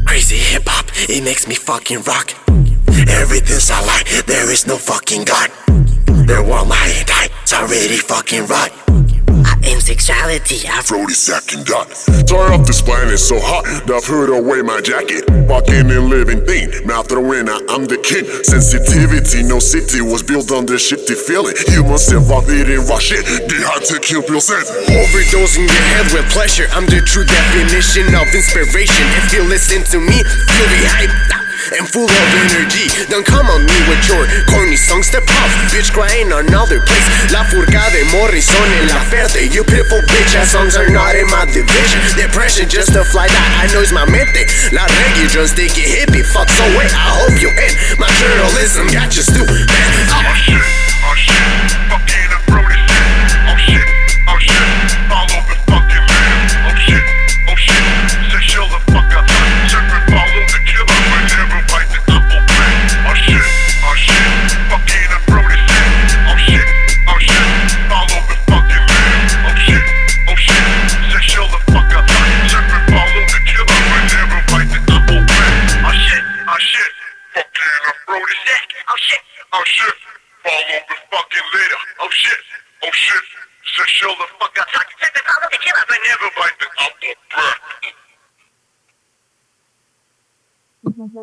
Crazy 0.07 0.37
hip 0.37 0.65
hop, 0.67 0.87
it 1.09 1.23
makes 1.25 1.47
me 1.49 1.55
fucking 1.55 2.03
rock. 2.03 2.33
Everything's 3.09 3.71
a 3.71 3.81
lie, 3.87 4.03
there 4.27 4.51
is 4.51 4.67
no 4.67 4.77
fucking 4.77 5.25
God. 5.25 5.51
The 6.07 6.45
world 6.49 6.69
I 6.73 7.03
die, 7.07 7.29
it's 7.43 7.53
already 7.53 7.97
fucking 7.97 8.47
right. 8.47 8.73
In 9.65 9.81
sexuality. 9.81 10.69
I 10.69 10.79
Aphrodisiac 10.79 11.53
and 11.55 11.65
dot. 11.65 11.89
Turn 12.27 12.53
off 12.53 12.67
this 12.67 12.83
planet 12.83 13.19
so 13.19 13.41
hot 13.41 13.65
that 13.87 13.97
I 13.97 14.01
put 14.01 14.29
away 14.29 14.63
my 14.63 14.81
jacket. 14.81 15.25
Walking 15.49 15.91
and 15.91 16.09
living 16.09 16.45
thing, 16.45 16.71
mouth 16.87 17.09
throwing 17.09 17.49
out, 17.49 17.63
I'm 17.69 17.85
the 17.85 17.99
king. 18.01 18.25
Sensitivity, 18.45 19.43
no 19.43 19.59
city 19.59 20.01
was 20.01 20.23
built 20.23 20.53
on 20.53 20.67
this 20.67 20.85
shitty 20.91 21.17
feeling. 21.17 21.57
Human 21.69 21.99
self 21.99 22.31
off 22.31 22.49
eating 22.49 22.85
raw 22.87 22.99
shit, 22.99 23.25
get 23.25 23.63
hot 23.65 23.85
to 23.89 24.01
kill 24.01 24.23
Bill 24.23 24.41
sense. 24.41 24.71
Overdosing 24.71 25.69
your 25.69 25.87
head 25.97 26.09
with 26.13 26.29
pleasure. 26.33 26.69
I'm 26.73 26.87
the 26.87 27.01
true 27.05 27.25
definition 27.25 28.13
of 28.15 28.29
inspiration. 28.33 29.05
If 29.25 29.33
you 29.33 29.43
listen 29.45 29.85
to 29.93 29.99
me, 30.01 30.17
you'll 30.21 30.73
be 30.73 30.83
hyped 30.89 31.33
up 31.33 31.44
and 31.73 31.89
full 31.89 32.09
of 32.09 32.29
energy. 32.45 32.91
Don't 33.09 33.25
come 33.25 33.47
on 33.49 33.65
me 33.65 33.79
with 33.89 34.03
your 34.09 34.27
corny 34.51 34.77
song. 34.77 35.03
Step 35.03 35.25
off, 35.25 35.53
bitch, 35.73 35.93
crying 35.93 36.33
another 36.33 36.81
place. 36.85 37.07
La 37.33 37.45
furca 37.45 37.89
de 37.93 38.05
Morrison 38.13 38.69
en 38.81 38.89
la 38.89 39.01
verde. 39.09 39.49
You 39.49 39.65
pitiful 39.65 40.03
bitch 40.05 40.37
ass 40.37 40.53
songs 40.53 40.77
are 40.77 40.91
not 40.91 41.15
in 41.17 41.27
my 41.31 41.45
division. 41.47 42.01
Depression 42.17 42.69
just 42.69 42.93
a 42.97 43.05
fly 43.05 43.29
that 43.29 43.49
I 43.65 43.73
know 43.73 43.81
is 43.81 43.93
my 43.93 44.05
mente. 44.05 44.45
La 44.73 44.85
reggae 44.85 45.31
just 45.31 45.57
take 45.57 45.77
it 45.79 45.89
hippie. 45.89 46.25
Fuck 46.25 46.49
so 46.51 46.65
wait, 46.77 46.93
I 46.93 47.09
hope 47.25 47.41
you 47.41 47.49
end. 47.49 47.75
My 47.99 48.11
journalism 48.21 48.87
got 48.93 49.15
you 49.17 49.23
stupid. 49.23 49.65
Oh 50.13 50.35
shit, 50.37 50.61
oh 51.05 51.15
shit, 51.17 51.71
fucking 51.89 52.44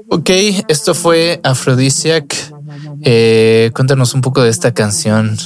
Ok, 0.10 0.30
esto 0.68 0.94
fue 0.94 1.40
Aphrodisiac. 1.44 2.36
Eh, 3.04 3.72
cuéntanos 3.74 4.14
un 4.14 4.22
poco 4.22 4.42
de 4.42 4.50
esta 4.50 4.74
canción. 4.74 5.38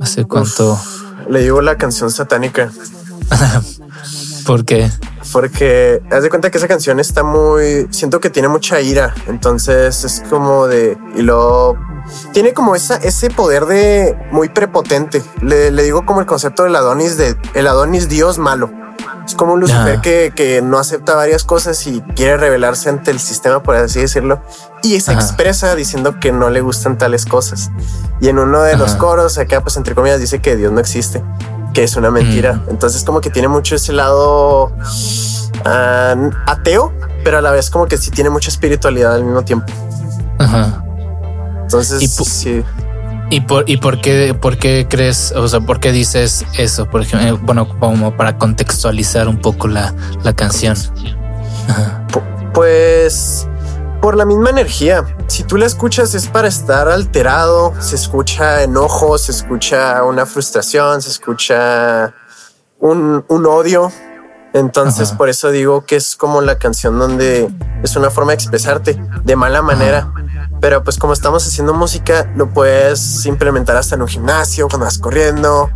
¿Hace 0.00 0.24
cuánto? 0.24 0.78
Le 1.28 1.42
digo 1.42 1.62
la 1.62 1.76
canción 1.76 2.10
satánica. 2.10 2.70
¿Por 4.46 4.64
qué? 4.64 4.90
Porque 5.32 6.02
haz 6.10 6.22
de 6.22 6.28
cuenta 6.28 6.50
que 6.50 6.58
esa 6.58 6.68
canción 6.68 7.00
está 7.00 7.22
muy. 7.22 7.86
Siento 7.90 8.20
que 8.20 8.30
tiene 8.30 8.48
mucha 8.48 8.80
ira. 8.80 9.14
Entonces 9.26 10.04
es 10.04 10.22
como 10.28 10.66
de. 10.66 10.98
Y 11.16 11.22
luego. 11.22 11.78
Tiene 12.32 12.52
como 12.52 12.76
esa, 12.76 12.96
ese 12.96 13.30
poder 13.30 13.64
de 13.64 14.14
muy 14.30 14.50
prepotente. 14.50 15.22
Le, 15.40 15.70
le 15.70 15.82
digo 15.82 16.04
como 16.04 16.20
el 16.20 16.26
concepto 16.26 16.64
del 16.64 16.76
Adonis 16.76 17.16
de 17.16 17.34
el 17.54 17.66
Adonis 17.66 18.10
Dios 18.10 18.38
malo. 18.38 18.83
Es 19.26 19.34
como 19.34 19.54
un 19.54 19.60
Lucifer 19.60 20.00
que, 20.00 20.32
que 20.34 20.60
no 20.60 20.78
acepta 20.78 21.14
varias 21.14 21.44
cosas 21.44 21.86
y 21.86 22.00
quiere 22.14 22.36
rebelarse 22.36 22.88
ante 22.88 23.10
el 23.10 23.18
sistema, 23.20 23.62
por 23.62 23.76
así 23.76 24.00
decirlo. 24.00 24.42
Y 24.82 25.00
se 25.00 25.12
Ajá. 25.12 25.20
expresa 25.20 25.74
diciendo 25.74 26.20
que 26.20 26.30
no 26.32 26.50
le 26.50 26.60
gustan 26.60 26.98
tales 26.98 27.24
cosas. 27.24 27.70
Y 28.20 28.28
en 28.28 28.38
uno 28.38 28.62
de 28.62 28.76
los 28.76 28.94
coros, 28.96 29.38
acá, 29.38 29.62
pues 29.62 29.76
entre 29.76 29.94
comillas, 29.94 30.20
dice 30.20 30.40
que 30.40 30.56
Dios 30.56 30.72
no 30.72 30.80
existe, 30.80 31.22
que 31.72 31.84
es 31.84 31.96
una 31.96 32.10
mentira. 32.10 32.54
Mm. 32.54 32.70
Entonces, 32.70 33.02
como 33.04 33.20
que 33.20 33.30
tiene 33.30 33.48
mucho 33.48 33.74
ese 33.76 33.92
lado 33.92 34.72
ah, 35.64 36.14
ateo, 36.46 36.92
pero 37.24 37.38
a 37.38 37.40
la 37.40 37.50
vez 37.50 37.70
como 37.70 37.86
que 37.86 37.96
sí 37.96 38.10
tiene 38.10 38.28
mucha 38.30 38.50
espiritualidad 38.50 39.14
al 39.14 39.24
mismo 39.24 39.42
tiempo. 39.42 39.72
Ajá. 40.38 40.84
Entonces, 41.62 42.02
Y 42.02 42.08
sí. 42.08 42.64
¿Y 43.30 43.40
por, 43.40 43.68
y 43.68 43.78
por 43.78 44.00
qué, 44.00 44.34
por 44.34 44.58
qué 44.58 44.86
crees, 44.88 45.32
o 45.32 45.48
sea, 45.48 45.60
por 45.60 45.80
qué 45.80 45.92
dices 45.92 46.44
eso? 46.56 46.86
Por 46.88 47.02
ejemplo, 47.02 47.28
eh, 47.28 47.38
bueno, 47.42 47.68
como 47.78 48.16
para 48.16 48.38
contextualizar 48.38 49.28
un 49.28 49.38
poco 49.38 49.66
la, 49.66 49.94
la 50.22 50.34
canción. 50.34 50.76
Pues 52.52 53.48
por 54.04 54.18
la 54.18 54.26
misma 54.26 54.50
energía. 54.50 55.16
Si 55.28 55.44
tú 55.44 55.56
la 55.56 55.64
escuchas 55.64 56.14
es 56.14 56.28
para 56.28 56.46
estar 56.46 56.88
alterado, 56.88 57.72
se 57.80 57.96
escucha 57.96 58.62
enojo, 58.62 59.16
se 59.16 59.32
escucha 59.32 60.02
una 60.04 60.26
frustración, 60.26 61.00
se 61.00 61.08
escucha 61.08 62.12
un, 62.80 63.24
un 63.26 63.46
odio. 63.46 63.90
Entonces 64.54 65.08
Ajá. 65.10 65.18
por 65.18 65.28
eso 65.28 65.50
digo 65.50 65.84
que 65.84 65.96
es 65.96 66.16
como 66.16 66.40
la 66.40 66.56
canción 66.58 66.98
donde 66.98 67.50
es 67.82 67.96
una 67.96 68.08
forma 68.08 68.30
de 68.30 68.36
expresarte 68.36 68.98
de 69.24 69.36
mala 69.36 69.60
manera. 69.60 70.10
Pero 70.60 70.82
pues 70.82 70.96
como 70.96 71.12
estamos 71.12 71.46
haciendo 71.46 71.74
música, 71.74 72.30
lo 72.36 72.48
puedes 72.48 73.26
implementar 73.26 73.76
hasta 73.76 73.96
en 73.96 74.02
un 74.02 74.08
gimnasio, 74.08 74.68
cuando 74.68 74.86
vas 74.86 74.96
corriendo, 74.98 75.68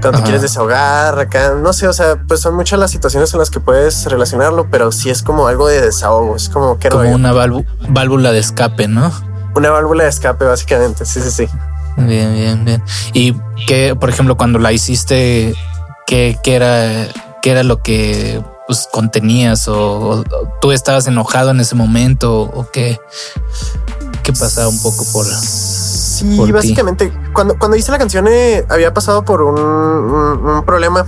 cuando 0.00 0.12
te 0.18 0.22
quieres 0.22 0.40
desahogar, 0.40 1.18
acá, 1.18 1.54
no 1.60 1.72
sé, 1.74 1.86
o 1.88 1.92
sea, 1.92 2.16
pues 2.26 2.40
son 2.40 2.54
muchas 2.54 2.78
las 2.78 2.90
situaciones 2.92 3.32
en 3.34 3.40
las 3.40 3.50
que 3.50 3.60
puedes 3.60 4.06
relacionarlo, 4.06 4.68
pero 4.70 4.90
sí 4.92 5.10
es 5.10 5.22
como 5.22 5.48
algo 5.48 5.66
de 5.68 5.82
desahogo, 5.82 6.36
es 6.36 6.48
como 6.48 6.78
que 6.78 6.88
Como 6.88 7.10
una 7.10 7.32
válvu- 7.34 7.66
válvula 7.90 8.32
de 8.32 8.38
escape, 8.38 8.88
¿no? 8.88 9.12
una 9.54 9.68
válvula 9.70 10.04
de 10.04 10.10
escape, 10.10 10.46
básicamente. 10.46 11.04
Sí, 11.04 11.20
sí, 11.20 11.30
sí. 11.30 11.48
Bien, 11.98 12.32
bien, 12.32 12.64
bien. 12.64 12.82
Y 13.12 13.34
que, 13.66 13.94
por 13.94 14.08
ejemplo, 14.08 14.34
cuando 14.38 14.58
la 14.58 14.72
hiciste, 14.72 15.54
¿qué, 16.06 16.38
qué 16.42 16.54
era, 16.54 17.06
qué 17.42 17.50
era 17.50 17.62
lo 17.62 17.82
que 17.82 18.42
pues, 18.66 18.88
contenías? 18.90 19.68
O, 19.68 20.20
o- 20.20 20.24
tú 20.60 20.72
estabas 20.72 21.06
enojado 21.06 21.50
en 21.50 21.60
ese 21.60 21.74
momento? 21.74 22.42
¿O 22.42 22.66
qué, 22.72 22.98
qué 24.22 24.32
pasaba 24.32 24.68
un 24.68 24.80
poco 24.80 25.04
por... 25.12 25.26
Sí, 25.26 26.36
por 26.36 26.46
ti. 26.46 26.52
básicamente, 26.52 27.12
cuando, 27.32 27.58
cuando 27.58 27.76
hice 27.76 27.90
la 27.90 27.98
canción 27.98 28.26
eh, 28.28 28.64
había 28.68 28.94
pasado 28.94 29.24
por 29.24 29.42
un, 29.42 29.58
un- 29.60 30.46
un 30.46 30.64
problema 30.64 31.04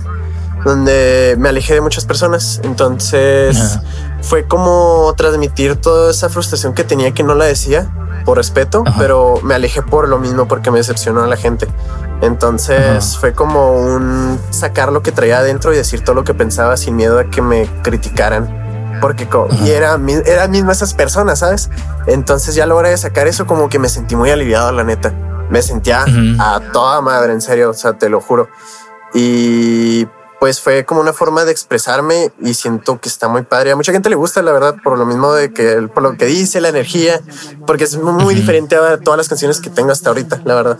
donde 0.65 1.35
me 1.37 1.49
alejé 1.49 1.75
de 1.75 1.81
muchas 1.81 2.05
personas. 2.05 2.59
Entonces 2.63 3.79
fue 4.21 4.45
como 4.47 5.13
transmitir 5.15 5.75
toda 5.75 6.09
esa 6.11 6.27
frustración 6.29 6.73
que 6.73 6.83
tenía 6.83 7.11
que 7.13 7.21
no 7.23 7.35
la 7.35 7.45
decía 7.45 7.87
por 8.25 8.37
respeto, 8.37 8.83
Ajá. 8.85 8.95
pero 8.97 9.39
me 9.43 9.53
alejé 9.53 9.83
por 9.83 10.09
lo 10.09 10.17
mismo 10.17 10.47
porque 10.47 10.71
me 10.71 10.79
decepcionó 10.79 11.23
a 11.23 11.27
la 11.27 11.37
gente. 11.37 11.67
Entonces 12.21 12.79
Ajá. 13.11 13.19
fue 13.19 13.33
como 13.33 13.73
un 13.73 14.39
sacar 14.49 14.91
lo 14.91 15.01
que 15.01 15.11
traía 15.11 15.39
adentro 15.39 15.73
y 15.73 15.77
decir 15.77 16.03
todo 16.03 16.15
lo 16.15 16.23
que 16.23 16.33
pensaba 16.33 16.77
sin 16.77 16.95
miedo 16.95 17.19
a 17.19 17.25
que 17.25 17.41
me 17.41 17.67
criticaran. 17.83 18.63
Porque 19.01 19.27
co- 19.27 19.47
y 19.63 19.71
era, 19.71 19.97
mi- 19.97 20.13
eran 20.25 20.51
mismas 20.51 20.77
esas 20.77 20.93
personas, 20.93 21.39
¿sabes? 21.39 21.69
Entonces 22.07 22.55
ya 22.55 22.63
a 22.63 22.67
la 22.67 22.75
hora 22.75 22.89
de 22.89 22.97
sacar 22.97 23.27
eso 23.27 23.45
como 23.45 23.67
que 23.69 23.77
me 23.77 23.89
sentí 23.89 24.15
muy 24.15 24.29
aliviado, 24.31 24.71
la 24.71 24.83
neta. 24.85 25.13
Me 25.49 25.61
sentía 25.61 26.05
a 26.39 26.59
toda 26.71 27.01
madre, 27.01 27.33
en 27.33 27.41
serio, 27.41 27.69
o 27.69 27.73
sea, 27.73 27.93
te 27.93 28.09
lo 28.09 28.21
juro. 28.21 28.47
Y 29.13 30.07
pues 30.39 30.59
fue 30.61 30.85
como 30.85 31.01
una 31.01 31.13
forma 31.13 31.45
de 31.45 31.51
expresarme 31.51 32.31
y 32.41 32.53
siento 32.53 32.99
que 32.99 33.09
está 33.09 33.27
muy 33.27 33.43
padre. 33.43 33.71
A 33.71 33.75
mucha 33.75 33.91
gente 33.91 34.09
le 34.09 34.15
gusta, 34.15 34.41
la 34.41 34.51
verdad, 34.51 34.75
por 34.83 34.97
lo 34.97 35.05
mismo 35.05 35.33
de 35.33 35.53
que 35.53 35.87
por 35.93 36.03
lo 36.03 36.17
que 36.17 36.25
dice, 36.25 36.61
la 36.61 36.69
energía, 36.69 37.21
porque 37.65 37.85
es 37.85 37.97
muy, 37.97 38.13
muy 38.13 38.35
diferente 38.35 38.75
a 38.75 38.97
todas 38.99 39.17
las 39.17 39.29
canciones 39.29 39.59
que 39.59 39.69
tengo 39.69 39.91
hasta 39.91 40.09
ahorita, 40.09 40.41
la 40.45 40.55
verdad. 40.55 40.77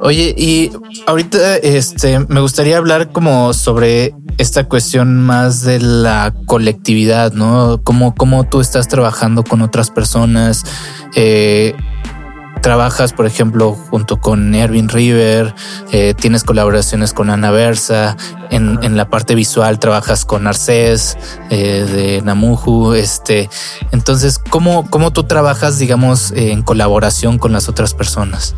Oye, 0.00 0.34
y 0.36 0.72
ahorita 1.06 1.56
este 1.56 2.18
me 2.28 2.40
gustaría 2.40 2.78
hablar 2.78 3.12
como 3.12 3.52
sobre 3.52 4.14
esta 4.38 4.68
cuestión 4.68 5.22
más 5.22 5.62
de 5.62 5.80
la 5.80 6.34
colectividad, 6.46 7.32
¿no? 7.32 7.80
Cómo, 7.84 8.14
cómo 8.14 8.44
tú 8.44 8.60
estás 8.60 8.88
trabajando 8.88 9.44
con 9.44 9.62
otras 9.62 9.90
personas. 9.90 10.64
eh, 11.14 11.74
trabajas, 12.62 13.12
por 13.12 13.26
ejemplo, 13.26 13.76
junto 13.90 14.18
con 14.18 14.54
Erwin 14.54 14.88
River, 14.88 15.54
eh, 15.90 16.14
tienes 16.14 16.44
colaboraciones 16.44 17.12
con 17.12 17.28
Ana 17.28 17.50
Versa, 17.50 18.16
en, 18.50 18.78
en 18.82 18.96
la 18.96 19.10
parte 19.10 19.34
visual 19.34 19.78
trabajas 19.78 20.24
con 20.24 20.46
Arcés 20.46 21.18
eh, 21.50 21.84
de 21.84 22.22
Namuju. 22.22 22.94
Este, 22.94 23.50
entonces, 23.90 24.38
¿cómo, 24.38 24.88
cómo 24.88 25.10
tú 25.10 25.24
trabajas, 25.24 25.78
digamos, 25.78 26.30
en 26.30 26.62
colaboración 26.62 27.38
con 27.38 27.52
las 27.52 27.68
otras 27.68 27.92
personas? 27.92 28.54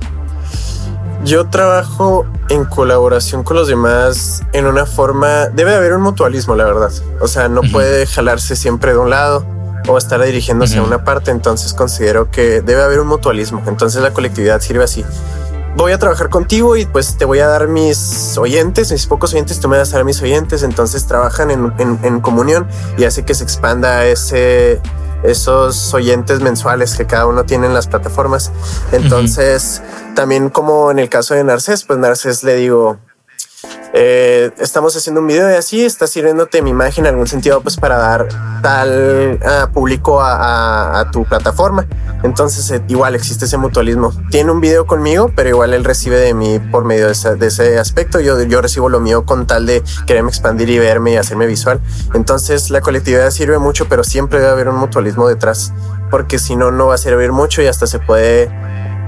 Yo 1.24 1.46
trabajo 1.46 2.26
en 2.50 2.66
colaboración 2.66 3.44
con 3.44 3.56
los 3.56 3.66
demás 3.66 4.42
en 4.52 4.66
una 4.66 4.84
forma, 4.84 5.46
debe 5.46 5.74
haber 5.74 5.94
un 5.94 6.02
mutualismo, 6.02 6.54
la 6.54 6.64
verdad. 6.64 6.92
O 7.20 7.28
sea, 7.28 7.48
no 7.48 7.62
puede 7.62 8.06
jalarse 8.06 8.54
siempre 8.54 8.92
de 8.92 8.98
un 8.98 9.08
lado 9.08 9.63
o 9.86 9.98
estar 9.98 10.22
dirigiéndose 10.22 10.78
a 10.78 10.82
una 10.82 11.04
parte. 11.04 11.30
Entonces 11.30 11.72
considero 11.74 12.30
que 12.30 12.60
debe 12.62 12.82
haber 12.82 13.00
un 13.00 13.08
mutualismo. 13.08 13.62
Entonces 13.66 14.02
la 14.02 14.12
colectividad 14.12 14.60
sirve 14.60 14.84
así. 14.84 15.04
Voy 15.76 15.90
a 15.90 15.98
trabajar 15.98 16.28
contigo 16.28 16.76
y 16.76 16.86
pues 16.86 17.16
te 17.18 17.24
voy 17.24 17.40
a 17.40 17.48
dar 17.48 17.66
mis 17.66 18.38
oyentes, 18.38 18.92
mis 18.92 19.06
pocos 19.08 19.32
oyentes, 19.34 19.58
tú 19.58 19.68
me 19.68 19.76
vas 19.76 19.92
a 19.92 19.96
dar 19.96 20.04
mis 20.04 20.22
oyentes. 20.22 20.62
Entonces 20.62 21.06
trabajan 21.06 21.50
en, 21.50 21.72
en- 21.78 21.98
en 22.04 22.20
comunión 22.20 22.68
y 22.96 23.04
hace 23.04 23.24
que 23.24 23.34
se 23.34 23.42
expanda 23.42 24.06
ese, 24.06 24.80
esos 25.24 25.92
oyentes 25.92 26.40
mensuales 26.40 26.94
que 26.96 27.06
cada 27.06 27.26
uno 27.26 27.44
tiene 27.44 27.66
en 27.66 27.74
las 27.74 27.88
plataformas. 27.88 28.52
Entonces, 28.92 29.82
también 30.14 30.48
como 30.48 30.90
en 30.92 31.00
el 31.00 31.08
caso 31.08 31.34
de 31.34 31.42
Narcés, 31.42 31.82
pues 31.84 31.98
Narcés 31.98 32.44
le 32.44 32.54
digo, 32.54 32.98
eh, 33.96 34.50
estamos 34.58 34.96
haciendo 34.96 35.20
un 35.20 35.28
video 35.28 35.48
y 35.50 35.54
así 35.54 35.84
está 35.84 36.08
sirviéndote 36.08 36.62
mi 36.62 36.70
imagen 36.70 37.06
en 37.06 37.12
algún 37.12 37.28
sentido 37.28 37.60
pues 37.60 37.76
para 37.76 37.96
dar 37.96 38.28
tal 38.60 39.38
ah, 39.46 39.70
público 39.72 40.20
a, 40.20 41.08
tu 41.12 41.24
plataforma. 41.24 41.86
Entonces 42.24 42.68
eh, 42.72 42.82
igual 42.88 43.14
existe 43.14 43.44
ese 43.44 43.56
mutualismo. 43.56 44.12
Tiene 44.30 44.50
un 44.50 44.60
video 44.60 44.86
conmigo 44.86 45.30
pero 45.36 45.48
igual 45.48 45.74
él 45.74 45.84
recibe 45.84 46.18
de 46.18 46.34
mí 46.34 46.58
por 46.58 46.84
medio 46.84 47.08
de 47.08 47.36
de 47.36 47.46
ese 47.46 47.78
aspecto. 47.78 48.18
Yo, 48.18 48.42
yo 48.42 48.60
recibo 48.60 48.88
lo 48.88 48.98
mío 48.98 49.24
con 49.24 49.46
tal 49.46 49.66
de 49.66 49.82
quererme 50.06 50.30
expandir 50.30 50.70
y 50.70 50.78
verme 50.78 51.12
y 51.12 51.16
hacerme 51.16 51.46
visual. 51.46 51.80
Entonces 52.14 52.70
la 52.70 52.80
colectividad 52.80 53.30
sirve 53.30 53.58
mucho 53.58 53.86
pero 53.88 54.02
siempre 54.02 54.40
debe 54.40 54.50
haber 54.50 54.68
un 54.68 54.76
mutualismo 54.76 55.28
detrás 55.28 55.72
porque 56.10 56.38
si 56.38 56.56
no 56.56 56.70
no 56.70 56.88
va 56.88 56.94
a 56.94 56.98
servir 56.98 57.32
mucho 57.32 57.62
y 57.62 57.66
hasta 57.66 57.86
se 57.86 57.98
puede 57.98 58.50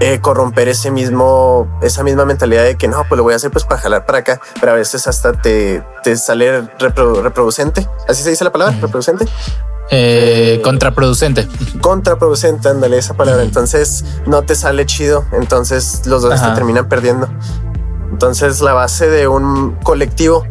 eh, 0.00 0.20
corromper 0.20 0.68
ese 0.68 0.90
mismo, 0.90 1.66
esa 1.82 2.02
misma 2.02 2.24
mentalidad 2.24 2.64
de 2.64 2.76
que 2.76 2.88
no, 2.88 3.04
pues 3.08 3.16
lo 3.16 3.22
voy 3.22 3.32
a 3.32 3.36
hacer 3.36 3.50
pues 3.50 3.64
para 3.64 3.80
jalar 3.80 4.06
para 4.06 4.18
acá, 4.18 4.40
pero 4.60 4.72
a 4.72 4.74
veces 4.74 5.06
hasta 5.08 5.32
te, 5.32 5.82
te 6.02 6.16
sale 6.16 6.62
repro- 6.78 7.22
reproducente. 7.22 7.86
Así 8.08 8.22
se 8.22 8.30
dice 8.30 8.44
la 8.44 8.52
palabra, 8.52 8.76
reproducente. 8.80 9.26
Eh, 9.90 10.60
contraproducente. 10.64 11.46
Contraproducente, 11.80 12.68
ándale 12.68 12.98
esa 12.98 13.14
palabra. 13.14 13.42
Entonces 13.44 14.04
no 14.26 14.42
te 14.42 14.54
sale 14.56 14.84
chido. 14.84 15.24
Entonces 15.32 16.02
los 16.06 16.22
dos 16.22 16.32
Ajá. 16.34 16.48
te 16.50 16.54
terminan 16.56 16.88
perdiendo. 16.88 17.28
Entonces 18.10 18.60
la 18.60 18.72
base 18.72 19.08
de 19.08 19.28
un 19.28 19.76
colectivo, 19.82 20.44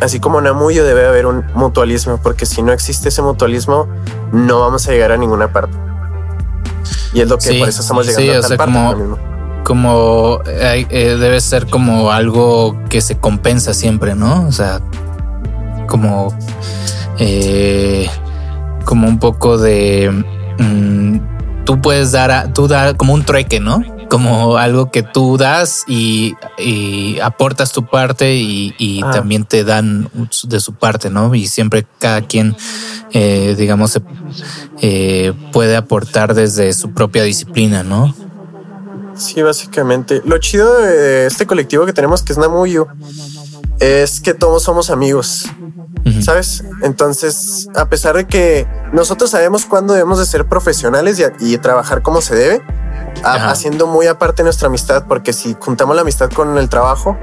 así 0.00 0.20
como 0.20 0.40
Namuyo, 0.40 0.84
debe 0.84 1.06
haber 1.06 1.26
un 1.26 1.44
mutualismo, 1.54 2.18
porque 2.22 2.44
si 2.46 2.62
no 2.62 2.72
existe 2.72 3.08
ese 3.08 3.22
mutualismo, 3.22 3.88
no 4.32 4.60
vamos 4.60 4.86
a 4.86 4.92
llegar 4.92 5.12
a 5.12 5.16
ninguna 5.16 5.50
parte. 5.52 5.76
Y 7.12 7.20
es 7.20 7.28
lo 7.28 7.38
que 7.38 7.48
Sí, 7.48 7.58
por 7.58 7.68
eso 7.68 7.80
estamos 7.82 8.06
sí, 8.06 8.12
llegando 8.12 8.32
o 8.32 8.38
a 8.38 8.40
tal 8.40 8.48
sea, 8.48 8.56
parte. 8.56 8.72
como- 8.72 8.96
mismo. 8.96 9.18
Como 9.64 10.38
eh, 10.46 10.86
eh, 10.88 11.16
debe 11.20 11.40
ser 11.42 11.66
como 11.66 12.10
algo 12.10 12.78
que 12.88 13.00
se 13.02 13.18
compensa 13.18 13.74
siempre, 13.74 14.14
¿no? 14.14 14.46
O 14.48 14.52
sea, 14.52 14.80
como 15.86 16.32
eh, 17.18 18.08
como 18.84 19.06
un 19.08 19.18
poco 19.18 19.58
de 19.58 20.24
mm, 20.58 21.64
tú 21.64 21.80
puedes 21.82 22.12
dar 22.12 22.30
a, 22.30 22.52
tú 22.52 22.66
dar 22.66 22.96
como 22.96 23.12
un 23.12 23.24
trueque, 23.24 23.60
¿no? 23.60 23.82
Como 24.08 24.56
algo 24.56 24.90
que 24.90 25.02
tú 25.02 25.36
das 25.36 25.84
y, 25.86 26.34
y 26.56 27.18
aportas 27.20 27.72
tu 27.72 27.84
parte 27.86 28.34
y, 28.36 28.74
y 28.78 29.02
Ah. 29.04 29.10
también 29.10 29.44
te 29.44 29.64
dan 29.64 30.08
de 30.44 30.60
su 30.60 30.72
parte, 30.74 31.10
¿no? 31.10 31.34
Y 31.34 31.46
siempre 31.46 31.86
cada 31.98 32.22
quien, 32.22 32.56
eh, 33.12 33.54
digamos, 33.58 33.90
se- 33.92 34.02
eh, 34.80 35.32
puede 35.52 35.76
aportar 35.76 36.34
desde 36.34 36.72
su 36.72 36.92
propia 36.94 37.22
disciplina, 37.24 37.82
¿no? 37.82 38.14
Sí, 39.14 39.42
básicamente. 39.42 40.22
Lo 40.24 40.38
chido 40.38 40.78
de 40.80 41.26
este 41.26 41.46
colectivo 41.46 41.84
que 41.84 41.92
tenemos, 41.92 42.22
que 42.22 42.32
es 42.32 42.38
Namuyu, 42.38 42.86
es 43.80 44.20
que 44.20 44.32
todos 44.34 44.62
somos 44.62 44.90
amigos. 44.90 45.46
¿sabes? 46.22 46.64
Entonces, 46.82 47.68
a 47.76 47.88
pesar 47.90 48.16
de 48.16 48.26
que 48.26 48.66
nosotros 48.94 49.30
sabemos 49.30 49.66
cuándo 49.66 49.92
debemos 49.92 50.18
de 50.18 50.24
ser 50.24 50.46
profesionales 50.48 51.20
y, 51.40 51.52
y 51.52 51.58
trabajar 51.58 52.00
como 52.02 52.22
se 52.22 52.34
debe, 52.34 52.62
a- 53.24 53.50
haciendo 53.50 53.86
muy 53.86 54.06
aparte 54.06 54.42
nuestra 54.42 54.68
amistad, 54.68 55.04
porque 55.08 55.32
si 55.32 55.56
juntamos 55.58 55.94
la 55.96 56.02
amistad 56.02 56.30
con 56.30 56.56
el 56.58 56.68
trabajo, 56.68 57.16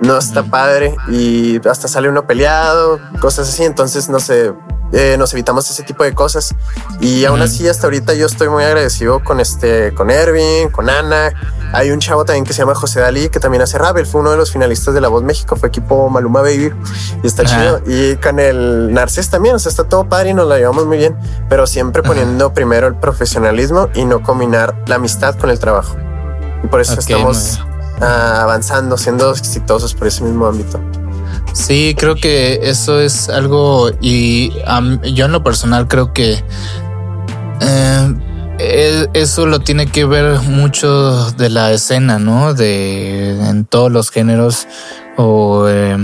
no 0.00 0.18
está 0.18 0.42
padre 0.42 0.94
y 1.08 1.60
hasta 1.68 1.88
sale 1.88 2.08
uno 2.08 2.26
peleado, 2.26 3.00
cosas 3.20 3.48
así. 3.48 3.64
Entonces, 3.64 4.08
no 4.08 4.20
sé, 4.20 4.52
eh, 4.92 5.16
nos 5.18 5.32
evitamos 5.32 5.68
ese 5.70 5.82
tipo 5.82 6.04
de 6.04 6.14
cosas. 6.14 6.54
Y 7.00 7.24
aún 7.24 7.40
así, 7.42 7.68
hasta 7.68 7.86
ahorita 7.86 8.14
yo 8.14 8.26
estoy 8.26 8.48
muy 8.48 8.64
agradecido 8.64 9.22
con 9.22 9.40
este, 9.40 9.92
con 9.94 10.10
Ervin, 10.10 10.70
con 10.70 10.88
Ana. 10.88 11.32
Hay 11.72 11.90
un 11.90 11.98
chavo 11.98 12.24
también 12.24 12.44
que 12.44 12.52
se 12.52 12.60
llama 12.60 12.74
José 12.74 13.00
Dalí, 13.00 13.28
que 13.28 13.40
también 13.40 13.62
hace 13.62 13.78
rap. 13.78 13.96
Él 13.96 14.06
fue 14.06 14.20
uno 14.20 14.30
de 14.30 14.36
los 14.36 14.52
finalistas 14.52 14.94
de 14.94 15.00
La 15.00 15.08
Voz 15.08 15.22
México, 15.22 15.56
fue 15.56 15.68
equipo 15.68 16.08
Maluma 16.08 16.40
Baby 16.40 16.72
y 17.22 17.26
está 17.26 17.42
Ajá. 17.42 17.56
chido. 17.56 17.82
Y 17.86 18.16
con 18.16 18.38
el 18.38 18.92
Narcés 18.92 19.28
también, 19.30 19.56
o 19.56 19.58
sea, 19.58 19.70
está 19.70 19.84
todo 19.84 20.08
padre 20.08 20.30
y 20.30 20.34
nos 20.34 20.46
la 20.46 20.58
llevamos 20.58 20.86
muy 20.86 20.98
bien, 20.98 21.16
pero 21.48 21.66
siempre 21.66 22.02
poniendo 22.02 22.52
primero 22.54 22.86
el 22.86 22.94
profesionalismo 22.94 23.88
y 23.94 24.04
no 24.04 24.22
combinar 24.22 24.82
la 24.86 24.96
amistad 24.96 25.36
con 25.36 25.50
el 25.50 25.58
trabajo. 25.58 25.96
Y 26.62 26.68
por 26.68 26.80
eso 26.80 26.94
Ok, 26.94 27.00
estamos 27.00 27.60
ah, 28.00 28.42
avanzando, 28.42 28.96
siendo 28.96 29.30
exitosos 29.30 29.94
por 29.94 30.06
ese 30.06 30.22
mismo 30.24 30.46
ámbito. 30.46 30.80
Sí, 31.56 31.94
creo 31.98 32.16
que 32.16 32.60
eso 32.64 33.00
es 33.00 33.30
algo 33.30 33.90
y 34.02 34.52
yo 35.14 35.24
en 35.24 35.32
lo 35.32 35.42
personal 35.42 35.88
creo 35.88 36.12
que 36.12 36.44
eh, 37.60 39.06
eso 39.14 39.46
lo 39.46 39.60
tiene 39.60 39.86
que 39.86 40.04
ver 40.04 40.38
mucho 40.42 41.30
de 41.30 41.48
la 41.48 41.72
escena, 41.72 42.18
¿no? 42.18 42.52
De 42.52 43.30
en 43.48 43.64
todos 43.64 43.90
los 43.90 44.10
géneros 44.10 44.68
o 45.16 45.66
eh, 45.66 45.96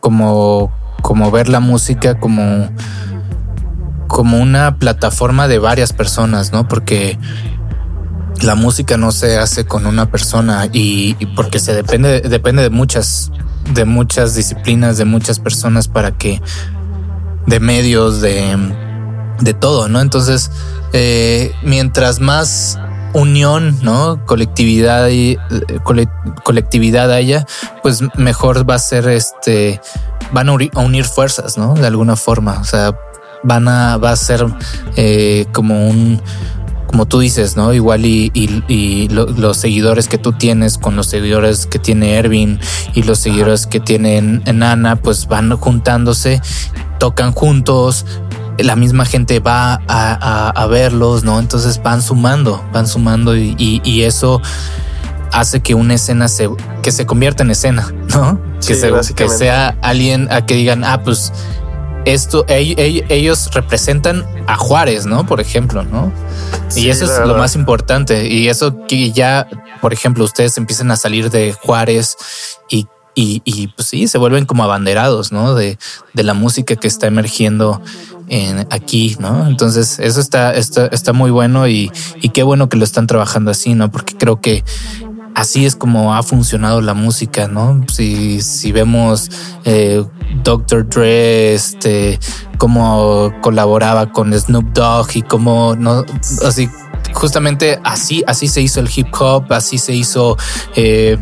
como 0.00 0.74
como 1.00 1.30
ver 1.30 1.48
la 1.48 1.60
música 1.60 2.18
como 2.18 2.68
como 4.08 4.40
una 4.40 4.80
plataforma 4.80 5.46
de 5.46 5.60
varias 5.60 5.92
personas, 5.92 6.50
¿no? 6.50 6.66
Porque 6.66 7.20
la 8.42 8.56
música 8.56 8.96
no 8.96 9.12
se 9.12 9.38
hace 9.38 9.64
con 9.64 9.86
una 9.86 10.10
persona 10.10 10.66
y, 10.72 11.14
y 11.20 11.26
porque 11.36 11.60
se 11.60 11.72
depende 11.72 12.20
depende 12.20 12.64
de 12.64 12.70
muchas 12.70 13.30
de 13.74 13.84
muchas 13.84 14.34
disciplinas 14.34 14.96
de 14.98 15.04
muchas 15.04 15.38
personas 15.38 15.88
para 15.88 16.12
que 16.12 16.40
de 17.46 17.60
medios 17.60 18.20
de 18.20 18.56
de 19.40 19.54
todo 19.54 19.88
no 19.88 20.00
entonces 20.00 20.50
eh, 20.92 21.52
mientras 21.62 22.20
más 22.20 22.78
unión 23.12 23.78
no 23.82 24.24
colectividad 24.26 25.08
y 25.08 25.32
eh, 25.32 25.38
cole- 25.84 26.08
colectividad 26.44 27.10
haya 27.12 27.46
pues 27.82 28.02
mejor 28.16 28.68
va 28.68 28.74
a 28.76 28.78
ser 28.78 29.08
este 29.08 29.80
van 30.32 30.48
a 30.48 30.52
uni- 30.52 30.70
a 30.74 30.80
unir 30.80 31.04
fuerzas 31.04 31.56
no 31.58 31.74
de 31.74 31.86
alguna 31.86 32.16
forma 32.16 32.58
o 32.60 32.64
sea 32.64 32.94
van 33.42 33.68
a 33.68 33.96
va 33.98 34.10
a 34.10 34.16
ser 34.16 34.46
eh, 34.96 35.46
como 35.52 35.88
un 35.88 36.20
como 36.96 37.04
tú 37.04 37.18
dices, 37.20 37.58
¿no? 37.58 37.74
Igual 37.74 38.06
y, 38.06 38.30
y- 38.32 38.62
y 38.68 39.08
lo- 39.10 39.26
los 39.26 39.58
seguidores 39.58 40.08
que 40.08 40.16
tú 40.16 40.32
tienes 40.32 40.78
con 40.78 40.96
los 40.96 41.06
seguidores 41.08 41.66
que 41.66 41.78
tiene 41.78 42.14
Ervin 42.14 42.58
y 42.94 43.02
los 43.02 43.18
seguidores 43.18 43.66
que 43.66 43.80
tienen 43.80 44.42
Nana, 44.50 44.96
pues 44.96 45.26
van 45.28 45.54
juntándose, 45.58 46.40
tocan 46.98 47.32
juntos, 47.32 48.06
la 48.58 48.76
misma 48.76 49.04
gente 49.04 49.40
va 49.40 49.74
a, 49.74 49.78
a- 49.88 50.48
a 50.48 50.66
verlos, 50.68 51.22
¿no? 51.22 51.38
Entonces 51.38 51.82
van 51.82 52.00
sumando, 52.00 52.64
van 52.72 52.86
sumando 52.86 53.36
y, 53.36 54.02
eso 54.02 54.40
hace 55.32 55.60
que 55.60 55.74
una 55.74 55.92
escena 55.92 56.28
se, 56.28 56.48
que 56.82 56.92
se 56.92 57.04
convierta 57.04 57.42
en 57.42 57.50
escena, 57.50 57.92
¿no? 58.08 58.40
Sí, 58.60 58.68
que, 58.68 58.74
se- 58.80 58.90
que 59.12 59.24
sea 59.38 59.76
alguien 59.82 60.32
a 60.32 60.46
que 60.46 60.54
digan, 60.54 60.82
ah, 60.82 61.02
pues 61.02 61.30
esto, 62.06 62.46
ell- 62.46 62.74
ell- 62.78 63.04
ellos 63.10 63.50
representan 63.52 64.24
a 64.46 64.56
Juárez, 64.56 65.04
¿no? 65.04 65.26
Por 65.26 65.42
ejemplo, 65.42 65.82
¿no? 65.82 66.10
Sí, 66.68 66.86
y 66.86 66.90
eso 66.90 67.04
es 67.04 67.26
lo 67.26 67.36
más 67.36 67.54
importante. 67.54 68.28
Y 68.28 68.48
eso 68.48 68.86
que 68.86 69.12
ya, 69.12 69.48
por 69.80 69.92
ejemplo, 69.92 70.24
ustedes 70.24 70.58
empiezan 70.58 70.90
a 70.90 70.96
salir 70.96 71.30
de 71.30 71.52
Juárez 71.52 72.16
y, 72.68 72.86
y, 73.14 73.40
y, 73.44 73.68
pues 73.68 73.88
sí, 73.88 74.08
se 74.08 74.18
vuelven 74.18 74.46
como 74.46 74.64
abanderados, 74.64 75.32
¿no? 75.32 75.54
De, 75.54 75.78
de 76.12 76.22
la 76.22 76.34
música 76.34 76.76
que 76.76 76.88
está 76.88 77.06
emergiendo 77.06 77.80
en, 78.28 78.66
aquí, 78.70 79.16
¿no? 79.20 79.46
Entonces, 79.46 79.98
eso 79.98 80.20
está, 80.20 80.54
está, 80.54 80.86
está 80.86 81.12
muy 81.12 81.30
bueno 81.30 81.68
y, 81.68 81.90
y 82.20 82.30
qué 82.30 82.42
bueno 82.42 82.68
que 82.68 82.76
lo 82.76 82.84
están 82.84 83.06
trabajando 83.06 83.50
así, 83.50 83.74
¿no? 83.74 83.90
Porque 83.90 84.16
creo 84.16 84.40
que 84.40 84.64
así 85.36 85.66
es 85.66 85.76
como 85.76 86.14
ha 86.14 86.22
funcionado 86.22 86.80
la 86.80 86.94
música, 86.94 87.46
¿no? 87.46 87.84
Si, 87.92 88.40
si 88.40 88.72
vemos 88.72 89.30
eh, 89.64 90.02
Dr. 90.42 90.88
Dre, 90.88 91.54
este, 91.54 92.18
cómo 92.56 93.30
colaboraba 93.42 94.10
con 94.12 94.32
Snoop 94.32 94.72
Dogg 94.72 95.08
y 95.14 95.22
cómo 95.22 95.76
no, 95.76 96.06
así, 96.42 96.70
justamente 97.12 97.78
así, 97.84 98.24
así 98.26 98.48
se 98.48 98.62
hizo 98.62 98.80
el 98.80 98.88
hip 98.94 99.08
hop, 99.20 99.52
así 99.52 99.76
se 99.76 99.92
hizo, 99.92 100.38
eh, 100.74 101.18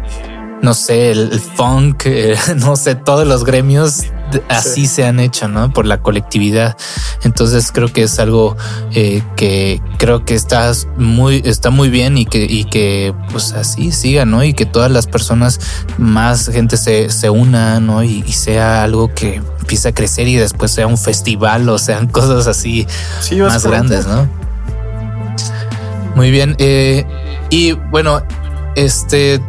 no 0.63 0.75
sé, 0.75 1.11
el, 1.11 1.41
funk, 1.41 2.05
eh, 2.07 2.37
no 2.59 2.77
sé, 2.77 2.95
todos 2.95 3.27
los 3.27 3.45
gremios 3.45 4.05
así 4.49 4.87
se 4.87 5.05
han 5.07 5.21
hecho, 5.21 5.49
¿no? 5.49 5.73
Por 5.73 5.87
la 5.87 5.99
colectividad. 6.01 6.77
Entonces 7.23 7.71
creo 7.73 7.93
que 7.93 8.03
es 8.05 8.19
algo 8.19 8.57
eh, 8.93 9.23
que 9.37 9.81
creo 9.99 10.25
que 10.25 10.35
está 10.35 10.73
muy, 10.97 11.43
está 11.45 11.71
muy 11.71 11.89
bien 11.91 12.19
y 12.19 12.27
que, 12.27 12.45
y 12.45 12.65
que 12.65 13.15
pues 13.33 13.53
así 13.53 13.93
siga, 13.93 14.25
¿no? 14.25 14.45
Y 14.45 14.55
que 14.55 14.67
todas 14.67 14.91
las 14.91 15.07
personas, 15.07 15.61
más 15.99 16.49
gente 16.49 16.77
se, 16.77 17.11
se 17.11 17.31
una, 17.31 17.81
¿no? 17.81 18.03
Y, 18.03 18.25
y 18.27 18.33
sea 18.33 18.83
algo 18.85 19.13
que 19.15 19.37
empiece 19.61 19.89
a 19.89 19.93
crecer 19.95 20.29
y 20.29 20.37
después 20.37 20.71
sea 20.73 20.87
un 20.87 20.99
festival 20.99 21.69
o 21.69 21.79
sean 21.79 22.07
cosas 22.09 22.47
así 22.47 22.87
Sí, 23.21 23.37
más 23.37 23.65
grandes, 23.67 24.07
¿no? 24.07 24.29
Muy 26.15 26.31
bien. 26.31 26.55
eh, 26.59 27.05
y 27.51 27.73
bueno, 27.73 28.23
este 28.77 29.41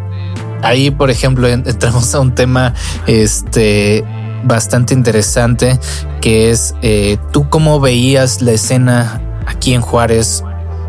ahí, 0.61 0.89
por 0.89 1.11
ejemplo, 1.11 1.47
en- 1.47 1.63
entramos 1.67 2.13
a 2.15 2.19
un 2.19 2.33
tema 2.33 2.73
este 3.05 4.03
bastante 4.45 4.93
interesante 4.93 5.79
que 6.21 6.51
es 6.51 6.73
eh, 6.81 7.17
tú 7.31 7.49
cómo 7.49 7.79
veías 7.79 8.41
la 8.41 8.51
escena 8.51 9.21
aquí 9.45 9.73
en 9.73 9.81
Juárez, 9.81 10.43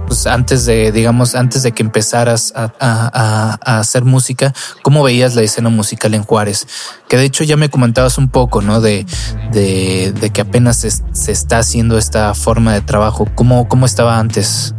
pues 0.06 0.26
antes 0.28 0.64
de, 0.66 0.92
digamos, 0.92 1.34
antes 1.34 1.64
de 1.64 1.72
que 1.72 1.82
empezaras 1.82 2.52
a, 2.54 2.72
a- 2.78 3.58
a- 3.64 3.78
hacer 3.80 4.04
música, 4.04 4.54
¿cómo 4.82 5.02
veías 5.02 5.34
la 5.34 5.42
escena 5.42 5.68
musical 5.68 6.14
en 6.14 6.22
Juárez? 6.22 6.68
Que 7.08 7.16
de 7.16 7.24
hecho 7.24 7.42
ya 7.42 7.56
me 7.56 7.68
comentabas 7.70 8.16
un 8.16 8.28
poco, 8.28 8.62
¿no? 8.62 8.80
De, 8.80 9.04
de, 9.50 10.14
de 10.18 10.30
que 10.30 10.42
apenas 10.42 10.76
se, 10.76 10.90
se 10.90 11.32
está 11.32 11.58
haciendo 11.58 11.98
esta 11.98 12.34
forma 12.34 12.72
de 12.72 12.82
trabajo. 12.82 13.26
¿Cómo, 13.34 13.66
cómo 13.68 13.84
estaba 13.84 14.18
antes? 14.20 14.74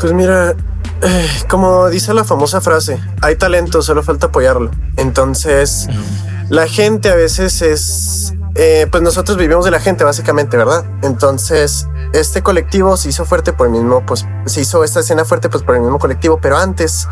Pues 0.00 0.12
mira, 0.12 0.56
eh, 1.02 1.28
como 1.48 1.88
dice 1.88 2.12
la 2.12 2.24
famosa 2.24 2.60
frase, 2.60 2.98
hay 3.20 3.36
talento, 3.36 3.82
solo 3.82 4.02
falta 4.02 4.26
apoyarlo. 4.26 4.72
Entonces, 4.96 5.88
la 6.52 6.66
gente 6.68 7.08
a 7.08 7.14
veces 7.14 7.62
es, 7.62 8.34
eh, 8.56 8.86
pues 8.90 9.02
nosotros 9.02 9.38
vivimos 9.38 9.64
de 9.64 9.70
la 9.70 9.80
gente 9.80 10.04
básicamente, 10.04 10.58
¿verdad? 10.58 10.84
Entonces, 11.02 11.86
este 12.12 12.42
colectivo 12.42 12.96
se 12.98 13.08
hizo 13.08 13.24
fuerte 13.24 13.54
por 13.54 13.68
el 13.68 13.72
mismo, 13.72 14.04
pues 14.04 14.26
se 14.44 14.60
hizo 14.60 14.84
esta 14.84 15.00
escena 15.00 15.24
fuerte 15.24 15.48
pues 15.48 15.62
por 15.64 15.74
el 15.76 15.80
mismo 15.80 15.98
colectivo, 15.98 16.38
pero 16.42 16.58
antes 16.58 17.08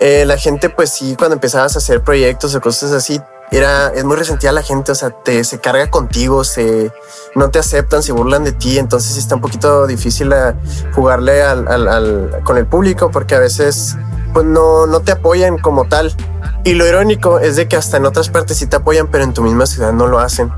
eh, 0.00 0.26
la 0.26 0.36
gente 0.36 0.68
pues 0.68 0.90
sí, 0.90 1.16
cuando 1.16 1.34
empezabas 1.34 1.74
a 1.74 1.78
hacer 1.78 2.02
proyectos 2.04 2.54
o 2.54 2.60
cosas 2.60 2.92
así, 2.92 3.18
era, 3.50 3.88
es 3.94 4.04
muy 4.04 4.16
resentida 4.16 4.52
la 4.52 4.62
gente, 4.62 4.92
o 4.92 4.94
sea, 4.94 5.08
te, 5.10 5.42
se 5.44 5.58
carga 5.58 5.88
contigo, 5.88 6.44
se, 6.44 6.92
no 7.34 7.48
te 7.50 7.58
aceptan, 7.60 8.02
se 8.02 8.12
burlan 8.12 8.44
de 8.44 8.52
ti, 8.52 8.76
entonces 8.78 9.16
está 9.16 9.36
un 9.36 9.40
poquito 9.40 9.86
difícil 9.86 10.32
a 10.34 10.54
jugarle 10.94 11.42
al- 11.42 11.66
al- 11.68 12.40
con 12.44 12.58
el 12.58 12.66
público 12.66 13.10
porque 13.10 13.36
a 13.36 13.38
veces 13.38 13.96
pues 14.36 14.44
no, 14.44 14.86
no 14.86 15.00
te 15.00 15.12
apoyan 15.12 15.56
como 15.56 15.86
tal. 15.86 16.14
Y 16.62 16.74
lo 16.74 16.86
irónico 16.86 17.38
es 17.38 17.56
de 17.56 17.68
que 17.68 17.76
hasta 17.76 17.96
en 17.96 18.04
otras 18.04 18.28
partes 18.28 18.58
sí 18.58 18.66
te 18.66 18.76
apoyan, 18.76 19.06
pero 19.10 19.24
en 19.24 19.32
tu 19.32 19.40
misma 19.40 19.64
ciudad 19.64 19.94
no 19.94 20.08
lo 20.08 20.18
hacen. 20.18 20.52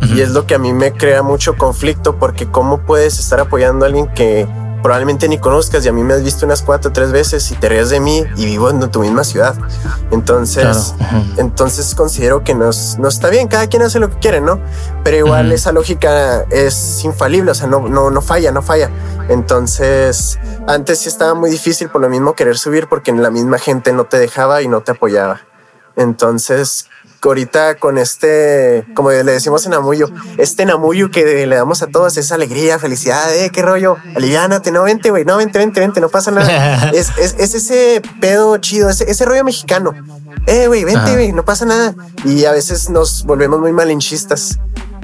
Y 0.00 0.22
es 0.22 0.30
lo 0.30 0.46
que 0.46 0.54
a 0.54 0.58
mí 0.58 0.72
me 0.72 0.94
crea 0.94 1.22
mucho 1.22 1.54
conflicto 1.58 2.16
porque 2.16 2.46
cómo 2.46 2.78
puedes 2.86 3.18
estar 3.18 3.38
apoyando 3.38 3.84
a 3.84 3.88
alguien 3.88 4.08
que 4.14 4.48
probablemente 4.82 5.28
ni 5.28 5.38
conozcas 5.38 5.84
y 5.84 5.88
a 5.88 5.92
mí 5.92 6.02
me 6.02 6.14
has 6.14 6.22
visto 6.22 6.46
unas 6.46 6.62
cuatro 6.62 6.90
o 6.90 6.92
tres 6.92 7.10
veces 7.12 7.50
y 7.50 7.54
te 7.56 7.68
ríes 7.68 7.90
de 7.90 8.00
mí 8.00 8.24
y 8.36 8.46
vivo 8.46 8.70
en 8.70 8.80
tu 8.90 9.00
misma 9.00 9.24
ciudad. 9.24 9.54
Entonces, 10.10 10.94
Claro, 10.98 11.24
entonces 11.36 11.94
considero 11.94 12.44
que 12.44 12.54
no, 12.54 12.70
es- 12.70 12.96
no 12.98 13.08
está 13.08 13.28
bien, 13.28 13.48
cada 13.48 13.66
quien 13.66 13.82
hace 13.82 13.98
lo 13.98 14.08
que 14.10 14.18
quiere, 14.18 14.40
¿no? 14.40 14.60
Pero 15.04 15.16
igual 15.16 15.50
esa 15.52 15.72
lógica 15.72 16.42
es 16.50 17.04
infalible, 17.04 17.50
o 17.50 17.54
sea, 17.54 17.66
no, 17.66 17.88
no, 17.88 18.10
no 18.10 18.20
falla, 18.22 18.52
no 18.52 18.62
falla. 18.62 18.90
Entonces, 19.28 20.38
antes 20.66 21.00
sí 21.00 21.08
estaba 21.08 21.34
muy 21.34 21.50
difícil 21.50 21.88
por 21.88 22.00
lo 22.00 22.08
mismo 22.08 22.34
querer 22.34 22.56
subir 22.58 22.88
porque 22.88 23.12
la 23.12 23.30
misma 23.30 23.58
gente 23.58 23.92
no 23.92 24.04
te 24.04 24.18
dejaba 24.18 24.62
y 24.62 24.68
no 24.68 24.80
te 24.82 24.92
apoyaba. 24.92 25.40
Entonces, 25.96 26.86
ahorita 27.24 27.76
con 27.76 27.98
este, 27.98 28.84
como 28.94 29.10
le 29.10 29.24
decimos 29.24 29.66
en 29.66 29.74
Amuyo, 29.74 30.08
este 30.36 30.64
Namuyo 30.64 31.10
que 31.10 31.46
le 31.46 31.56
damos 31.56 31.82
a 31.82 31.88
todos 31.88 32.16
esa 32.16 32.36
alegría, 32.36 32.78
felicidad, 32.78 33.34
eh, 33.34 33.50
qué 33.50 33.62
rollo, 33.62 33.96
aliviánate, 34.14 34.70
no 34.70 34.84
vente, 34.84 35.10
güey, 35.10 35.24
no 35.24 35.36
vente, 35.36 35.58
vente, 35.58 35.80
vente, 35.80 36.00
no 36.00 36.08
pasa 36.08 36.30
nada. 36.30 36.90
es, 36.94 37.10
es, 37.18 37.34
es 37.38 37.54
ese 37.54 38.02
pedo 38.20 38.56
chido, 38.58 38.88
ese, 38.88 39.10
ese 39.10 39.24
rollo 39.24 39.44
mexicano. 39.44 39.94
Eh, 40.46 40.66
güey, 40.68 40.84
vente, 40.84 41.12
güey, 41.12 41.32
no 41.32 41.44
pasa 41.44 41.64
nada. 41.64 41.94
Y 42.24 42.44
a 42.44 42.52
veces 42.52 42.90
nos 42.90 43.24
volvemos 43.24 43.60
muy 43.60 43.72
malinchistas 43.72 44.58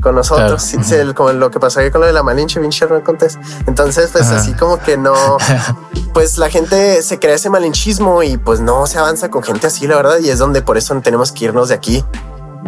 con 0.04 0.14
nosotros, 0.14 0.62
Claro. 0.64 0.84
Sí, 0.86 0.94
el- 0.94 1.14
como 1.14 1.32
lo 1.32 1.50
que 1.50 1.58
pasó 1.58 1.80
ahí 1.80 1.90
con 1.90 2.00
lo 2.02 2.06
de 2.06 2.12
la 2.12 2.22
malinche, 2.22 2.60
pinche 2.60 2.86
no 2.86 3.02
contés. 3.02 3.36
Entonces, 3.66 4.10
pues 4.12 4.26
Ajá. 4.28 4.36
así 4.36 4.52
como 4.54 4.78
que 4.78 4.96
no, 4.96 5.14
pues 6.14 6.38
la 6.38 6.48
gente 6.48 7.02
se 7.02 7.18
crea 7.18 7.34
ese 7.34 7.50
malinchismo 7.50 8.22
y 8.22 8.36
pues 8.36 8.60
no 8.60 8.86
se 8.86 8.98
avanza 8.98 9.30
con 9.30 9.42
gente 9.42 9.66
así, 9.66 9.88
la 9.88 9.96
verdad. 9.96 10.18
Y 10.22 10.28
es 10.30 10.38
donde 10.38 10.62
por 10.62 10.78
eso 10.78 10.94
tenemos 11.02 11.32
que 11.32 11.46
irnos 11.46 11.70
de 11.70 11.74
aquí, 11.74 12.04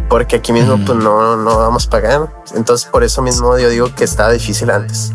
porque 0.09 0.37
aquí 0.37 0.53
mismo 0.53 0.79
pues 0.85 0.99
no, 0.99 1.37
no 1.37 1.59
vamos 1.59 1.87
a 1.87 1.91
pagar. 1.91 2.29
Entonces, 2.57 2.89
por 2.91 3.05
eso 3.05 3.23
mismo 3.23 3.57
yo 3.59 3.69
digo 3.69 3.95
que 3.95 4.03
estaba 4.03 4.33
difícil 4.33 4.71
antes. 4.71 5.13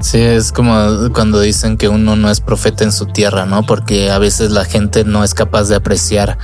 Sí, 0.00 0.20
es 0.20 0.52
como 0.52 0.72
cuando 1.14 1.40
dicen 1.40 1.76
que 1.76 1.88
uno 1.88 2.14
no 2.14 2.30
es 2.30 2.40
profeta 2.40 2.84
en 2.84 2.92
su 2.92 3.06
tierra, 3.06 3.44
¿no? 3.46 3.64
Porque 3.64 4.10
a 4.10 4.18
veces 4.18 4.50
la 4.52 4.64
gente 4.64 5.04
no 5.04 5.24
es 5.24 5.34
capaz 5.34 5.64
de 5.68 5.74
apreciar 5.76 6.38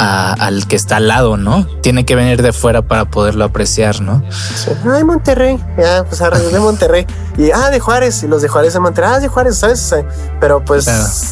a- 0.00 0.32
al 0.32 0.66
que 0.66 0.76
está 0.76 0.96
al 0.96 1.08
lado, 1.08 1.36
¿no? 1.36 1.66
Tiene 1.82 2.04
que 2.04 2.14
venir 2.16 2.40
de 2.42 2.52
fuera 2.52 2.82
para 2.82 3.04
poderlo 3.04 3.44
apreciar, 3.44 4.00
¿no? 4.00 4.22
Sí. 4.30 4.70
Ay, 4.90 5.04
Monterrey. 5.04 5.58
Ya, 5.78 6.04
pues 6.04 6.18
de 6.52 6.58
Monterrey. 6.58 7.06
Y 7.36 7.50
ah, 7.50 7.70
de 7.70 7.78
Juárez. 7.80 8.22
Y 8.22 8.26
los 8.28 8.42
de 8.42 8.48
Juárez 8.48 8.72
de 8.72 8.80
Monterrey. 8.80 9.10
Ah, 9.14 9.20
de 9.20 9.28
Juárez, 9.28 9.56
¿sabes? 9.58 9.94
Pero 10.40 10.64
pues 10.64 10.86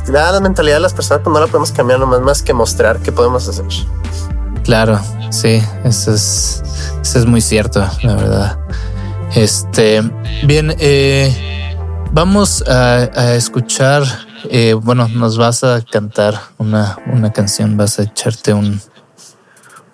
Claro. 0.06 0.32
la 0.32 0.40
mentalidad 0.40 0.76
de 0.76 0.80
las 0.80 0.94
personas 0.94 1.22
pues 1.24 1.32
no 1.34 1.40
la 1.40 1.46
podemos 1.46 1.72
cambiar 1.72 1.98
nomás 1.98 2.20
más 2.20 2.42
que 2.42 2.52
mostrar 2.52 2.98
qué 2.98 3.10
podemos 3.12 3.48
hacer. 3.48 3.64
Claro, 4.64 5.00
sí, 5.30 5.62
eso 5.84 6.12
es, 6.12 6.62
eso 7.00 7.18
es 7.18 7.24
muy 7.24 7.40
cierto, 7.40 7.82
la 8.02 8.14
verdad. 8.16 8.58
Este, 9.34 10.02
bien, 10.44 10.74
eh, 10.78 11.74
vamos 12.12 12.62
a, 12.68 13.08
a 13.14 13.32
escuchar, 13.34 14.04
eh, 14.50 14.74
bueno, 14.74 15.08
nos 15.08 15.38
vas 15.38 15.64
a 15.64 15.82
cantar 15.82 16.40
una, 16.58 16.98
una 17.06 17.32
canción, 17.32 17.76
vas 17.76 17.98
a 17.98 18.02
echarte 18.02 18.52
un, 18.52 18.80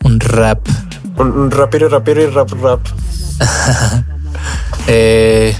un 0.04 0.20
rap. 0.20 0.66
Un, 1.16 1.32
un 1.32 1.50
rapero, 1.50 1.88
rapero 1.88 2.22
y 2.22 2.26
rap, 2.26 2.50
rap. 2.52 2.80
Eh, 4.86 5.56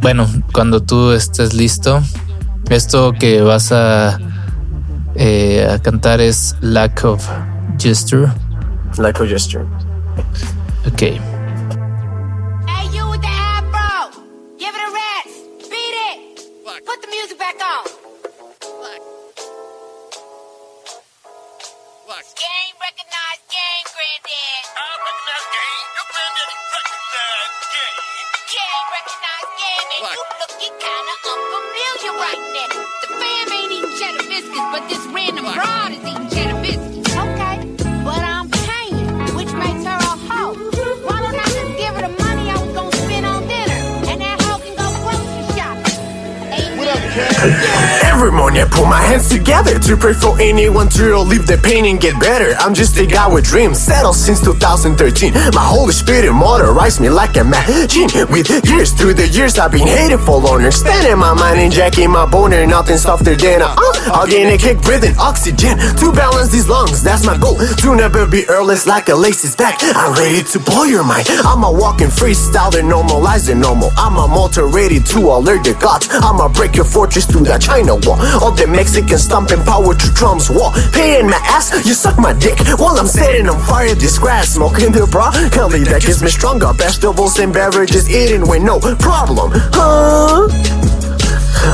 bueno, 0.00 0.28
cuando 0.52 0.80
tú 0.80 1.10
estés 1.10 1.54
listo, 1.54 2.00
esto 2.70 3.12
que 3.12 3.42
vas 3.42 3.72
a, 3.72 4.20
eh, 5.16 5.68
a 5.68 5.80
cantar 5.80 6.20
es 6.20 6.54
Lack 6.60 7.04
of 7.04 7.26
Gesture. 7.78 8.32
Like 8.98 9.20
a 9.20 9.26
gesture. 9.26 9.64
Ok. 10.86 11.35
Game, 24.24 24.64
granddad. 26.12 26.50
Game 28.48 28.86
recognized 28.96 29.52
game, 29.60 29.88
and 29.92 30.02
you 30.08 30.24
looking 30.40 30.74
kinda 30.80 31.14
unfamiliar 31.32 32.12
right 32.16 32.42
now. 32.56 32.72
The 33.02 33.08
fam 33.20 33.46
ain't 33.52 33.72
eating 33.72 33.92
cheddar 33.98 34.24
biscuits, 34.28 34.68
but 34.72 34.82
this 34.88 35.04
random 35.12 35.44
broad 35.52 35.92
is 35.92 36.00
eating 36.00 36.28
cheddar 36.30 36.58
biscuits. 36.62 37.12
Okay, 37.12 37.56
but 38.04 38.22
I'm 38.24 38.48
paying, 38.48 39.36
which 39.36 39.52
makes 39.52 39.84
her 39.84 39.98
a 40.00 40.14
hoe. 40.28 40.54
Why 41.04 41.18
don't 41.20 41.36
I 41.36 41.48
just 41.52 41.72
give 41.76 41.94
her 41.96 42.02
the 42.08 42.14
money 42.24 42.50
I 42.50 42.56
was 42.62 42.72
gonna 42.72 42.96
spend 42.96 43.26
on 43.26 43.46
dinner, 43.46 43.80
morning 48.16 48.62
I 48.62 48.64
put 48.64 48.88
my 48.88 49.00
hands 49.00 49.28
together 49.28 49.78
to 49.78 49.96
pray 49.96 50.14
for 50.14 50.40
anyone 50.40 50.88
to 50.96 51.04
relieve 51.04 51.46
the 51.46 51.58
pain 51.58 51.84
and 51.84 52.00
get 52.00 52.18
better. 52.18 52.54
I'm 52.58 52.72
just 52.72 52.96
a 52.96 53.06
guy 53.06 53.28
with 53.28 53.44
dreams, 53.44 53.78
settled 53.78 54.16
since 54.16 54.40
2013. 54.40 55.34
My 55.52 55.60
Holy 55.60 55.92
Spirit 55.92 56.32
motorized 56.32 57.00
me 57.00 57.10
like 57.10 57.36
a 57.36 57.44
machine. 57.44 58.08
With 58.30 58.48
years 58.64 58.92
through 58.92 59.14
the 59.14 59.28
years, 59.28 59.58
I've 59.58 59.72
been 59.72 59.86
hated 59.86 60.18
for 60.18 60.40
loner. 60.40 60.70
Spending 60.70 61.18
my 61.18 61.34
mind 61.34 61.60
and 61.60 61.72
jacking 61.72 62.10
my 62.10 62.24
boner, 62.24 62.66
nothing 62.66 62.96
softer 62.96 63.36
than 63.36 63.60
a 63.60 63.66
uh, 63.76 64.16
I'll 64.16 64.26
gain 64.26 64.48
a 64.48 64.56
kick, 64.56 64.80
breathing 64.80 65.14
oxygen 65.18 65.76
to 65.78 66.12
balance 66.12 66.50
these 66.50 66.68
lungs. 66.68 67.02
That's 67.02 67.26
my 67.26 67.36
goal. 67.36 67.58
To 67.58 67.96
never 67.96 68.26
be 68.26 68.48
earless 68.48 68.86
like 68.86 69.08
a 69.08 69.14
lace's 69.14 69.54
back. 69.54 69.78
I'm 69.82 70.14
ready 70.14 70.42
to 70.42 70.58
blow 70.58 70.84
your 70.84 71.04
mind. 71.04 71.26
I'm 71.44 71.64
a 71.64 71.70
walking 71.70 72.08
freestyle 72.08 72.72
and 72.78 72.88
normalize 72.90 73.46
the 73.46 73.54
normal. 73.54 73.90
I'm 73.96 74.16
a 74.16 74.26
motor 74.26 74.66
ready 74.66 75.00
to 75.00 75.18
alert 75.18 75.64
the 75.64 75.74
gods. 75.74 76.08
I'ma 76.10 76.48
break 76.48 76.76
your 76.76 76.86
fortress 76.86 77.26
through 77.26 77.44
that 77.44 77.60
China 77.60 77.96
All 78.14 78.52
the 78.52 78.66
Mexicans 78.66 79.24
stomping 79.24 79.62
power 79.64 79.94
to 79.94 80.12
drums 80.12 80.48
wall. 80.50 80.72
Paying 80.92 81.26
my 81.26 81.40
ass, 81.44 81.72
you 81.86 81.94
suck 81.94 82.18
my 82.18 82.32
dick 82.32 82.58
while 82.78 82.98
I'm 82.98 83.06
setting 83.06 83.48
on 83.48 83.58
fire 83.66 83.94
this 83.94 84.18
grass. 84.18 84.54
Smoking 84.54 84.92
the 84.92 85.06
bra, 85.06 85.32
Kelly 85.50 85.82
that 85.84 86.02
gets 86.02 86.22
me 86.22 86.28
stronger. 86.28 86.72
Vegetables 86.72 87.38
and 87.38 87.52
beverages 87.52 88.08
eating 88.08 88.46
with 88.48 88.62
no 88.62 88.78
problem. 88.78 89.50
Huh? 89.74 90.95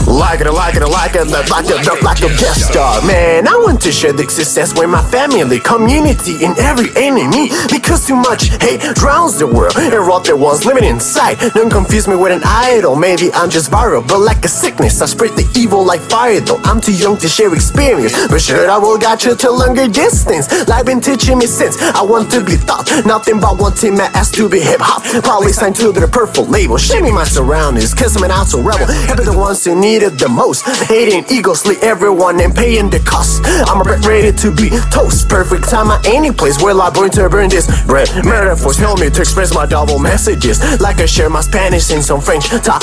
Like 0.06 0.40
it, 0.40 0.50
like 0.50 0.76
it, 0.76 0.86
like 0.86 1.14
it, 1.14 1.26
like 1.26 1.44
it, 1.44 1.50
like 1.50 1.68
it, 1.68 2.02
like 2.02 2.20
a 2.22 2.28
guest 2.38 2.68
star. 2.70 3.04
Man, 3.06 3.46
I 3.48 3.54
want 3.56 3.80
to 3.82 3.92
share 3.92 4.12
the 4.12 4.28
success 4.28 4.72
with 4.78 4.88
my 4.88 5.02
family, 5.10 5.60
community, 5.60 6.44
and 6.44 6.56
every 6.58 6.90
enemy. 6.96 7.50
Because 7.70 8.06
too 8.06 8.16
much 8.16 8.48
hate 8.62 8.80
drowns 8.94 9.38
the 9.38 9.46
world 9.46 9.76
and 9.76 9.94
rot 9.94 10.24
the 10.24 10.36
ones 10.36 10.64
living 10.64 10.84
inside. 10.84 11.38
Don't 11.54 11.70
confuse 11.70 12.08
me 12.08 12.16
with 12.16 12.32
an 12.32 12.42
idol. 12.44 12.96
Maybe 12.96 13.32
I'm 13.32 13.50
just 13.50 13.70
viral, 13.70 14.06
but 14.06 14.20
like 14.20 14.44
a 14.44 14.48
sickness, 14.48 15.00
I 15.02 15.06
spread 15.06 15.32
the 15.32 15.46
evil 15.56 15.84
like 15.84 16.00
fire. 16.00 16.40
Though 16.40 16.60
I'm 16.64 16.80
too 16.80 16.94
young 16.94 17.16
to 17.18 17.28
share 17.28 17.52
experience, 17.54 18.12
but 18.28 18.40
sure 18.40 18.70
I 18.70 18.78
will 18.78 18.98
got 18.98 19.24
you 19.24 19.34
to 19.34 19.50
longer 19.50 19.88
distance. 19.88 20.48
Life 20.68 20.86
been 20.86 21.00
teaching 21.00 21.38
me 21.38 21.46
since 21.46 21.80
I 21.80 22.02
want 22.02 22.30
to 22.32 22.44
be 22.44 22.56
thought. 22.56 22.90
Nothing 23.04 23.40
but 23.40 23.58
wanting 23.58 23.96
my 23.96 24.10
ass 24.14 24.30
to 24.32 24.48
be 24.48 24.60
hip 24.60 24.80
hop. 24.80 25.02
Probably 25.24 25.52
signed 25.52 25.76
to 25.76 25.92
the 25.92 26.06
purple 26.08 26.44
label. 26.46 26.78
Shaming 26.78 27.14
my 27.14 27.24
surroundings, 27.24 27.94
cause 27.94 28.16
I'm 28.16 28.24
an 28.24 28.30
outside 28.30 28.64
rebel. 28.64 28.86
Happy 28.86 29.24
the 29.24 29.36
ones 29.36 29.66
need 29.74 30.02
it 30.02 30.18
the 30.18 30.28
most. 30.28 30.64
Hating 30.88 31.24
egosly 31.24 31.80
everyone 31.82 32.40
and 32.40 32.54
paying 32.54 32.90
the 32.90 33.00
cost. 33.00 33.42
I'm 33.68 33.82
ready 33.82 34.32
to 34.32 34.54
be 34.54 34.70
toast. 34.90 35.28
Perfect 35.28 35.68
time 35.68 35.90
at 35.90 36.06
any 36.06 36.30
place 36.30 36.60
where 36.62 36.78
I 36.80 36.90
burn 36.90 37.10
to 37.12 37.28
burn 37.28 37.48
this 37.48 37.66
bread. 37.86 38.08
Metaphors 38.24 38.78
help 38.78 39.00
me 39.00 39.10
to 39.10 39.20
express 39.20 39.54
my 39.54 39.66
double 39.66 39.98
messages. 39.98 40.58
Like 40.80 40.98
I 41.00 41.06
share 41.06 41.30
my 41.30 41.40
Spanish 41.40 41.90
and 41.90 42.02
some 42.02 42.20
French 42.20 42.48
top 42.48 42.82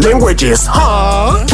languages. 0.00 0.66
Huh? 0.68 1.44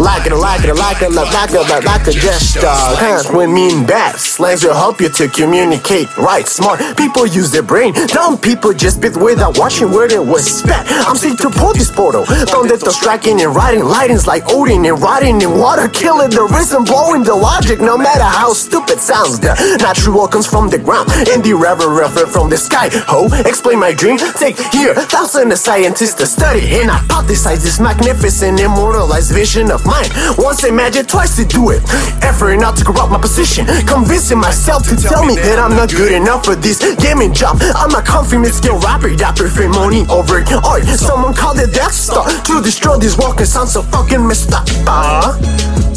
Like 0.00 0.26
it, 0.26 0.34
like 0.34 0.64
it, 0.64 0.74
like 0.74 1.02
it, 1.02 1.12
like 1.12 1.30
it, 1.30 1.32
like 1.32 1.50
it, 1.50 1.68
like, 1.70 1.84
like 1.84 2.06
a 2.08 2.12
gesture. 2.12 2.66
Hands 2.98 3.30
when 3.30 3.52
mean 3.54 3.86
bad. 3.86 4.16
Slangs 4.16 4.64
will 4.64 4.74
help 4.74 5.00
you 5.00 5.08
to 5.10 5.28
communicate 5.28 6.14
right. 6.16 6.46
Smart 6.46 6.80
people 6.96 7.26
use 7.26 7.50
their 7.52 7.62
brain. 7.62 7.94
Dumb 8.08 8.38
people 8.38 8.72
just 8.72 8.96
spit 8.96 9.16
without 9.16 9.58
watching 9.58 9.90
where 9.90 10.08
they 10.08 10.18
was 10.18 10.44
spat. 10.44 10.86
I'm 11.06 11.16
sick 11.16 11.38
to 11.38 11.50
pull 11.50 11.72
this 11.74 11.90
portal. 11.90 12.24
Thunder 12.64 12.80
the 12.80 12.92
striking 12.92 13.42
and 13.42 13.54
riding. 13.54 13.84
Lightings 13.84 14.26
like 14.26 14.42
Odin 14.48 14.86
and 14.86 14.96
rotting 14.96 15.36
in 15.42 15.52
water. 15.60 15.86
Killing 15.86 16.30
the 16.30 16.48
rhythm, 16.48 16.88
blowing 16.88 17.22
the 17.22 17.36
logic. 17.36 17.76
No 17.78 17.98
matter 17.98 18.24
how 18.24 18.56
stupid 18.56 19.00
sounds, 19.00 19.38
the 19.38 19.52
natural 19.84 20.26
comes 20.26 20.46
from 20.48 20.72
the 20.72 20.78
ground. 20.80 21.12
And 21.28 21.44
the 21.44 21.52
river 21.52 21.92
from 22.24 22.48
the 22.48 22.56
sky. 22.56 22.88
Ho, 23.12 23.28
explain 23.44 23.80
my 23.80 23.92
dream. 23.92 24.16
Take 24.16 24.56
here, 24.72 24.94
thousand 25.12 25.52
of 25.52 25.58
scientists 25.58 26.14
to 26.14 26.24
study 26.24 26.64
and 26.80 26.88
hypothesize 26.88 27.60
this 27.60 27.80
magnificent, 27.80 28.58
immortalized 28.58 29.36
vision 29.36 29.70
of 29.70 29.84
mine. 29.84 30.08
Once 30.40 30.64
imagine, 30.64 31.04
twice 31.04 31.36
to 31.36 31.44
do 31.44 31.68
it. 31.68 31.84
Effort 32.24 32.56
not 32.56 32.80
to 32.80 32.84
corrupt 32.88 33.12
my 33.12 33.20
position. 33.20 33.68
Convincing 33.84 34.40
myself 34.40 34.88
to 34.88 34.96
tell 34.96 35.20
me 35.28 35.36
that 35.36 35.60
I'm 35.60 35.76
not 35.76 35.92
good 35.92 36.16
enough 36.16 36.48
for 36.48 36.56
this 36.56 36.80
gaming 36.96 37.34
job. 37.36 37.60
I'm 37.76 37.92
a 37.92 38.00
confident 38.00 38.56
skill 38.56 38.80
rapper, 38.80 39.12
rapper 39.20 39.52
for 39.52 39.68
money 39.68 40.08
over 40.08 40.40
art. 40.64 40.88
Someone 40.96 41.34
called 41.36 41.60
it 41.60 41.68
Death 41.68 41.92
Star 41.92 42.24
to 42.54 42.62
destroy 42.62 42.96
this 42.98 43.16
walking 43.18 43.46
sound 43.46 43.68
so 43.68 43.82
fucking 43.82 44.26
messed 44.26 44.52
up. 44.52 44.66
Uh. 44.86 45.93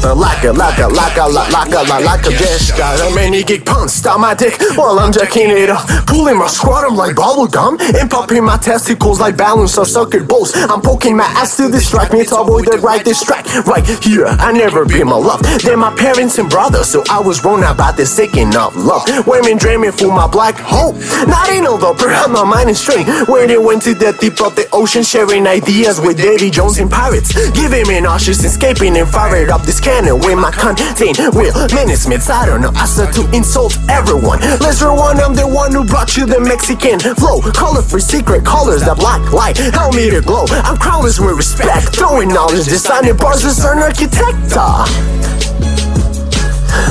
Like 0.00 0.44
a, 0.44 0.52
like 0.52 0.78
a, 0.78 0.88
like 0.88 1.16
a, 1.18 1.28
like 1.28 1.52
like 1.52 1.72
a, 1.72 1.82
like 1.88 2.04
like 2.04 2.26
a 2.26 2.30
gesture. 2.30 2.82
A 2.82 3.14
many 3.14 3.44
geek 3.44 3.66
punch 3.66 3.90
stop 3.90 4.18
my 4.18 4.34
dick 4.34 4.58
while 4.74 4.98
I'm 4.98 5.12
jacking 5.12 5.50
it 5.50 5.68
up. 5.68 5.86
Pulling 6.06 6.38
my 6.38 6.46
scrotum 6.46 6.96
like 6.96 7.16
bubble 7.16 7.46
gum 7.46 7.76
and 7.80 8.10
popping 8.10 8.44
my 8.44 8.56
testicles 8.56 9.20
like 9.20 9.36
balloons 9.36 9.76
of 9.76 9.86
sucker 9.86 10.24
balls. 10.24 10.52
I'm 10.54 10.80
poking 10.80 11.16
my 11.16 11.24
ass 11.24 11.56
to 11.58 11.70
distract 11.70 12.12
me 12.14 12.24
to 12.24 12.40
avoid 12.40 12.66
the 12.66 12.78
right 12.78 13.04
distract. 13.04 13.48
Right 13.66 13.86
here, 14.02 14.26
I 14.26 14.52
never 14.52 14.86
been 14.86 15.08
my 15.08 15.16
love. 15.16 15.42
They're 15.62 15.76
my 15.76 15.94
parents 15.94 16.38
and 16.38 16.48
brothers, 16.48 16.88
so 16.88 17.04
I 17.10 17.20
was 17.20 17.44
wrong 17.44 17.62
about 17.62 17.96
the 17.96 18.06
seeking 18.06 18.56
of 18.56 18.74
love. 18.76 19.04
Women 19.26 19.58
dreaming 19.58 19.92
for 19.92 20.08
my 20.08 20.26
black 20.26 20.56
hole. 20.56 20.94
Not 21.28 21.50
in 21.50 21.66
all 21.66 21.76
though, 21.76 21.94
perhaps 21.94 22.30
my 22.30 22.44
mind 22.44 22.70
is 22.70 22.80
straight. 22.80 23.06
Where 23.28 23.46
they 23.46 23.58
went 23.58 23.82
to 23.82 23.94
the 23.94 24.16
deep 24.18 24.40
of 24.40 24.56
the 24.56 24.66
ocean, 24.72 25.02
sharing 25.02 25.46
ideas 25.46 26.00
with 26.00 26.16
Daddy 26.16 26.50
Jones 26.50 26.78
and 26.78 26.90
pirates. 26.90 27.32
Giving 27.52 27.86
me 27.86 28.00
nauseous, 28.00 28.42
escaping 28.42 28.96
and 28.96 29.08
fired 29.08 29.50
up 29.50 29.62
this 29.62 29.78
with 29.90 30.38
my 30.38 30.52
contain 30.52 31.14
will 31.34 31.52
minutes 31.74 32.06
I 32.30 32.46
don't 32.46 32.60
know. 32.60 32.70
I 32.74 32.86
to 33.12 33.36
insult 33.36 33.76
everyone. 33.88 34.40
Let's 34.60 34.82
rewind. 34.82 35.18
I'm 35.18 35.34
the 35.34 35.46
one 35.46 35.72
who 35.72 35.84
brought 35.84 36.16
you 36.16 36.26
the 36.26 36.40
Mexican 36.40 37.00
flow. 37.00 37.40
Color 37.52 37.82
for 37.82 37.98
secret 37.98 38.44
colors, 38.44 38.82
that 38.82 38.98
black 38.98 39.32
light 39.32 39.58
help 39.58 39.94
me 39.94 40.08
to 40.10 40.20
glow. 40.20 40.44
I'm 40.48 40.76
crowdless 40.76 41.18
with 41.18 41.36
respect, 41.36 41.96
throwing 41.96 42.28
knowledge, 42.28 42.66
designing 42.66 43.16
bars 43.16 43.44
as 43.44 43.64
an 43.64 43.78
architect. 43.78 45.79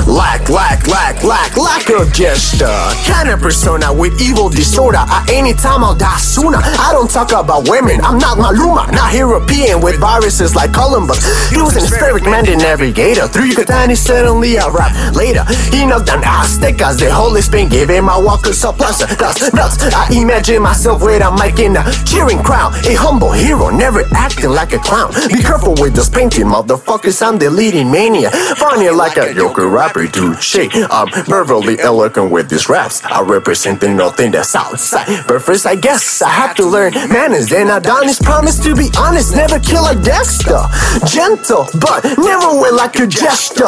Lack, 0.06 0.48
lack, 0.48 0.86
lack, 0.86 1.22
lack, 1.24 1.56
lack 1.56 1.88
of 1.90 2.12
gesture. 2.12 2.66
Kind 3.06 3.28
of 3.30 3.40
persona 3.40 3.92
with 3.92 4.20
evil 4.20 4.48
disorder. 4.48 4.98
At 4.98 5.30
any 5.30 5.54
time 5.54 5.84
I'll 5.84 5.94
die 5.94 6.18
sooner. 6.18 6.58
I 6.58 6.90
don't 6.92 7.10
talk 7.10 7.32
about 7.32 7.68
women. 7.68 8.00
I'm 8.02 8.18
not 8.18 8.38
Maluma, 8.38 8.90
not 8.92 9.14
European 9.14 9.80
with 9.80 9.98
viruses 10.00 10.54
like 10.54 10.72
Columbus. 10.72 11.24
An 11.52 11.60
hysteric 11.70 12.24
man, 12.24 12.44
the 12.44 12.56
navigator. 12.56 13.28
Through 13.28 13.46
Yucatan, 13.46 13.90
he 13.90 13.96
suddenly 13.96 14.58
I 14.58 14.68
rap 14.68 15.14
later. 15.14 15.44
He 15.70 15.86
knocked 15.86 16.06
down 16.06 16.20
the 16.20 16.26
Aztecas, 16.26 16.98
the 16.98 17.12
Holy 17.12 17.42
Spain 17.42 17.68
giving 17.68 18.04
my 18.04 18.18
walkers 18.18 18.64
a 18.64 18.72
plus. 18.72 18.98
That's 19.16 19.52
nuts. 19.52 19.78
I 19.94 20.08
imagine 20.12 20.62
myself 20.62 21.02
with 21.02 21.22
a 21.22 21.30
mic 21.32 21.58
in 21.58 21.76
a 21.76 21.84
cheering 22.04 22.42
crowd. 22.42 22.74
A 22.86 22.94
humble 22.94 23.32
hero, 23.32 23.70
never 23.70 24.02
acting 24.14 24.50
like 24.50 24.72
a 24.72 24.78
clown. 24.78 25.12
Be 25.28 25.42
careful 25.42 25.74
with 25.74 25.94
this 25.94 26.08
painting, 26.08 26.46
motherfuckers. 26.46 27.22
I'm 27.26 27.38
the 27.38 27.50
leading 27.50 27.90
mania. 27.90 28.30
Funny 28.30 28.90
like 28.90 29.16
a 29.16 29.32
yoker 29.32 29.69
rapper, 29.70 30.06
dude. 30.06 30.42
Shit, 30.42 30.70
I'm 30.74 31.08
perfectly 31.08 31.78
eloquent 31.80 32.30
with 32.30 32.50
these 32.50 32.68
raps. 32.68 33.02
I 33.04 33.22
represent 33.22 33.80
the 33.80 33.88
nothing 33.88 34.32
that's 34.32 34.54
outside. 34.54 35.24
But 35.26 35.42
first, 35.42 35.66
I 35.66 35.76
guess 35.76 36.22
I 36.22 36.30
have 36.30 36.54
to 36.56 36.66
learn 36.66 36.92
manners. 36.94 37.48
Then 37.48 37.68
Adonis 37.70 38.18
promised 38.18 38.62
to 38.64 38.74
be 38.74 38.88
honest, 38.98 39.34
never 39.34 39.58
kill 39.58 39.86
a 39.86 39.94
Dexter. 39.94 40.60
Gentle, 41.06 41.66
but 41.80 42.04
never 42.18 42.48
will 42.60 42.76
like 42.76 42.96
a 42.98 43.06
gesture. 43.06 43.64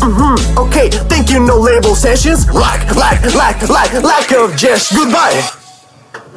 Mm-hmm. 0.00 0.58
Okay, 0.58 0.90
thank 0.90 1.30
you, 1.30 1.40
no 1.44 1.58
label 1.58 1.94
sessions. 1.94 2.48
Like, 2.50 2.94
like, 2.96 3.22
like, 3.34 3.68
like, 3.68 3.92
lack 4.02 4.32
of 4.32 4.56
jest. 4.56 4.92
Goodbye. 4.94 5.42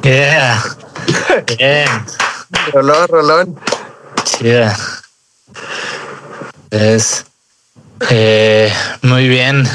Yeah. 0.04 0.60
Bien. 1.46 1.88
Rolón, 2.72 3.06
rolón. 3.08 3.60
Yeah. 4.40 4.76
Es 6.70 7.24
eh, 8.10 8.72
muy 9.02 9.28
bien. 9.28 9.68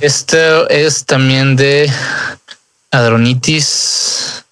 Esto 0.00 0.68
es 0.68 1.04
también 1.04 1.56
de 1.56 1.90
Adronitis. 2.90 4.44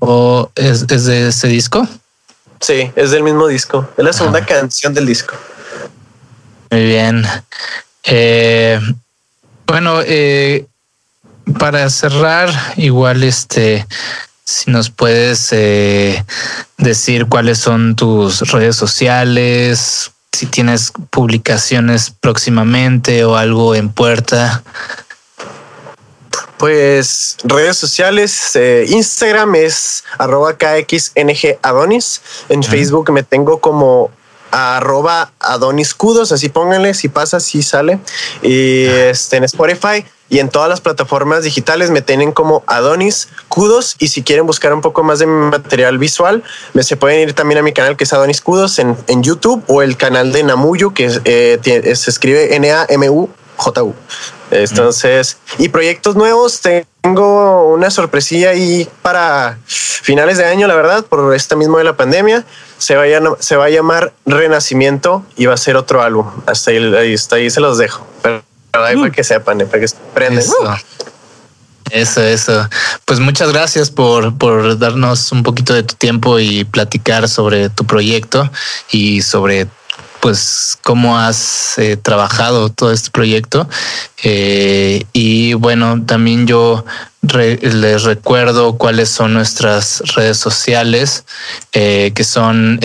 ¿O 0.00 0.50
es, 0.54 0.84
es 0.90 1.04
de 1.06 1.28
ese 1.28 1.48
disco? 1.48 1.88
Sí, 2.60 2.90
es 2.96 3.10
del 3.10 3.22
mismo 3.22 3.46
disco. 3.46 3.88
Es 3.96 4.04
la 4.04 4.12
segunda 4.12 4.44
canción 4.44 4.94
del 4.94 5.06
disco. 5.06 5.34
Muy 6.70 6.84
bien. 6.84 7.24
Eh, 8.04 8.80
bueno, 9.66 10.00
eh, 10.02 10.66
para 11.58 11.88
cerrar, 11.90 12.50
igual 12.76 13.22
este, 13.22 13.86
si 14.44 14.70
nos 14.70 14.90
puedes 14.90 15.48
eh, 15.52 16.24
decir 16.76 17.26
cuáles 17.26 17.58
son 17.58 17.96
tus 17.96 18.40
redes 18.52 18.76
sociales, 18.76 20.12
si 20.32 20.46
tienes 20.46 20.92
publicaciones 21.10 22.10
próximamente 22.10 23.24
o 23.24 23.36
algo 23.36 23.74
en 23.74 23.88
puerta. 23.88 24.62
Pues 26.58 27.36
redes 27.44 27.76
sociales, 27.76 28.54
eh, 28.54 28.86
Instagram 28.88 29.54
es 29.54 30.04
arroba 30.18 30.56
KXNG 30.56 31.58
Adonis. 31.62 32.20
En 32.48 32.62
Facebook 32.62 33.10
me 33.12 33.22
tengo 33.22 33.60
como 33.60 34.10
arroba 34.54 35.32
Adonis 35.40 35.94
Kudos, 35.94 36.30
así 36.30 36.48
pónganle, 36.48 36.94
si 36.94 37.08
pasa, 37.08 37.40
si 37.40 37.62
sale. 37.62 37.98
Y 38.42 38.84
este, 38.84 39.36
en 39.36 39.44
Spotify 39.44 40.04
y 40.30 40.38
en 40.38 40.48
todas 40.48 40.68
las 40.68 40.80
plataformas 40.80 41.42
digitales 41.42 41.90
me 41.90 42.02
tienen 42.02 42.30
como 42.30 42.62
Adonis 42.66 43.28
Kudos. 43.48 43.96
Y 43.98 44.08
si 44.08 44.22
quieren 44.22 44.46
buscar 44.46 44.72
un 44.72 44.80
poco 44.80 45.02
más 45.02 45.18
de 45.18 45.26
material 45.26 45.98
visual, 45.98 46.44
me 46.72 46.84
se 46.84 46.96
pueden 46.96 47.20
ir 47.28 47.34
también 47.34 47.58
a 47.58 47.62
mi 47.62 47.72
canal 47.72 47.96
que 47.96 48.04
es 48.04 48.12
Adonis 48.12 48.40
Kudos 48.40 48.78
en, 48.78 48.96
en 49.08 49.24
YouTube 49.24 49.64
o 49.66 49.82
el 49.82 49.96
canal 49.96 50.32
de 50.32 50.44
Namuyu 50.44 50.94
que 50.94 51.10
eh, 51.24 51.94
se 51.96 52.10
escribe 52.10 52.54
N-A-M-U-J-U. 52.54 53.94
Entonces, 54.52 55.38
y 55.58 55.68
proyectos 55.68 56.14
nuevos, 56.14 56.60
tengo 56.60 57.72
una 57.72 57.90
sorpresilla 57.90 58.50
ahí 58.50 58.88
para 59.02 59.58
finales 59.66 60.38
de 60.38 60.44
año, 60.44 60.68
la 60.68 60.76
verdad, 60.76 61.04
por 61.04 61.34
esta 61.34 61.56
mismo 61.56 61.78
de 61.78 61.84
la 61.84 61.96
pandemia. 61.96 62.44
Se 62.78 62.96
va 62.96 63.04
a, 63.04 63.36
se 63.38 63.56
va 63.56 63.66
a 63.66 63.70
llamar 63.70 64.12
Renacimiento 64.26 65.24
y 65.36 65.46
va 65.46 65.54
a 65.54 65.58
ser 65.58 65.76
otro 65.76 66.02
álbum. 66.02 66.30
Hasta 66.46 66.70
ahí, 66.70 67.14
hasta 67.14 67.36
ahí 67.36 67.50
se 67.50 67.60
los 67.60 67.78
dejo. 67.78 68.06
Pero, 68.22 68.42
pero 68.70 68.84
ahí 68.84 68.96
para 68.96 69.10
que 69.10 69.24
sepan, 69.24 69.60
eh, 69.60 69.66
para 69.66 69.80
que 69.80 69.88
se 69.88 69.96
prenden. 70.12 70.38
Eso. 70.40 70.54
Eso, 71.90 72.22
eso. 72.22 72.68
Pues 73.04 73.20
muchas 73.20 73.52
gracias 73.52 73.90
por, 73.90 74.36
por 74.36 74.78
darnos 74.78 75.30
un 75.32 75.42
poquito 75.42 75.74
de 75.74 75.82
tu 75.82 75.94
tiempo 75.94 76.38
y 76.38 76.64
platicar 76.64 77.28
sobre 77.28 77.68
tu 77.68 77.84
proyecto 77.84 78.50
y 78.90 79.22
sobre 79.22 79.68
pues 80.24 80.78
cómo 80.80 81.18
has 81.18 81.76
eh, 81.76 81.98
trabajado 81.98 82.70
todo 82.70 82.92
este 82.92 83.10
proyecto. 83.10 83.68
Eh, 84.22 85.04
y 85.12 85.52
bueno, 85.52 86.02
también 86.06 86.46
yo 86.46 86.82
les 87.20 88.04
recuerdo 88.04 88.78
cuáles 88.78 89.10
son 89.10 89.34
nuestras 89.34 90.02
redes 90.16 90.38
sociales, 90.38 91.26
eh, 91.74 92.12
que 92.14 92.24
son 92.24 92.80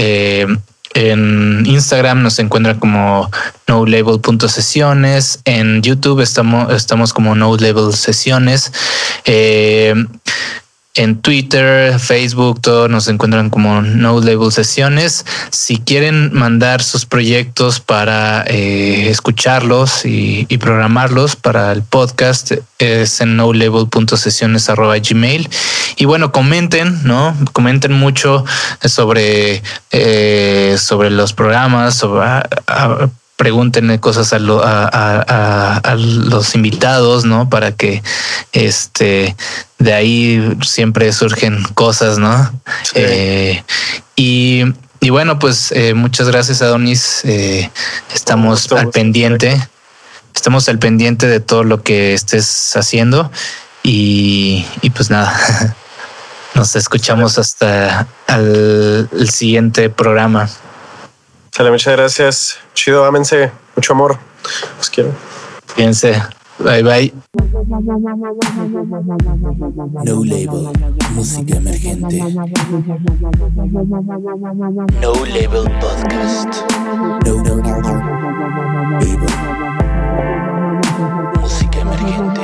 en 0.95 1.65
Instagram 1.65 2.23
nos 2.23 2.39
encuentran 2.39 2.77
como 2.77 3.31
no 3.69 3.85
label.sesiones. 3.85 5.39
En 5.45 5.81
YouTube 5.81 6.19
estamos, 6.19 6.73
estamos 6.73 7.13
como 7.13 7.35
no 7.35 7.55
label 7.55 7.93
sesiones. 7.93 8.73
Eh, 9.23 9.93
en 10.95 11.21
Twitter, 11.21 11.97
Facebook, 11.99 12.59
todos 12.61 12.89
nos 12.89 13.07
encuentran 13.07 13.49
como 13.49 13.81
No 13.81 14.19
Label 14.19 14.51
Sesiones. 14.51 15.25
Si 15.51 15.77
quieren 15.77 16.33
mandar 16.33 16.83
sus 16.83 17.05
proyectos 17.05 17.79
para 17.79 18.43
eh, 18.47 19.09
escucharlos 19.09 20.03
y, 20.05 20.45
programarlos 20.57 21.35
para 21.37 21.71
el 21.71 21.83
podcast, 21.83 22.51
es 22.79 23.21
en 23.21 23.37
nolabel.sesiones.gmail. 23.37 25.47
Y 25.95 26.05
bueno, 26.05 26.31
comenten, 26.31 26.99
¿no? 27.03 27.35
Comenten 27.53 27.93
mucho 27.93 28.43
sobre, 28.83 29.61
eh, 29.91 30.75
sobre 30.79 31.11
los 31.11 31.33
programas, 31.33 31.95
sobre, 31.95 32.25
a- 32.25 32.49
a- 32.67 33.09
pregúntenle 33.39 34.01
cosas 34.01 34.33
a, 34.33 34.39
lo- 34.39 34.61
a- 34.65 34.83
a- 34.91 35.23
a- 35.25 35.77
a 35.77 35.95
los 35.95 36.55
invitados, 36.55 37.23
¿no? 37.23 37.49
Para 37.49 37.71
que 37.71 38.03
este 38.51 39.33
de 39.77 39.93
ahí 39.93 40.57
siempre 40.61 41.13
surgen 41.13 41.63
cosas, 41.73 42.17
¿no? 42.17 42.51
Eh, 42.95 43.63
y, 44.17 44.63
y 44.99 45.09
bueno, 45.09 45.39
pues 45.39 45.71
eh, 45.71 45.93
muchas 45.93 46.27
gracias, 46.27 46.61
Adonis. 46.61 47.21
Eh, 47.23 47.71
estamos 48.13 48.59
gusto, 48.63 48.75
al 48.75 48.85
gusto. 48.87 48.99
pendiente. 48.99 49.57
Estamos 50.35 50.67
al 50.67 50.77
pendiente 50.77 51.25
de 51.27 51.39
todo 51.39 51.63
lo 51.63 51.81
que 51.81 52.13
estés 52.13 52.75
haciendo. 52.75 53.31
Y, 53.83 54.65
y 54.81 54.89
pues 54.89 55.09
nada. 55.09 55.31
Nos 56.55 56.75
escuchamos 56.75 57.37
hasta 57.37 58.05
el 58.27 59.07
siguiente 59.31 59.89
programa. 59.89 60.49
Sale, 61.51 61.71
muchas 61.71 61.95
gracias. 61.95 62.59
Chido, 62.73 63.05
ámense. 63.05 63.51
Mucho 63.75 63.93
amor. 63.93 64.17
Los 64.77 64.89
quiero. 64.89 65.11
Fíjense. 65.75 66.21
Bye 66.59 66.83
bye. 66.83 67.13
No 70.03 70.25
Label, 70.25 70.67
música 71.11 71.55
emergente. 71.55 72.21
No 75.01 75.13
Label 75.25 75.71
Podcast. 75.79 76.61
No, 77.25 77.33
no, 77.43 77.55
no, 77.55 77.79
no. 77.79 78.99
Label. 78.99 79.29
Música 81.39 81.79
emergente. 81.79 82.38